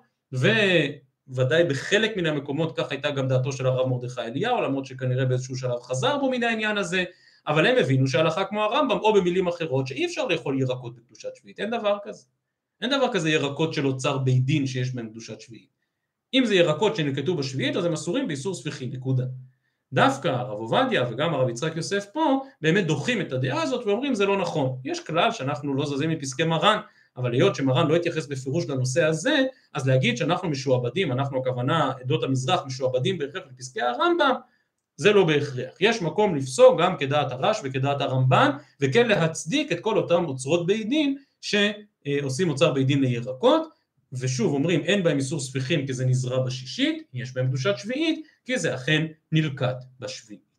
וודאי 1.27 1.63
בחלק 1.63 2.17
מן 2.17 2.25
המקומות 2.25 2.77
כך 2.77 2.91
הייתה 2.91 3.11
גם 3.11 3.27
דעתו 3.27 3.51
של 3.51 3.65
הרב 3.65 3.89
מרדכי 3.89 4.21
אליהו, 4.21 4.61
למרות 4.61 4.85
שכנראה 4.85 5.25
באיזשהו 5.25 5.55
שלב 5.55 5.79
חזר 5.81 6.17
בו 6.17 6.29
מן 6.29 6.43
העניין 6.43 6.77
הזה, 6.77 7.03
אבל 7.47 7.65
הם 7.65 7.77
הבינו 7.77 8.07
שהלכה 8.07 8.45
כמו 8.45 8.63
הרמב"ם, 8.63 8.97
או 8.97 9.13
במילים 9.13 9.47
אחרות, 9.47 9.87
שאי 9.87 10.05
אפשר 10.05 10.25
לאכול 10.25 10.61
ירקות 10.61 10.95
בקדושת 10.95 11.35
שביעית, 11.35 11.59
אין 11.59 11.69
דבר 11.69 11.97
כזה. 12.03 12.25
אין 12.81 12.89
דבר 12.89 13.13
כזה 13.13 13.29
ירקות 13.29 13.73
של 13.73 13.87
אוצר 13.87 14.17
בית 14.17 14.45
דין 14.45 14.67
שיש 14.67 14.95
בהם 14.95 15.09
קדושת 15.09 15.41
שביעית. 15.41 15.72
אם 16.33 16.45
זה 16.45 16.55
ירקות 16.55 16.95
שנלקטו 16.95 17.35
בשביעית, 17.35 17.75
אז 17.75 17.85
הם 17.85 17.93
אסורים 17.93 18.27
באיסור 18.27 18.53
ספיחי, 18.53 18.87
נקודה. 18.87 19.23
דווקא 19.93 20.27
הרב 20.27 20.59
עובדיה 20.59 21.05
וגם 21.11 21.33
הרב 21.33 21.49
יצחק 21.49 21.75
יוסף 21.75 22.05
פה, 22.13 22.43
באמת 22.61 22.87
דוחים 22.87 23.21
את 23.21 23.31
הדעה 23.31 23.61
הזאת 23.61 23.85
ואומרים 23.85 24.15
זה 24.15 24.25
לא 24.25 24.37
נכון. 24.37 24.77
יש 24.85 24.99
כלל 24.99 25.31
שאנחנו 25.31 25.75
לא 25.75 25.85
זזים 25.85 26.09
מפסקי 26.09 26.43
מרן, 26.43 26.79
אבל 27.17 27.33
היות 27.33 27.55
שמרן 27.55 27.87
לא 27.87 27.95
התייחס 27.95 28.27
בפירוש 28.27 28.69
לנושא 28.69 29.03
הזה, 29.03 29.43
אז 29.73 29.87
להגיד 29.87 30.17
שאנחנו 30.17 30.49
משועבדים, 30.49 31.11
אנחנו 31.11 31.39
הכוונה 31.39 31.91
עדות 32.01 32.23
המזרח 32.23 32.65
משועבדים 32.65 33.17
בהכרח 33.17 33.43
לפסקי 33.51 33.81
הרמב"ם, 33.81 34.33
זה 34.95 35.11
לא 35.11 35.23
בהכרח. 35.23 35.73
יש 35.79 36.01
מקום 36.01 36.35
לפסוק 36.35 36.79
גם 36.81 36.97
כדעת 36.97 37.31
הרש 37.31 37.59
וכדעת 37.63 38.01
הרמב"ן, 38.01 38.49
וכן 38.81 39.07
להצדיק 39.07 39.71
את 39.71 39.79
כל 39.79 39.97
אותם 39.97 40.25
אוצרות 40.25 40.65
בית 40.65 40.89
דין 40.89 41.17
שעושים 41.41 42.49
אוצר 42.49 42.71
בית 42.71 42.87
דין 42.87 43.01
לירקות, 43.01 43.67
ושוב 44.19 44.53
אומרים 44.53 44.81
אין 44.81 45.03
בהם 45.03 45.17
איסור 45.17 45.39
ספיחים 45.39 45.87
כי 45.87 45.93
זה 45.93 46.05
נזרע 46.05 46.45
בשישית, 46.45 47.03
יש 47.13 47.33
בהם 47.33 47.47
קדושת 47.47 47.73
שביעית 47.77 48.25
כי 48.45 48.57
זה 48.57 48.75
אכן 48.75 49.05
נלקט 49.31 49.77
בשביעית. 49.99 50.53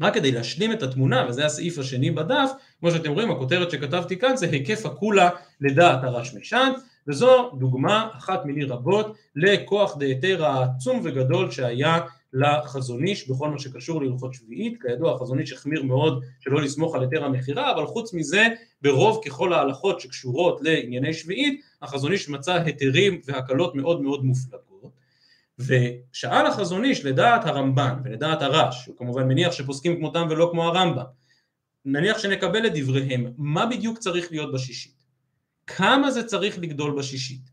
רק 0.00 0.14
כדי 0.14 0.32
להשלים 0.32 0.72
את 0.72 0.82
התמונה, 0.82 1.26
וזה 1.28 1.46
הסעיף 1.46 1.78
השני 1.78 2.10
בדף, 2.10 2.50
כמו 2.80 2.90
שאתם 2.90 3.12
רואים 3.12 3.30
הכותרת 3.30 3.70
שכתבתי 3.70 4.18
כאן 4.18 4.36
זה 4.36 4.46
היקף 4.46 4.86
הקולה 4.86 5.30
לדעת 5.60 6.04
הרש 6.04 6.34
משען, 6.34 6.72
וזו 7.08 7.50
דוגמה 7.58 8.08
אחת 8.12 8.44
מיני 8.44 8.64
רבות 8.64 9.16
לכוח 9.36 9.96
דהיתר 9.98 10.44
העצום 10.44 11.00
וגדול 11.04 11.50
שהיה 11.50 11.98
לחזון 12.32 13.06
איש 13.06 13.28
בכל 13.28 13.50
מה 13.50 13.58
שקשור 13.58 14.02
להלכות 14.02 14.34
שביעית, 14.34 14.82
כידוע 14.82 15.14
החזון 15.14 15.40
איש 15.40 15.52
החמיר 15.52 15.82
מאוד 15.82 16.24
שלא 16.40 16.62
לסמוך 16.62 16.94
על 16.94 17.02
היתר 17.02 17.24
המכירה, 17.24 17.72
אבל 17.72 17.86
חוץ 17.86 18.14
מזה 18.14 18.46
ברוב 18.82 19.20
ככל 19.26 19.52
ההלכות 19.52 20.00
שקשורות 20.00 20.60
לענייני 20.62 21.14
שביעית, 21.14 21.60
החזון 21.82 22.12
איש 22.12 22.28
מצא 22.28 22.52
היתרים 22.52 23.20
והקלות 23.24 23.74
מאוד 23.74 24.02
מאוד 24.02 24.24
מופלגות, 24.24 24.92
ושאל 25.58 26.46
החזון 26.46 26.84
איש 26.84 27.04
לדעת 27.04 27.46
הרמב"ן 27.46 28.00
ולדעת 28.04 28.42
הרש, 28.42 28.86
הוא 28.86 28.96
כמובן 28.96 29.28
מניח 29.28 29.52
שפוסקים 29.52 29.96
כמותם 29.96 30.26
ולא 30.30 30.48
כמו 30.52 30.64
הרמב"ם, 30.64 31.04
נניח 31.84 32.18
שנקבל 32.18 32.66
את 32.66 32.72
דבריהם, 32.74 33.32
מה 33.38 33.66
בדיוק 33.66 33.98
צריך 33.98 34.30
להיות 34.30 34.52
בשישית? 34.52 35.00
כמה 35.66 36.10
זה 36.10 36.24
צריך 36.24 36.58
לגדול 36.58 36.98
בשישית? 36.98 37.50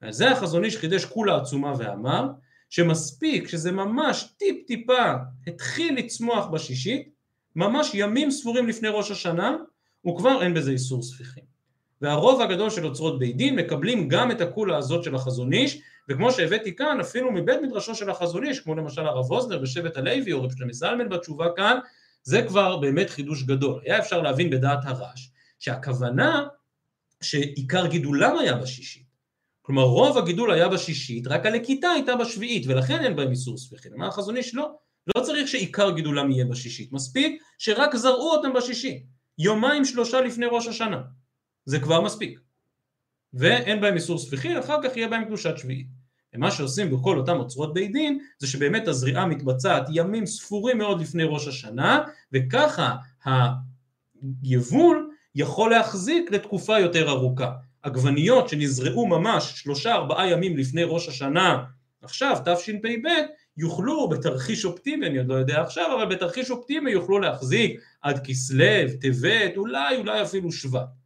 אז 0.00 0.16
זה 0.16 0.30
החזון 0.30 0.64
איש 0.64 0.76
חידש 0.76 1.04
כולה 1.04 1.36
עצומה 1.36 1.74
ואמר 1.78 2.26
שמספיק 2.70 3.48
שזה 3.48 3.72
ממש 3.72 4.34
טיפ 4.38 4.66
טיפה 4.66 5.12
התחיל 5.46 5.98
לצמוח 5.98 6.46
בשישית, 6.46 7.08
ממש 7.56 7.90
ימים 7.94 8.30
ספורים 8.30 8.68
לפני 8.68 8.88
ראש 8.88 9.10
השנה, 9.10 9.56
וכבר 10.06 10.42
אין 10.42 10.54
בזה 10.54 10.70
איסור 10.70 11.02
ספיחים. 11.02 11.51
והרוב 12.02 12.40
הגדול 12.40 12.70
של 12.70 12.86
אוצרות 12.86 13.18
בית 13.18 13.36
דין 13.36 13.56
מקבלים 13.56 14.08
גם 14.08 14.30
את 14.30 14.40
הקולה 14.40 14.76
הזאת 14.76 15.04
של 15.04 15.14
החזון 15.14 15.52
איש, 15.52 15.80
וכמו 16.08 16.32
שהבאתי 16.32 16.76
כאן, 16.76 17.00
אפילו 17.00 17.32
מבית 17.32 17.60
מדרשו 17.62 17.94
של 17.94 18.10
החזון 18.10 18.46
איש, 18.46 18.60
כמו 18.60 18.74
למשל 18.74 19.06
הרב 19.06 19.30
ווזנר 19.30 19.58
בשבט 19.58 19.96
הלוי 19.96 20.32
או 20.32 20.44
רב 20.44 20.50
שלמה 20.56 20.72
זלמן 20.72 21.08
בתשובה 21.08 21.46
כאן, 21.56 21.78
זה 22.22 22.42
כבר 22.42 22.76
באמת 22.76 23.10
חידוש 23.10 23.42
גדול. 23.42 23.80
היה 23.84 23.98
אפשר 23.98 24.22
להבין 24.22 24.50
בדעת 24.50 24.78
הרש 24.84 25.30
שהכוונה 25.58 26.46
שעיקר 27.22 27.86
גידולם 27.86 28.38
היה 28.38 28.54
בשישית. 28.54 29.06
כלומר 29.62 29.82
רוב 29.82 30.18
הגידול 30.18 30.52
היה 30.52 30.68
בשישית, 30.68 31.26
רק 31.26 31.46
הלקיטה 31.46 31.88
הייתה 31.88 32.16
בשביעית, 32.16 32.66
ולכן 32.66 33.04
אין 33.04 33.16
בהם 33.16 33.30
איסור 33.30 33.58
ספיחין. 33.58 33.92
אמר 33.94 34.08
החזון 34.08 34.36
איש 34.36 34.54
לא, 34.54 34.74
לא 35.16 35.22
צריך 35.22 35.48
שעיקר 35.48 35.90
גידולם 35.90 36.30
יהיה 36.30 36.44
בשישית, 36.44 36.92
מספיק 36.92 37.42
שרק 37.58 37.96
זרעו 37.96 38.30
אותם 38.30 38.52
בשישית, 38.52 39.06
יומיים 39.38 39.84
שלושה 39.84 40.20
לפני 40.20 40.46
ראש 40.50 40.66
השנה, 40.66 41.02
זה 41.64 41.80
כבר 41.80 42.00
מספיק. 42.00 42.40
ואין 43.34 43.80
בהם 43.80 43.94
איסור 43.94 44.18
ספיחין, 44.18 44.56
אחר 44.56 44.76
כך 44.82 44.96
יהיה 44.96 45.08
בהם 45.08 45.24
קדושת 45.24 45.58
שביעית. 45.58 45.86
ומה 46.34 46.50
שעושים 46.50 46.90
בכל 46.90 47.18
אותם 47.18 47.36
אוצרות 47.36 47.74
בית 47.74 47.92
דין, 47.92 48.18
זה 48.38 48.46
שבאמת 48.46 48.88
הזריעה 48.88 49.26
מתבצעת 49.26 49.86
ימים 49.90 50.26
ספורים 50.26 50.78
מאוד 50.78 51.00
לפני 51.00 51.24
ראש 51.24 51.48
השנה, 51.48 52.00
וככה 52.32 52.96
היבול 54.42 55.10
יכול 55.34 55.70
להחזיק 55.70 56.30
לתקופה 56.30 56.78
יותר 56.78 57.10
ארוכה. 57.10 57.52
עגבניות 57.82 58.48
שנזרעו 58.48 59.06
ממש 59.06 59.52
שלושה 59.56 59.92
ארבעה 59.92 60.30
ימים 60.30 60.56
לפני 60.56 60.84
ראש 60.84 61.08
השנה 61.08 61.64
עכשיו 62.02 62.36
תשפ"ב 62.44 63.08
יוכלו 63.56 64.08
בתרחיש 64.08 64.64
אופטימי 64.64 65.06
אני 65.06 65.18
עוד 65.18 65.28
לא 65.28 65.34
יודע 65.34 65.60
עכשיו 65.60 65.96
אבל 65.96 66.14
בתרחיש 66.14 66.50
אופטימי 66.50 66.90
יוכלו 66.90 67.18
להחזיק 67.18 67.80
עד 68.02 68.26
כסלו, 68.26 68.88
טבת, 69.00 69.56
אולי 69.56 69.96
אולי 69.96 70.22
אפילו 70.22 70.52
שבט 70.52 71.01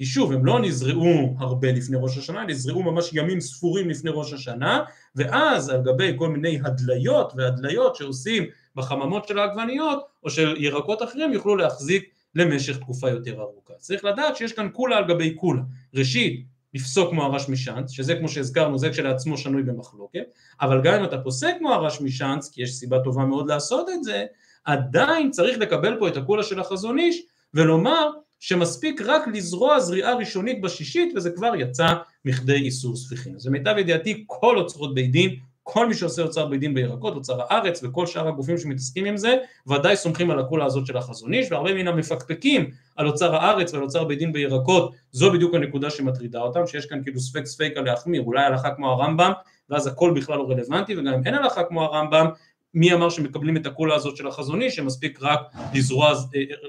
כי 0.00 0.06
שוב 0.06 0.32
הם 0.32 0.46
לא 0.46 0.60
נזרעו 0.60 1.36
הרבה 1.38 1.72
לפני 1.72 1.96
ראש 2.00 2.18
השנה, 2.18 2.44
נזרעו 2.44 2.82
ממש 2.82 3.10
ימים 3.12 3.40
ספורים 3.40 3.90
לפני 3.90 4.10
ראש 4.14 4.32
השנה 4.32 4.80
ואז 5.16 5.68
על 5.68 5.82
גבי 5.82 6.12
כל 6.16 6.28
מיני 6.28 6.58
הדליות 6.64 7.32
והדליות 7.36 7.96
שעושים 7.96 8.44
בחממות 8.76 9.28
של 9.28 9.38
העגבניות 9.38 10.04
או 10.24 10.30
של 10.30 10.54
ירקות 10.58 11.02
אחרים 11.02 11.32
יוכלו 11.32 11.56
להחזיק 11.56 12.04
למשך 12.34 12.78
תקופה 12.78 13.10
יותר 13.10 13.40
ארוכה. 13.40 13.74
צריך 13.74 14.04
לדעת 14.04 14.36
שיש 14.36 14.52
כאן 14.52 14.68
כולה 14.72 14.96
על 14.96 15.04
גבי 15.08 15.34
כולה. 15.36 15.62
ראשית, 15.94 16.44
לפסוק 16.74 17.10
כמו 17.10 17.24
הרש 17.24 17.48
משאנץ, 17.48 17.90
שזה 17.90 18.14
כמו 18.14 18.28
שהזכרנו, 18.28 18.78
זה 18.78 18.90
כשלעצמו 18.90 19.38
שנוי 19.38 19.62
במחלוקת, 19.62 20.24
אבל 20.60 20.80
גם 20.82 20.94
אם 20.94 21.04
אתה 21.04 21.18
פוסק 21.18 21.54
כמו 21.58 21.72
הרש 21.72 22.00
משאנץ, 22.00 22.50
כי 22.50 22.62
יש 22.62 22.74
סיבה 22.74 22.98
טובה 23.04 23.24
מאוד 23.24 23.48
לעשות 23.48 23.88
את 23.94 24.04
זה, 24.04 24.24
עדיין 24.64 25.30
צריך 25.30 25.58
לקבל 25.58 25.96
פה 25.98 26.08
את 26.08 26.16
הכולה 26.16 26.42
של 26.42 26.60
החזון 26.60 26.98
איש, 26.98 27.22
ולומר 27.54 28.10
שמספיק 28.40 29.02
רק 29.04 29.28
לזרוע 29.28 29.80
זריעה 29.80 30.14
ראשונית 30.14 30.60
בשישית, 30.60 31.12
וזה 31.16 31.30
כבר 31.30 31.52
יצא 31.56 31.94
מכדי 32.24 32.54
איסור 32.54 32.96
ספיחין. 32.96 33.34
אז 33.34 33.46
למיטב 33.46 33.74
ידיעתי 33.78 34.24
כל 34.26 34.58
אוצרות 34.58 34.94
בית 34.94 35.10
דין 35.10 35.36
כל 35.62 35.88
מי 35.88 35.94
שעושה 35.94 36.22
אוצר 36.22 36.46
בית 36.46 36.60
דין 36.60 36.74
בירקות, 36.74 37.14
אוצר 37.14 37.40
הארץ 37.42 37.80
וכל 37.82 38.06
שאר 38.06 38.28
הגופים 38.28 38.58
שמתעסקים 38.58 39.04
עם 39.04 39.16
זה, 39.16 39.36
ודאי 39.66 39.96
סומכים 39.96 40.30
על 40.30 40.38
הכולה 40.38 40.64
הזאת 40.64 40.86
של 40.86 40.96
החזון 40.96 41.34
איש, 41.34 41.52
והרבה 41.52 41.74
מן 41.74 41.88
המפקפקים 41.88 42.70
על 42.96 43.06
אוצר 43.06 43.34
הארץ 43.34 43.74
ועל 43.74 43.82
אוצר 43.82 44.04
בית 44.04 44.18
דין 44.18 44.32
בירקות, 44.32 44.92
זו 45.12 45.32
בדיוק 45.32 45.54
הנקודה 45.54 45.90
שמטרידה 45.90 46.40
אותם, 46.40 46.66
שיש 46.66 46.86
כאן 46.86 47.02
כאילו 47.02 47.20
ספק 47.20 47.44
ספיקה 47.44 47.80
להחמיר, 47.80 48.22
אולי 48.22 48.44
הלכה 48.44 48.70
כמו 48.70 48.90
הרמב"ם, 48.90 49.32
ואז 49.70 49.86
הכל 49.86 50.12
בכלל 50.16 50.38
לא 50.38 50.50
רלוונטי, 50.50 50.96
וגם 50.96 51.14
אם 51.14 51.22
אין 51.26 51.34
הלכה 51.34 51.62
כמו 51.64 51.82
הרמב"ם, 51.82 52.26
מי 52.74 52.92
אמר 52.92 53.10
שמקבלים 53.10 53.56
את 53.56 53.66
הכולה 53.66 53.94
הזאת 53.94 54.16
של 54.16 54.26
החזון 54.26 54.62
איש, 54.62 54.76
שמספיק 54.76 55.18
רק 55.22 55.40
לזרוע, 55.74 56.12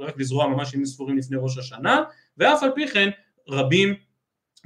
רק 0.02 0.18
לזרוע 0.18 0.48
ממש 0.48 0.74
ימים 0.74 0.86
ספורים 0.86 1.18
לפני 1.18 1.38
ראש 1.40 1.58
השנה, 1.58 2.04
ואף 2.38 2.64
על 2.64 2.72
פי 2.76 2.88
כן 2.88 3.10
רבים, 3.50 3.94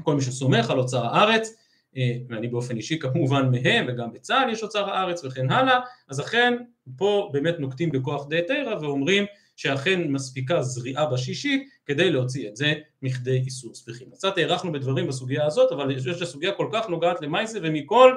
כל 0.03 0.15
מי 0.15 0.21
שסומך 0.21 0.69
על 0.69 0.79
אוצר 0.79 1.05
הארץ, 1.05 1.55
אה, 1.97 2.17
ואני 2.29 2.47
באופן 2.47 2.77
אישי 2.77 2.99
כמובן 2.99 3.51
מהם 3.51 3.85
וגם 3.87 4.13
בצה"ל 4.13 4.49
יש 4.49 4.63
אוצר 4.63 4.89
הארץ 4.89 5.23
וכן 5.23 5.51
הלאה 5.51 5.79
אז 6.09 6.19
אכן 6.19 6.53
פה 6.97 7.29
באמת 7.33 7.59
נוקטים 7.59 7.91
בכוח 7.91 8.27
די 8.27 8.41
תרא 8.47 8.75
ואומרים 8.81 9.25
שאכן 9.55 10.11
מספיקה 10.11 10.61
זריעה 10.61 11.05
בשישית 11.05 11.69
כדי 11.85 12.11
להוציא 12.11 12.49
את 12.49 12.55
זה 12.55 12.73
מכדי 13.01 13.37
איסור 13.37 13.75
ספיחים. 13.75 14.11
קצת 14.11 14.37
הארכנו 14.37 14.71
בדברים 14.71 15.07
בסוגיה 15.07 15.45
הזאת 15.45 15.71
אבל 15.71 15.97
יש 15.97 16.21
לסוגיה 16.21 16.51
כל 16.51 16.67
כך 16.71 16.89
נוגעת 16.89 17.21
למייסה 17.21 17.59
ומכל 17.61 18.15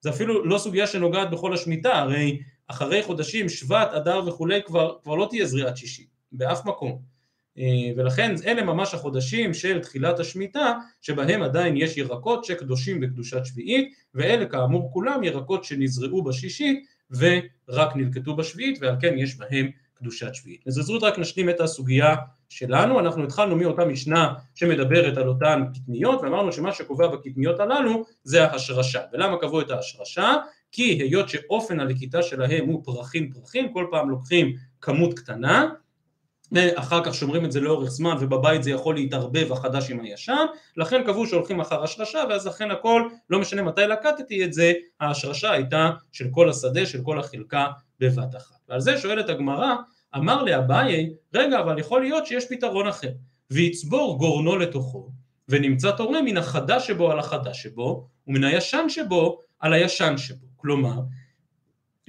זה 0.00 0.10
אפילו 0.10 0.44
לא 0.44 0.58
סוגיה 0.58 0.86
שנוגעת 0.86 1.30
בכל 1.30 1.54
השמיטה 1.54 1.98
הרי 1.98 2.40
אחרי 2.66 3.02
חודשים 3.02 3.48
שבט 3.48 3.92
אדר 3.92 4.28
וכולי 4.28 4.62
כבר, 4.62 4.96
כבר 5.02 5.14
לא 5.14 5.26
תהיה 5.30 5.46
זריעת 5.46 5.76
שישית 5.76 6.08
באף 6.32 6.66
מקום 6.66 6.98
אה, 7.58 7.92
ולכן 7.96 8.34
אלה 8.46 8.62
ממש 8.62 8.94
החודשים 8.94 9.54
של 9.54 9.80
תחילת 9.80 10.20
השמיטה 10.20 10.72
שבהם 11.02 11.42
עדיין 11.42 11.76
יש 11.76 11.96
ירקות 11.96 12.44
שקדושים 12.44 13.00
בקדושת 13.00 13.44
שביעית 13.44 13.94
ואלה 14.14 14.46
כאמור 14.46 14.90
כולם 14.92 15.24
ירקות 15.24 15.64
שנזרעו 15.64 16.24
בשישית 16.24 16.86
ורק 17.10 17.96
נלקטו 17.96 18.36
בשביעית 18.36 18.78
ועל 18.80 18.96
כן 19.00 19.18
יש 19.18 19.36
בהם 19.36 19.70
קדושת 19.94 20.34
שביעית. 20.34 20.60
בזריזות 20.66 21.02
רק 21.02 21.18
נשלים 21.18 21.50
את 21.50 21.60
הסוגיה 21.60 22.14
שלנו, 22.48 23.00
אנחנו 23.00 23.24
התחלנו 23.24 23.56
מאותה 23.56 23.84
משנה 23.84 24.34
שמדברת 24.54 25.16
על 25.16 25.28
אותן 25.28 25.64
קטניות 25.74 26.22
ואמרנו 26.22 26.52
שמה 26.52 26.72
שקובע 26.72 27.06
בקטניות 27.06 27.60
הללו 27.60 28.04
זה 28.24 28.44
ההשרשה 28.44 29.00
ולמה 29.12 29.36
קבעו 29.36 29.60
את 29.60 29.70
ההשרשה? 29.70 30.34
כי 30.76 31.02
היות 31.02 31.28
שאופן 31.28 31.80
הלקיטה 31.80 32.22
שלהם 32.22 32.66
הוא 32.66 32.84
פרחים 32.84 33.32
פרחים 33.32 33.72
כל 33.72 33.86
פעם 33.90 34.10
לוקחים 34.10 34.52
כמות 34.80 35.18
קטנה 35.18 35.68
ואחר 36.52 37.04
כך 37.04 37.14
שומרים 37.14 37.44
את 37.44 37.52
זה 37.52 37.60
לאורך 37.60 37.90
זמן 37.90 38.16
ובבית 38.20 38.62
זה 38.62 38.70
יכול 38.70 38.94
להתערבב 38.94 39.52
החדש 39.52 39.90
עם 39.90 40.00
הישן 40.00 40.46
לכן 40.76 41.02
קבעו 41.02 41.26
שהולכים 41.26 41.60
אחר 41.60 41.82
השרשה 41.82 42.18
ואז 42.28 42.46
לכן 42.46 42.70
הכל 42.70 43.02
לא 43.30 43.38
משנה 43.38 43.62
מתי 43.62 43.80
לקטתי 43.80 44.44
את 44.44 44.52
זה 44.52 44.72
ההשרשה 45.00 45.52
הייתה 45.52 45.90
של 46.12 46.28
כל 46.30 46.48
השדה 46.48 46.86
של 46.86 47.02
כל 47.02 47.18
החלקה 47.18 47.66
בבת 48.00 48.36
אחת. 48.36 48.56
ועל 48.68 48.80
זה 48.80 48.98
שואלת 48.98 49.28
הגמרא 49.28 49.74
אמר 50.16 50.42
לאביי 50.42 51.10
רגע 51.34 51.60
אבל 51.60 51.78
יכול 51.78 52.00
להיות 52.00 52.26
שיש 52.26 52.44
פתרון 52.48 52.88
אחר. 52.88 53.10
ויצבור 53.50 54.18
גורנו 54.18 54.56
לתוכו 54.56 55.10
ונמצא 55.48 55.90
תורם 55.90 56.24
מן 56.24 56.36
החדש 56.36 56.86
שבו 56.86 57.10
על 57.10 57.18
החדש 57.18 57.62
שבו 57.62 58.06
ומן 58.26 58.44
הישן 58.44 58.84
שבו 58.88 59.45
על 59.60 59.72
הישן 59.72 60.14
שבו. 60.16 60.46
כלומר 60.56 61.00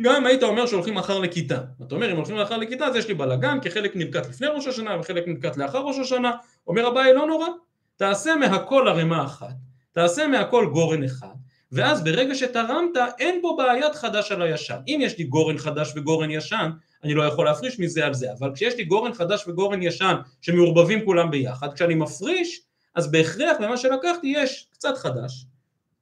גם 0.02 0.16
אם 0.16 0.26
היית 0.26 0.44
אומר 0.44 0.68
שהולכים 0.68 0.96
מחר 0.96 1.20
לכיתה, 1.20 1.62
אתה 1.88 1.96
אומר 1.96 2.12
אם 2.12 2.16
הולכים 2.16 2.38
מחר 2.38 2.58
לכיתה 2.58 2.86
אז 2.86 2.96
יש 2.96 3.08
לי 3.08 3.14
בלאגן 3.14 3.60
כי 3.60 3.72
חלק 3.72 3.96
נלקט 3.96 4.30
לפני 4.30 4.48
ראש 4.48 4.68
השנה 4.68 5.00
וחלק 5.00 5.28
נלקט 5.28 5.58
לאחר 5.58 5.80
ראש 5.80 6.00
השנה, 6.00 6.32
אומר 6.68 6.88
אביי 6.88 7.14
לא 7.14 7.28
נורא, 7.28 7.48
תעשה 7.96 8.36
מהכל 8.36 8.88
ערימה 8.88 9.26
אחת, 9.26 9.54
תעשה 9.92 10.28
מהכל 10.28 10.70
גורן 10.74 11.04
אחד, 11.04 11.34
ואז 11.72 12.04
ברגע 12.04 12.36
שתרמת 12.36 12.98
אין 13.20 13.42
בו 13.42 13.58
בעיית 13.58 13.96
חדש 13.96 14.32
על 14.32 14.42
הישן, 14.42 14.80
אם 14.88 15.00
יש 15.02 15.18
לי 15.18 15.24
גורן 15.24 15.58
חדש 15.58 15.94
וגורן 15.96 16.32
ישן 16.32 16.70
אני 17.04 17.14
לא 17.14 17.24
יכול 17.24 17.46
להפריש 17.46 17.80
מזה 17.80 18.06
על 18.06 18.14
זה, 18.14 18.34
אבל 18.40 18.52
כשיש 18.56 18.76
לי 18.76 18.84
גורן 18.84 19.14
חדש 19.14 19.48
וגורן 19.48 19.82
ישן 19.82 20.16
שמעורבבים 20.42 21.06
כולם 21.06 21.32
ביחד, 21.32 21.74
כשאני 21.74 21.96
מפריש 21.96 22.62
אז 22.96 23.12
בהכרח 23.12 23.58
במה 23.62 23.78
שלקחתי 23.78 24.28
יש 24.28 24.68
קצת 24.74 24.98
חדש 24.98 25.46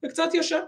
וקצת 0.06 0.30
ישן 0.34 0.62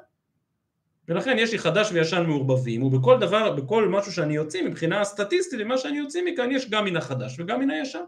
ולכן 1.07 1.35
יש 1.39 1.51
לי 1.51 1.57
חדש 1.57 1.89
וישן 1.91 2.23
מעורבבים 2.27 2.83
ובכל 2.83 3.19
דבר, 3.19 3.51
בכל 3.51 3.87
משהו 3.87 4.11
שאני 4.11 4.35
יוציא 4.35 4.63
מבחינה 4.63 5.03
סטטיסטית 5.03 5.59
ומה 5.63 5.77
שאני 5.77 5.97
יוציא 5.97 6.21
מכאן 6.25 6.51
יש 6.51 6.69
גם 6.69 6.85
מן 6.85 6.97
החדש 6.97 7.39
וגם 7.39 7.59
מן 7.59 7.69
הישן. 7.69 8.03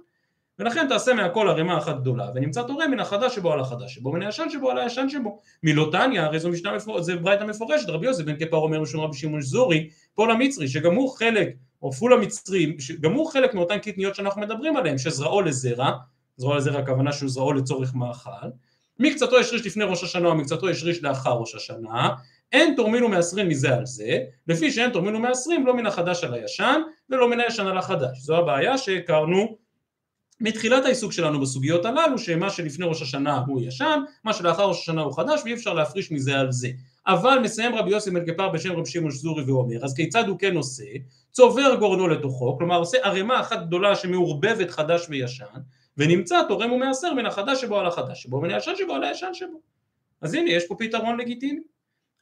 ולכן 0.59 0.87
תעשה 0.87 1.13
מהכל 1.13 1.49
ערימה 1.49 1.77
אחת 1.77 1.99
גדולה 1.99 2.29
ונמצא 2.35 2.63
תורם 2.63 2.91
מן 2.91 2.99
החדש 2.99 3.35
שבו 3.35 3.53
על 3.53 3.59
החדש 3.59 3.95
שבו 3.95 4.11
מן 4.11 4.21
הישן 4.21 4.49
שבו 4.49 4.71
על 4.71 4.77
הישן 4.77 5.09
שבו. 5.09 5.39
מי 5.63 5.79
לא 5.79 5.94
תניא 5.94 6.25
הרי 6.25 6.39
זו 6.39 6.49
משנה 6.49 6.75
מפורשת 6.75 7.03
זה 7.03 7.15
ברייתא 7.15 7.43
מפורשת 7.43 7.89
רבי 7.89 8.05
יוסי 8.05 8.23
בן 8.23 8.35
כיפר 8.39 8.57
אומר 8.57 8.81
משום 8.81 9.01
רבי 9.01 9.17
שמעון 9.17 9.41
שזורי 9.41 9.89
פול 10.15 10.31
המצרי 10.31 10.67
שגם 10.67 10.95
הוא 10.95 11.09
חלק 11.09 11.49
או 11.81 11.91
פול 11.91 12.13
המצרי 12.13 12.75
שגם 12.79 13.13
הוא 13.13 13.31
חלק 13.31 13.53
מאותן 13.53 13.77
קטניות 13.77 14.15
שאנחנו 14.15 14.41
מדברים 14.41 14.77
עליהן 14.77 14.97
שזרעו 14.97 15.41
לזרע 15.41 15.91
זרוע 16.37 16.57
לזרע 16.57 16.79
הכוונה 16.79 17.11
שהוא 17.11 17.29
זרעו 17.29 17.53
לצורך 17.53 17.95
מאכל. 17.95 18.47
מקצתו 18.99 19.39
יש 19.39 19.51
ריש 19.53 19.65
לפני 19.65 19.83
ראש 19.83 20.03
השנה 20.03 20.27
או 20.27 20.69
יש 20.69 20.83
ריש 20.83 21.03
לאחר 21.03 21.33
ראש 21.33 21.55
השנה 21.55 22.09
אין 22.51 22.75
תורמין 22.75 23.03
ומעשרים 23.03 23.49
מזה 23.49 23.75
על 23.75 23.85
זה, 23.85 24.19
לפי 24.47 24.71
שאין 24.71 24.91
תורמין 24.91 25.15
ומעשרים 25.15 25.65
לא 25.65 25.75
מן 25.75 25.85
החדש 25.85 26.23
על 26.23 26.33
הישן 26.33 26.81
ולא 27.09 27.29
מן 27.29 27.39
הישן 27.39 27.67
על 27.67 27.77
החדש. 27.77 28.19
זו 28.19 28.37
הבעיה 28.37 28.77
שהכרנו 28.77 29.57
מתחילת 30.41 30.85
העיסוק 30.85 31.11
שלנו 31.11 31.41
בסוגיות 31.41 31.85
הללו, 31.85 32.17
שמה 32.17 32.49
שלפני 32.49 32.85
ראש 32.85 33.01
השנה 33.01 33.43
הוא 33.47 33.61
ישן, 33.61 33.99
מה 34.23 34.33
שלאחר 34.33 34.67
ראש 34.67 34.79
השנה 34.81 35.01
הוא 35.01 35.13
חדש 35.13 35.41
ואי 35.45 35.53
אפשר 35.53 35.73
להפריש 35.73 36.11
מזה 36.11 36.39
על 36.39 36.51
זה. 36.51 36.69
אבל 37.07 37.39
מסיים 37.43 37.75
רבי 37.75 37.91
יוסי 37.91 38.11
בן 38.11 38.25
כפר 38.25 38.49
בשם 38.49 38.71
רבי 38.71 38.89
שמעון 38.89 39.11
שזורי 39.11 39.43
ואומר, 39.43 39.85
אז 39.85 39.93
כיצד 39.95 40.27
הוא 40.27 40.39
כן 40.39 40.55
עושה? 40.55 40.83
צובר 41.31 41.75
גורנו 41.75 42.07
לתוכו, 42.07 42.57
כלומר 42.57 42.77
עושה 42.77 42.97
ערימה 43.03 43.39
אחת 43.39 43.65
גדולה 43.65 43.95
שמעורבבת 43.95 44.71
חדש 44.71 45.05
וישן, 45.09 45.45
ונמצא 45.97 46.41
תורם 46.47 46.71
ומעשר 46.71 47.13
מן 47.13 47.25
החדש 47.25 47.61
שבו 47.61 47.79
על 47.79 47.85
החדש 47.85 48.23
שבו, 48.23 48.41
מן 48.41 48.51
הישן 48.51 48.71
שבו 48.75 48.93
על 48.93 49.03
הישן 49.03 49.33
שבו. 49.33 49.61
אז 50.21 50.33
הנה 50.33 50.49
יש 50.49 50.67
פה 50.67 50.75
פתרון 50.79 51.19
לגיטימי. 51.19 51.61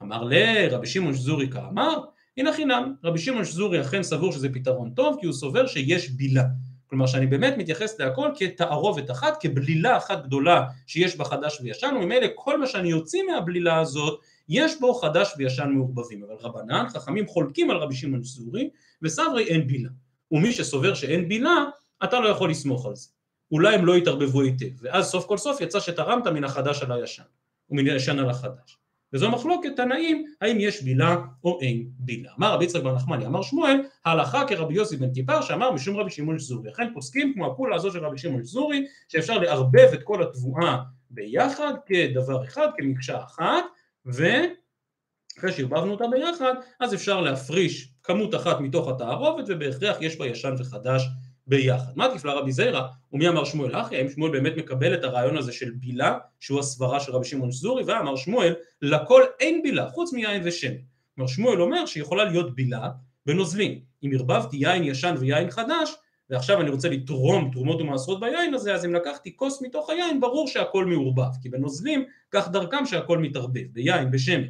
אמר 0.04 0.24
לרבי 0.24 0.88
שמעון 0.88 1.14
שזורי 1.14 1.50
כאמר, 1.50 2.00
הנה 2.38 2.54
חינם, 2.54 2.93
רבי 3.04 3.20
שמעון 3.20 3.45
שזורי 3.45 3.82
אכן 3.82 4.04
סבור 4.04 4.32
שזה 4.32 4.50
פתרון 4.54 4.89
טוב 4.89 5.18
כי 5.20 5.26
הוא 5.26 5.34
סובר 5.34 5.68
שיש 5.68 6.10
בילה. 6.10 6.43
כלומר 6.89 7.08
שאני 7.08 7.28
באמת 7.28 7.54
מתייחס 7.58 8.00
להכל 8.00 8.30
כתערובת 8.36 9.12
אחת, 9.12 9.41
כבלילה 9.41 9.98
אחת 9.98 10.24
גדולה 10.24 10.64
שיש 10.88 11.18
בה 11.18 11.26
חדש 11.26 11.62
וישן, 11.62 11.93
וממילא 11.95 12.28
כל 12.36 12.60
מה 12.60 12.68
שאני 12.68 12.89
יוציא 12.89 13.24
מהבלילה 13.24 13.80
הזאת, 13.80 14.20
יש 14.50 14.80
בו 14.80 14.93
חדש 14.93 15.34
וישן 15.38 15.70
מעורבבים. 15.70 16.24
אבל 16.24 16.36
רבנן, 16.39 16.86
חכמים 16.89 17.28
חולקים 17.28 17.72
על 17.72 17.78
רבי 17.78 17.95
שמעון 17.95 18.24
שזורי, 18.24 18.70
וסברי 19.02 19.43
אין 19.43 19.68
בילה. 19.68 19.89
ומי 20.32 20.52
שסובר 20.52 20.93
שאין 20.93 21.28
בילה, 21.28 21.66
אתה 22.04 22.20
לא 22.20 22.28
יכול 22.30 22.50
לסמוך 22.50 22.86
על 22.86 22.95
זה. 22.95 23.10
אולי 23.52 23.76
הם 23.76 23.86
לא 23.86 23.98
יתערבבו 23.98 24.41
היטב, 24.41 24.66
ואז 24.82 25.10
סוף 25.10 25.26
כל 25.26 25.38
סוף 25.38 25.62
יצא 25.62 25.80
שתרמת 25.80 26.28
מן 26.28 26.43
החדש 26.43 26.84
על 26.84 26.91
הישן, 26.91 27.24
ומן 27.70 27.88
הישן 27.88 28.20
על 28.20 28.30
החדש. 28.30 28.78
וזו 29.14 29.32
מחלוקת 29.32 29.70
תנאים 29.76 30.26
האם 30.41 30.58
יש 30.60 30.84
בילה 30.84 31.16
או 31.43 31.60
אין 31.62 31.88
בילה. 31.99 32.32
אמר 32.39 32.53
רבי 32.53 32.66
יצחק 32.66 32.84
בר 32.84 32.95
נחמני, 32.95 33.26
אמר 33.26 33.41
שמואל, 33.41 33.82
ההלכה 34.05 34.47
כרבי 34.47 34.74
יוסי 34.74 34.97
בן 34.97 35.14
טיפר 35.14 35.41
שאמר 35.41 35.72
משום 35.72 35.97
רבי 35.97 36.10
שמעון 36.10 36.39
שזורי. 36.39 36.70
לכן 36.70 36.93
פוסקים 36.93 37.34
כמו 37.34 37.51
הפעולה 37.51 37.76
הזאת 37.76 37.93
של 37.93 38.05
רבי 38.05 38.18
שמעון 38.18 38.43
שזורי, 38.43 38.86
שאפשר 39.08 39.39
לערבב 39.39 39.89
את 39.93 40.03
כל 40.03 40.24
התבואה 40.24 40.78
ביחד 41.10 41.74
כדבר 41.86 42.43
אחד, 42.43 42.68
כמקשה 42.78 43.24
אחת, 43.24 43.64
ואחרי 44.05 45.51
שערבבנו 45.51 45.91
אותה 45.91 46.05
ביחד, 46.12 46.53
אז 46.80 46.93
אפשר 46.93 47.22
להפריש 47.22 47.93
כמות 48.03 48.36
אחת 48.36 48.60
מתוך 48.60 48.88
התערובת, 48.88 49.45
ובהכרח 49.47 49.97
יש 50.01 50.18
בה 50.18 50.28
ישן 50.28 50.53
וחדש 50.60 51.03
ביחד. 51.48 51.91
מה 51.95 52.08
תפלה 52.14 52.34
רבי 52.34 52.52
זיירא 52.52 52.82
ומי 53.14 53.28
אמר 53.28 53.45
שמואל 53.45 53.76
אחי? 53.76 53.98
האם 53.98 54.10
שמואל 54.10 54.32
באמת 54.32 54.58
מקבל 54.58 54.93
את 54.93 55.04
הרעיון 55.04 55.38
הזה 55.38 55.52
של 55.52 55.72
בילה 55.72 56.18
שהוא 56.39 56.60
הסברה 56.60 57.00
של 57.00 57.12
רבי 57.12 57.26
שמעון 57.26 57.52
שזורי 57.52 57.84
ואמר 57.84 58.16
שמואל 58.16 58.54
לכל 58.82 59.24
אין 59.39 59.64
בילה 59.64 59.89
חוץ 59.89 60.14
מיין 60.14 60.41
ושמן. 60.45 60.76
כלומר 61.16 61.28
שמואל 61.28 61.62
אומר 61.62 61.86
שיכולה 61.86 62.24
להיות 62.24 62.56
בילה 62.56 62.89
בנוזלים. 63.26 63.80
אם 64.06 64.10
ערבבתי 64.14 64.58
יין 64.58 64.84
ישן 64.84 65.16
ויין 65.20 65.52
חדש 65.52 65.95
ועכשיו 66.30 66.62
אני 66.62 66.70
רוצה 66.70 66.89
לתרום 66.89 67.50
תרומות 67.54 67.82
ומעשרות 67.82 68.20
ביין 68.20 68.54
הזה 68.54 68.74
אז 68.74 68.86
אם 68.86 68.93
לקחתי 68.93 69.36
כוס 69.36 69.62
מתוך 69.62 69.89
היין 69.89 70.22
ברור 70.22 70.48
שהכל 70.48 70.86
מעורבב 70.86 71.32
כי 71.41 71.50
בנוזלים 71.50 72.06
כך 72.32 72.50
דרכם 72.50 72.86
שהכל 72.86 73.18
מתערבב 73.18 73.74
ביין 73.74 74.12
בשמן 74.12 74.41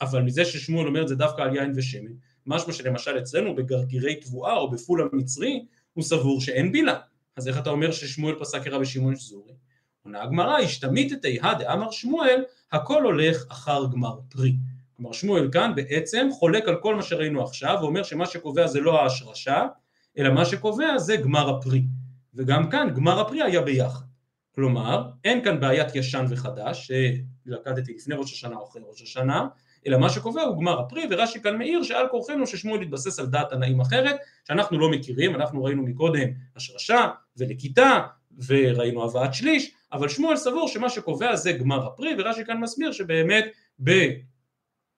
אבל 0.00 0.22
מזה 0.22 0.44
ששמואל 0.44 0.86
אומר 0.86 1.02
את 1.02 1.08
זה 1.08 1.16
דווקא 1.16 1.42
על 1.42 1.56
יין 1.56 1.72
ושמן 1.76 2.12
משמע 2.46 2.72
שלמשל 2.72 3.18
אצלנו 3.18 3.54
בגרגירי 3.54 4.14
תבואה 4.14 4.56
או 4.56 4.70
בפול 4.70 5.08
המצרי 5.12 5.64
הוא 5.92 6.04
סבור 6.04 6.40
שאין 6.40 6.72
בילה. 6.72 6.98
אז 7.36 7.48
איך 7.48 7.58
אתה 7.58 7.70
אומר 7.70 7.90
ששמואל 7.90 8.34
פסק 8.38 8.62
כרבי 8.62 8.86
שמעון 8.86 9.16
שזורי? 9.16 9.52
עונה 10.02 10.22
הגמרא, 10.22 10.58
השתמית 10.58 11.12
את 11.12 11.24
איהא 11.24 11.54
דאמר 11.54 11.90
שמואל, 11.90 12.44
הכל 12.72 13.02
הולך 13.02 13.44
אחר 13.48 13.86
גמר 13.92 14.18
פרי. 14.28 14.56
כלומר 14.96 15.12
שמואל 15.12 15.48
כאן 15.52 15.72
בעצם 15.74 16.28
חולק 16.32 16.68
על 16.68 16.76
כל 16.82 16.94
מה 16.94 17.02
שראינו 17.02 17.42
עכשיו, 17.42 17.78
ואומר 17.80 18.02
שמה 18.02 18.26
שקובע 18.26 18.66
זה 18.66 18.80
לא 18.80 19.02
ההשרשה, 19.02 19.66
אלא 20.18 20.34
מה 20.34 20.44
שקובע 20.44 20.98
זה 20.98 21.16
גמר 21.16 21.48
הפרי. 21.48 21.82
וגם 22.34 22.70
כאן 22.70 22.90
גמר 22.94 23.20
הפרי 23.20 23.42
היה 23.42 23.62
ביחד. 23.62 24.04
כלומר, 24.54 25.10
אין 25.24 25.44
כאן 25.44 25.60
בעיית 25.60 25.94
ישן 25.94 26.24
וחדש, 26.28 26.90
שלקדתי 27.46 27.94
לפני 27.94 28.14
ראש 28.14 28.32
השנה 28.32 28.56
או 28.56 28.64
אחרי 28.68 28.82
ראש 28.88 29.02
השנה, 29.02 29.48
אלא 29.86 29.98
מה 29.98 30.10
שקובע 30.10 30.42
הוא 30.42 30.56
גמר 30.56 30.80
הפרי, 30.80 31.02
ורש"י 31.10 31.40
כאן 31.40 31.58
מעיר 31.58 31.82
שעל 31.82 32.06
כורחנו 32.10 32.46
ששמואל 32.46 32.82
התבסס 32.82 33.18
על 33.18 33.26
דעת 33.26 33.50
תנאים 33.50 33.80
אחרת, 33.80 34.16
שאנחנו 34.48 34.78
לא 34.78 34.90
מכירים, 34.90 35.34
אנחנו 35.34 35.64
ראינו 35.64 35.82
מקודם 35.82 36.28
השרשה 36.56 37.08
ולקיטה, 37.36 38.00
וראינו 38.46 39.04
הבאת 39.04 39.34
שליש, 39.34 39.70
אבל 39.92 40.08
שמואל 40.08 40.36
סבור 40.36 40.68
שמה 40.68 40.90
שקובע 40.90 41.36
זה 41.36 41.52
גמר 41.52 41.86
הפרי, 41.86 42.10
ורש"י 42.18 42.44
כאן 42.44 42.60
מסביר 42.60 42.92
שבאמת 42.92 43.44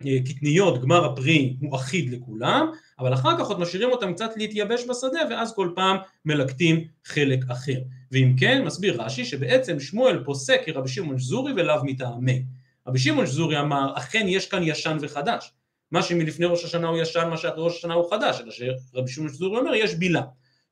בקטניות 0.03 0.83
גמר 0.83 1.05
הפרי 1.05 1.57
הוא 1.61 1.76
אחיד 1.76 2.12
לכולם, 2.12 2.70
אבל 2.99 3.14
אחר 3.14 3.39
כך 3.39 3.47
עוד 3.47 3.61
משאירים 3.61 3.91
אותם 3.91 4.12
קצת 4.12 4.30
להתייבש 4.37 4.85
בשדה, 4.85 5.20
ואז 5.30 5.55
כל 5.55 5.72
פעם 5.74 5.97
מלקטים 6.24 6.85
חלק 7.05 7.45
אחר. 7.51 7.78
ואם 8.12 8.35
כן, 8.39 8.64
מסביר 8.64 9.03
רש"י 9.03 9.24
שבעצם 9.24 9.80
שמואל 9.80 10.24
פוסק 10.24 10.61
כרבי 10.66 10.89
שמעון 10.89 11.18
שזורי 11.18 11.53
ולאו 11.53 11.85
מטעמי. 11.85 12.43
רבי 12.87 12.99
שמעון 12.99 13.26
שזורי 13.26 13.61
אמר, 13.61 13.93
אכן 13.97 14.24
יש 14.28 14.49
כאן 14.49 14.62
ישן 14.62 14.97
וחדש. 15.01 15.53
מה 15.91 16.03
שמלפני 16.03 16.47
ראש 16.47 16.64
השנה 16.64 16.89
הוא 16.89 16.99
ישן, 16.99 17.28
מה 17.30 17.37
שאחרי 17.37 17.64
ראש 17.64 17.76
השנה 17.76 17.95
הוא 17.95 18.11
חדש, 18.11 18.41
אלא 18.41 18.51
שרבי 18.51 19.11
שמעון 19.11 19.33
שזורי 19.33 19.59
אומר, 19.59 19.74
יש 19.74 19.95
בילה. 19.95 20.22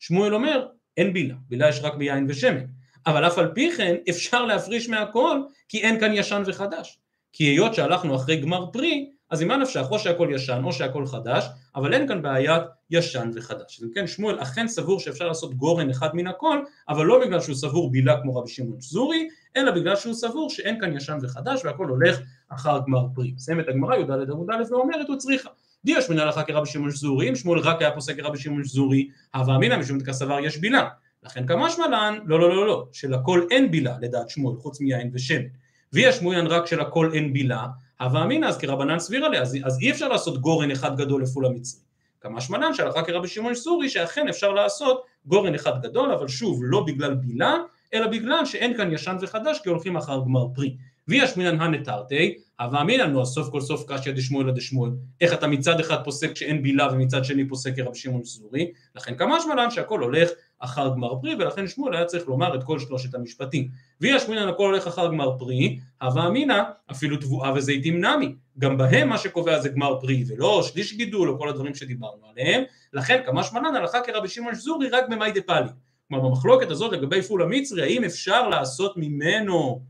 שמואל 0.00 0.34
אומר, 0.34 0.66
אין 0.96 1.12
בילה, 1.12 1.34
בילה 1.48 1.68
יש 1.68 1.80
רק 1.82 1.94
ביין 1.94 2.26
ושמן. 2.28 2.64
אבל 3.06 3.26
אף 3.26 3.38
על 3.38 3.52
פי 3.54 3.70
כן 3.76 3.96
אפשר 4.10 4.44
להפריש 4.44 4.88
מהכל, 4.88 5.40
כי 5.68 5.82
אין 5.82 6.00
כאן 6.00 6.12
ישן 6.14 6.42
וחדש. 6.46 6.98
כי 7.32 7.44
היות 7.44 7.74
שהלכנו 7.74 8.16
אחרי 8.16 8.36
גמר 8.36 8.66
פרי, 8.72 9.10
אז 9.30 9.42
ממה 9.42 9.56
נפשך, 9.56 9.86
או 9.90 9.98
שהכל 9.98 10.28
ישן 10.32 10.60
או 10.64 10.72
שהכל 10.72 11.06
חדש, 11.06 11.46
אבל 11.76 11.94
אין 11.94 12.08
כאן 12.08 12.22
בעיית 12.22 12.62
ישן 12.90 13.30
וחדש. 13.34 13.78
אז 13.78 13.84
אם 13.84 13.90
כן 13.94 14.06
שמואל 14.06 14.42
אכן 14.42 14.68
סבור 14.68 15.00
שאפשר 15.00 15.28
לעשות 15.28 15.54
גורן 15.54 15.90
אחד 15.90 16.08
מן 16.14 16.26
הכל, 16.26 16.62
אבל 16.88 17.06
לא 17.06 17.20
בגלל 17.24 17.40
שהוא 17.40 17.54
סבור 17.54 17.90
בילה 17.90 18.22
כמו 18.22 18.36
רבי 18.36 18.50
שמעון 18.50 18.80
שזורי, 18.80 19.28
אלא 19.56 19.70
בגלל 19.70 19.96
שהוא 19.96 20.14
סבור 20.14 20.50
שאין 20.50 20.80
כאן 20.80 20.96
ישן 20.96 21.18
וחדש 21.22 21.64
והכל 21.64 21.86
הולך 21.86 22.20
אחר 22.48 22.78
גמר 22.86 23.06
פרי. 23.14 23.32
מסיים 23.36 23.60
את 23.60 23.68
הגמרא 23.68 23.96
י"ד 23.96 24.30
עמוד 24.30 24.50
א' 24.50 24.62
ואומרת 24.70 25.08
הוא 25.08 25.16
צריכה. 25.16 25.50
דיש 25.84 26.10
מן 26.10 26.18
הלכה 26.18 26.42
כרבי 26.42 26.66
שמעון 26.66 26.90
שזורי, 26.90 27.28
אם 27.28 27.34
שמואל 27.34 27.58
רק 27.58 27.80
היה 27.80 27.90
פוסק 27.90 28.16
כרבי 28.16 28.38
שמעון 28.38 28.64
שזורי, 28.64 29.08
הווה 29.34 29.56
אמינא 29.56 29.76
משום 29.76 29.98
דקסבר 29.98 30.38
יש 30.40 30.58
בילה. 30.58 30.88
לכן 31.22 31.46
כמשמע 31.46 31.88
לן, 31.88 32.18
לא 32.24 32.40
לא 32.40 32.56
לא 32.56 32.66
לא, 32.66 32.86
שלכל 32.92 33.46
אין 33.50 33.70
בילה 33.70 33.96
לדעת 34.00 34.30
שמואל 34.30 34.56
חוץ 34.56 34.80
מיין 34.80 35.10
ושמן. 35.14 35.42
ויש 35.92 36.22
מוין 36.22 36.46
רק 36.46 36.66
שלכל 36.66 37.10
אין 37.14 37.32
בילה, 37.32 37.66
הווה 38.00 38.22
אמינא 38.24 38.46
אז 38.46 38.58
כרבנן 38.58 38.98
סביר 38.98 39.24
עליה, 39.24 39.42
אז, 39.42 39.56
אז 39.64 39.78
אי 39.80 39.90
אפשר 39.90 40.08
לעשות 40.08 40.40
גורן 40.40 40.70
אחד 40.70 40.96
גדול 40.96 41.22
לפול 41.22 41.46
המצרי. 41.46 41.80
כמה 42.20 42.40
שמנן 42.40 42.74
שהלכה 42.74 43.02
כרבי 43.02 43.28
שמעון 43.28 43.54
סורי 43.54 43.88
שאכן 43.88 44.28
אפשר 44.28 44.52
לעשות 44.52 45.02
גורן 45.24 45.54
אחד 45.54 45.82
גדול, 45.82 46.12
אבל 46.12 46.28
שוב, 46.28 46.60
לא 46.62 46.84
בגלל 46.86 47.14
בילה, 47.14 47.56
אלא 47.94 48.06
בגלל 48.06 48.44
שאין 48.44 48.76
כאן 48.76 48.92
ישן 48.92 49.16
וחדש, 49.20 49.60
כי 49.62 49.68
הולכים 49.68 49.96
אחר 49.96 50.20
גמר 50.24 50.46
פרי. 50.54 50.76
וישמינן 51.08 51.60
הנתרתי, 51.60 52.38
הווה 52.60 52.82
אמינן, 52.82 53.10
נו, 53.10 53.26
סוף 53.26 53.48
כל 53.50 53.60
סוף 53.60 53.84
קשיא 53.88 54.12
דשמואל 54.12 54.50
דשמואל. 54.50 54.90
איך 55.20 55.32
אתה 55.32 55.46
מצד 55.46 55.80
אחד 55.80 56.04
פוסק 56.04 56.36
שאין 56.36 56.62
בילה 56.62 56.88
ומצד 56.92 57.24
שני 57.24 57.48
פוסק 57.48 57.76
כרבי 57.76 57.98
שמעון 57.98 58.24
סורי? 58.24 58.72
לכן 58.96 59.16
כמה 59.16 59.40
שמלן 59.40 59.70
שהכל 59.70 60.00
הולך 60.00 60.30
אחר 60.60 60.88
גמר 60.88 61.20
פרי, 61.20 61.34
ולכן 61.34 61.68
שמואל 61.68 61.94
היה 61.94 62.04
צריך 62.04 62.28
לומר 62.28 62.54
את 62.54 62.64
כל 62.64 62.78
שלושת 62.78 63.14
המשפטים. 63.14 63.68
ואי 64.00 64.13
אשמעינן 64.13 64.48
הכל 64.48 64.64
הולך 64.64 64.86
אחר 64.86 65.06
גמר 65.06 65.38
פרי, 65.38 65.78
הווה 66.02 66.26
אמינא 66.26 66.62
אפילו 66.90 67.16
תבואה 67.16 67.52
וזיתים 67.54 68.04
נמי. 68.04 68.34
גם 68.58 68.78
בהם 68.78 69.08
מה 69.08 69.18
שקובע 69.18 69.60
זה 69.60 69.68
גמר 69.68 70.00
פרי, 70.00 70.24
ולא 70.28 70.62
שליש 70.62 70.92
גידול 70.92 71.28
או 71.30 71.38
כל 71.38 71.48
הדברים 71.48 71.74
שדיברנו 71.74 72.26
עליהם. 72.30 72.62
לכן 72.92 73.20
קא 73.26 73.42
משמע 73.42 73.66
לן 73.66 73.76
הלכה 73.76 74.00
כרבי 74.00 74.28
שמעון 74.28 74.54
שזורי 74.54 74.88
רק 74.88 75.04
במאי 75.08 75.32
דפליגי. 75.32 75.68
כלומר 76.08 76.28
במחלוקת 76.28 76.70
הזאת 76.70 76.92
לגבי 76.92 77.22
פול 77.22 77.42
המצרי, 77.42 77.82
האם 77.82 78.04
אפשר 78.04 78.48
לעשות 78.48 78.96
ממנו 78.96 79.82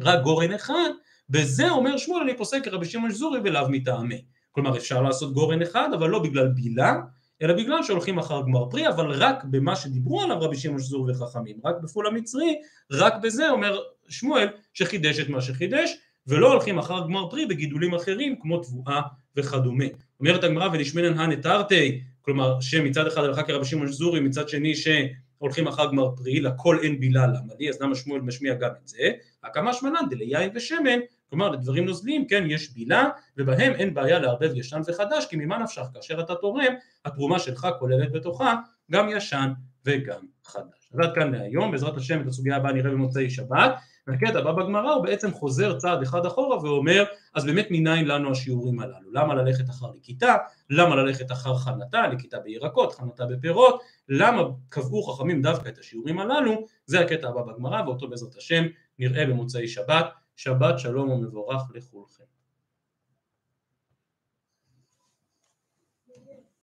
רק 0.00 0.22
גורן 0.22 0.52
אחד, 0.52 0.90
בזה 1.30 1.70
אומר 1.70 1.96
שמואל 1.96 2.22
אני 2.22 2.36
פוסק 2.36 2.64
כרבי 2.64 2.86
שמעון 2.86 3.10
שזורי 3.10 3.40
ולאו 3.44 3.68
מטעמי. 3.68 4.22
כלומר 4.52 4.76
אפשר 4.76 5.02
לעשות 5.02 5.32
גורן 5.32 5.62
אחד 5.62 5.88
אבל 5.94 6.08
לא 6.08 6.18
בגלל 6.18 6.48
בילה, 6.48 6.96
אלא 7.42 7.54
בגלל 7.54 7.82
שהולכים 7.82 8.18
אחר 8.18 8.42
גמר 8.42 8.70
פרי, 8.70 8.88
אבל 8.88 9.10
רק 9.10 9.44
במה 9.44 9.76
שדיברו 9.76 10.22
עליו 10.22 10.40
רבי 10.40 10.56
שמעון 10.56 10.78
שזורי 10.78 11.12
וחכמים, 11.12 11.56
רק 11.64 11.76
בפול 11.82 12.06
המצרי, 12.06 12.56
רק 12.92 13.14
בזה 13.22 13.50
אומר 13.50 13.80
שמואל 14.08 14.48
שחידש 14.74 15.20
את 15.20 15.28
מה 15.28 15.40
שחידש, 15.40 15.96
ולא 16.26 16.52
הולכים 16.52 16.78
אחר 16.78 17.00
גמר 17.00 17.30
פרי 17.30 17.46
בגידולים 17.46 17.94
אחרים 17.94 18.36
כמו 18.40 18.58
תבואה 18.58 19.00
וכדומה. 19.36 19.84
אומרת 20.20 20.44
הגמרא 20.44 20.68
ולשמינן 20.72 21.18
הנתרתי, 21.18 22.00
כלומר 22.22 22.60
שמצד 22.60 23.06
אחד 23.06 23.24
הלכה 23.24 23.42
כרבי 23.42 23.64
שמעון 23.64 23.86
זורי, 23.86 24.20
מצד 24.20 24.48
שני 24.48 24.74
ש... 24.74 24.88
הולכים 25.38 25.66
אחר 25.66 25.86
גמר 25.86 26.16
פרי, 26.16 26.40
לכל 26.40 26.78
אין 26.82 27.00
בילה 27.00 27.26
למה 27.26 27.52
לי, 27.58 27.68
אז 27.68 27.82
למה 27.82 27.94
שמואל 27.94 28.20
משמיע 28.20 28.54
גם 28.54 28.70
את 28.82 28.88
זה? 28.88 29.10
הקמה 29.44 29.72
שמנן 29.72 30.08
דליין 30.10 30.50
ושמן, 30.54 30.98
כלומר 31.30 31.48
לדברים 31.48 31.84
נוזליים 31.84 32.26
כן 32.26 32.44
יש 32.46 32.72
בילה, 32.72 33.08
ובהם 33.36 33.72
אין 33.72 33.94
בעיה 33.94 34.18
לערבב 34.18 34.50
ישן 34.54 34.80
וחדש, 34.86 35.26
כי 35.26 35.36
ממה 35.36 35.58
נפשך? 35.58 35.82
כאשר 35.94 36.20
אתה 36.20 36.34
תורם, 36.34 36.74
התרומה 37.04 37.38
שלך 37.38 37.68
כוללת 37.78 38.12
בתוכה 38.12 38.54
גם 38.90 39.08
ישן 39.10 39.52
וגם 39.84 40.20
חדש. 40.44 40.90
אז 40.94 41.00
עד 41.00 41.14
כאן 41.14 41.32
להיום, 41.32 41.70
בעזרת 41.70 41.96
השם 41.96 42.20
את 42.20 42.26
הסוגיה 42.26 42.56
הבאה 42.56 42.72
נראה 42.72 42.90
במוצאי 42.90 43.30
שבת, 43.30 43.74
והקטע 44.08 44.38
הבא 44.38 44.52
בגמרא 44.52 44.90
הוא 44.90 45.04
בעצם 45.04 45.32
חוזר 45.32 45.78
צעד 45.78 46.02
אחד 46.02 46.26
אחורה 46.26 46.58
ואומר 46.62 47.04
אז 47.34 47.44
באמת 47.44 47.66
מניין 47.70 48.08
לנו 48.08 48.30
השיעורים 48.30 48.80
הללו? 48.80 49.12
למה 49.12 49.34
ללכת 49.34 49.70
אחר 49.70 49.86
לכיתה? 49.96 50.34
למה 50.70 50.96
ללכת 50.96 51.32
אחר 51.32 51.54
חנתה? 51.54 52.06
לכיתה 52.06 52.38
בירקות 52.38 52.92
חנתה 52.92 53.26
בפירות 53.26 53.82
למה 54.08 54.42
קבעו 54.68 55.02
חכמים 55.02 55.42
דווקא 55.42 55.68
את 55.68 55.78
השיעורים 55.78 56.18
הללו? 56.18 56.66
זה 56.86 57.00
הקטע 57.00 57.28
הבא 57.28 57.42
בגמרא 57.42 57.82
ואותו 57.86 58.08
בעזרת 58.08 58.36
השם 58.36 58.64
נראה 58.98 59.26
במוצאי 59.26 59.68
שבת 59.68 60.06
שבת 60.38 60.78
שלום 60.78 61.10
ומבורך 61.10 61.62
לכולכם 61.74 62.24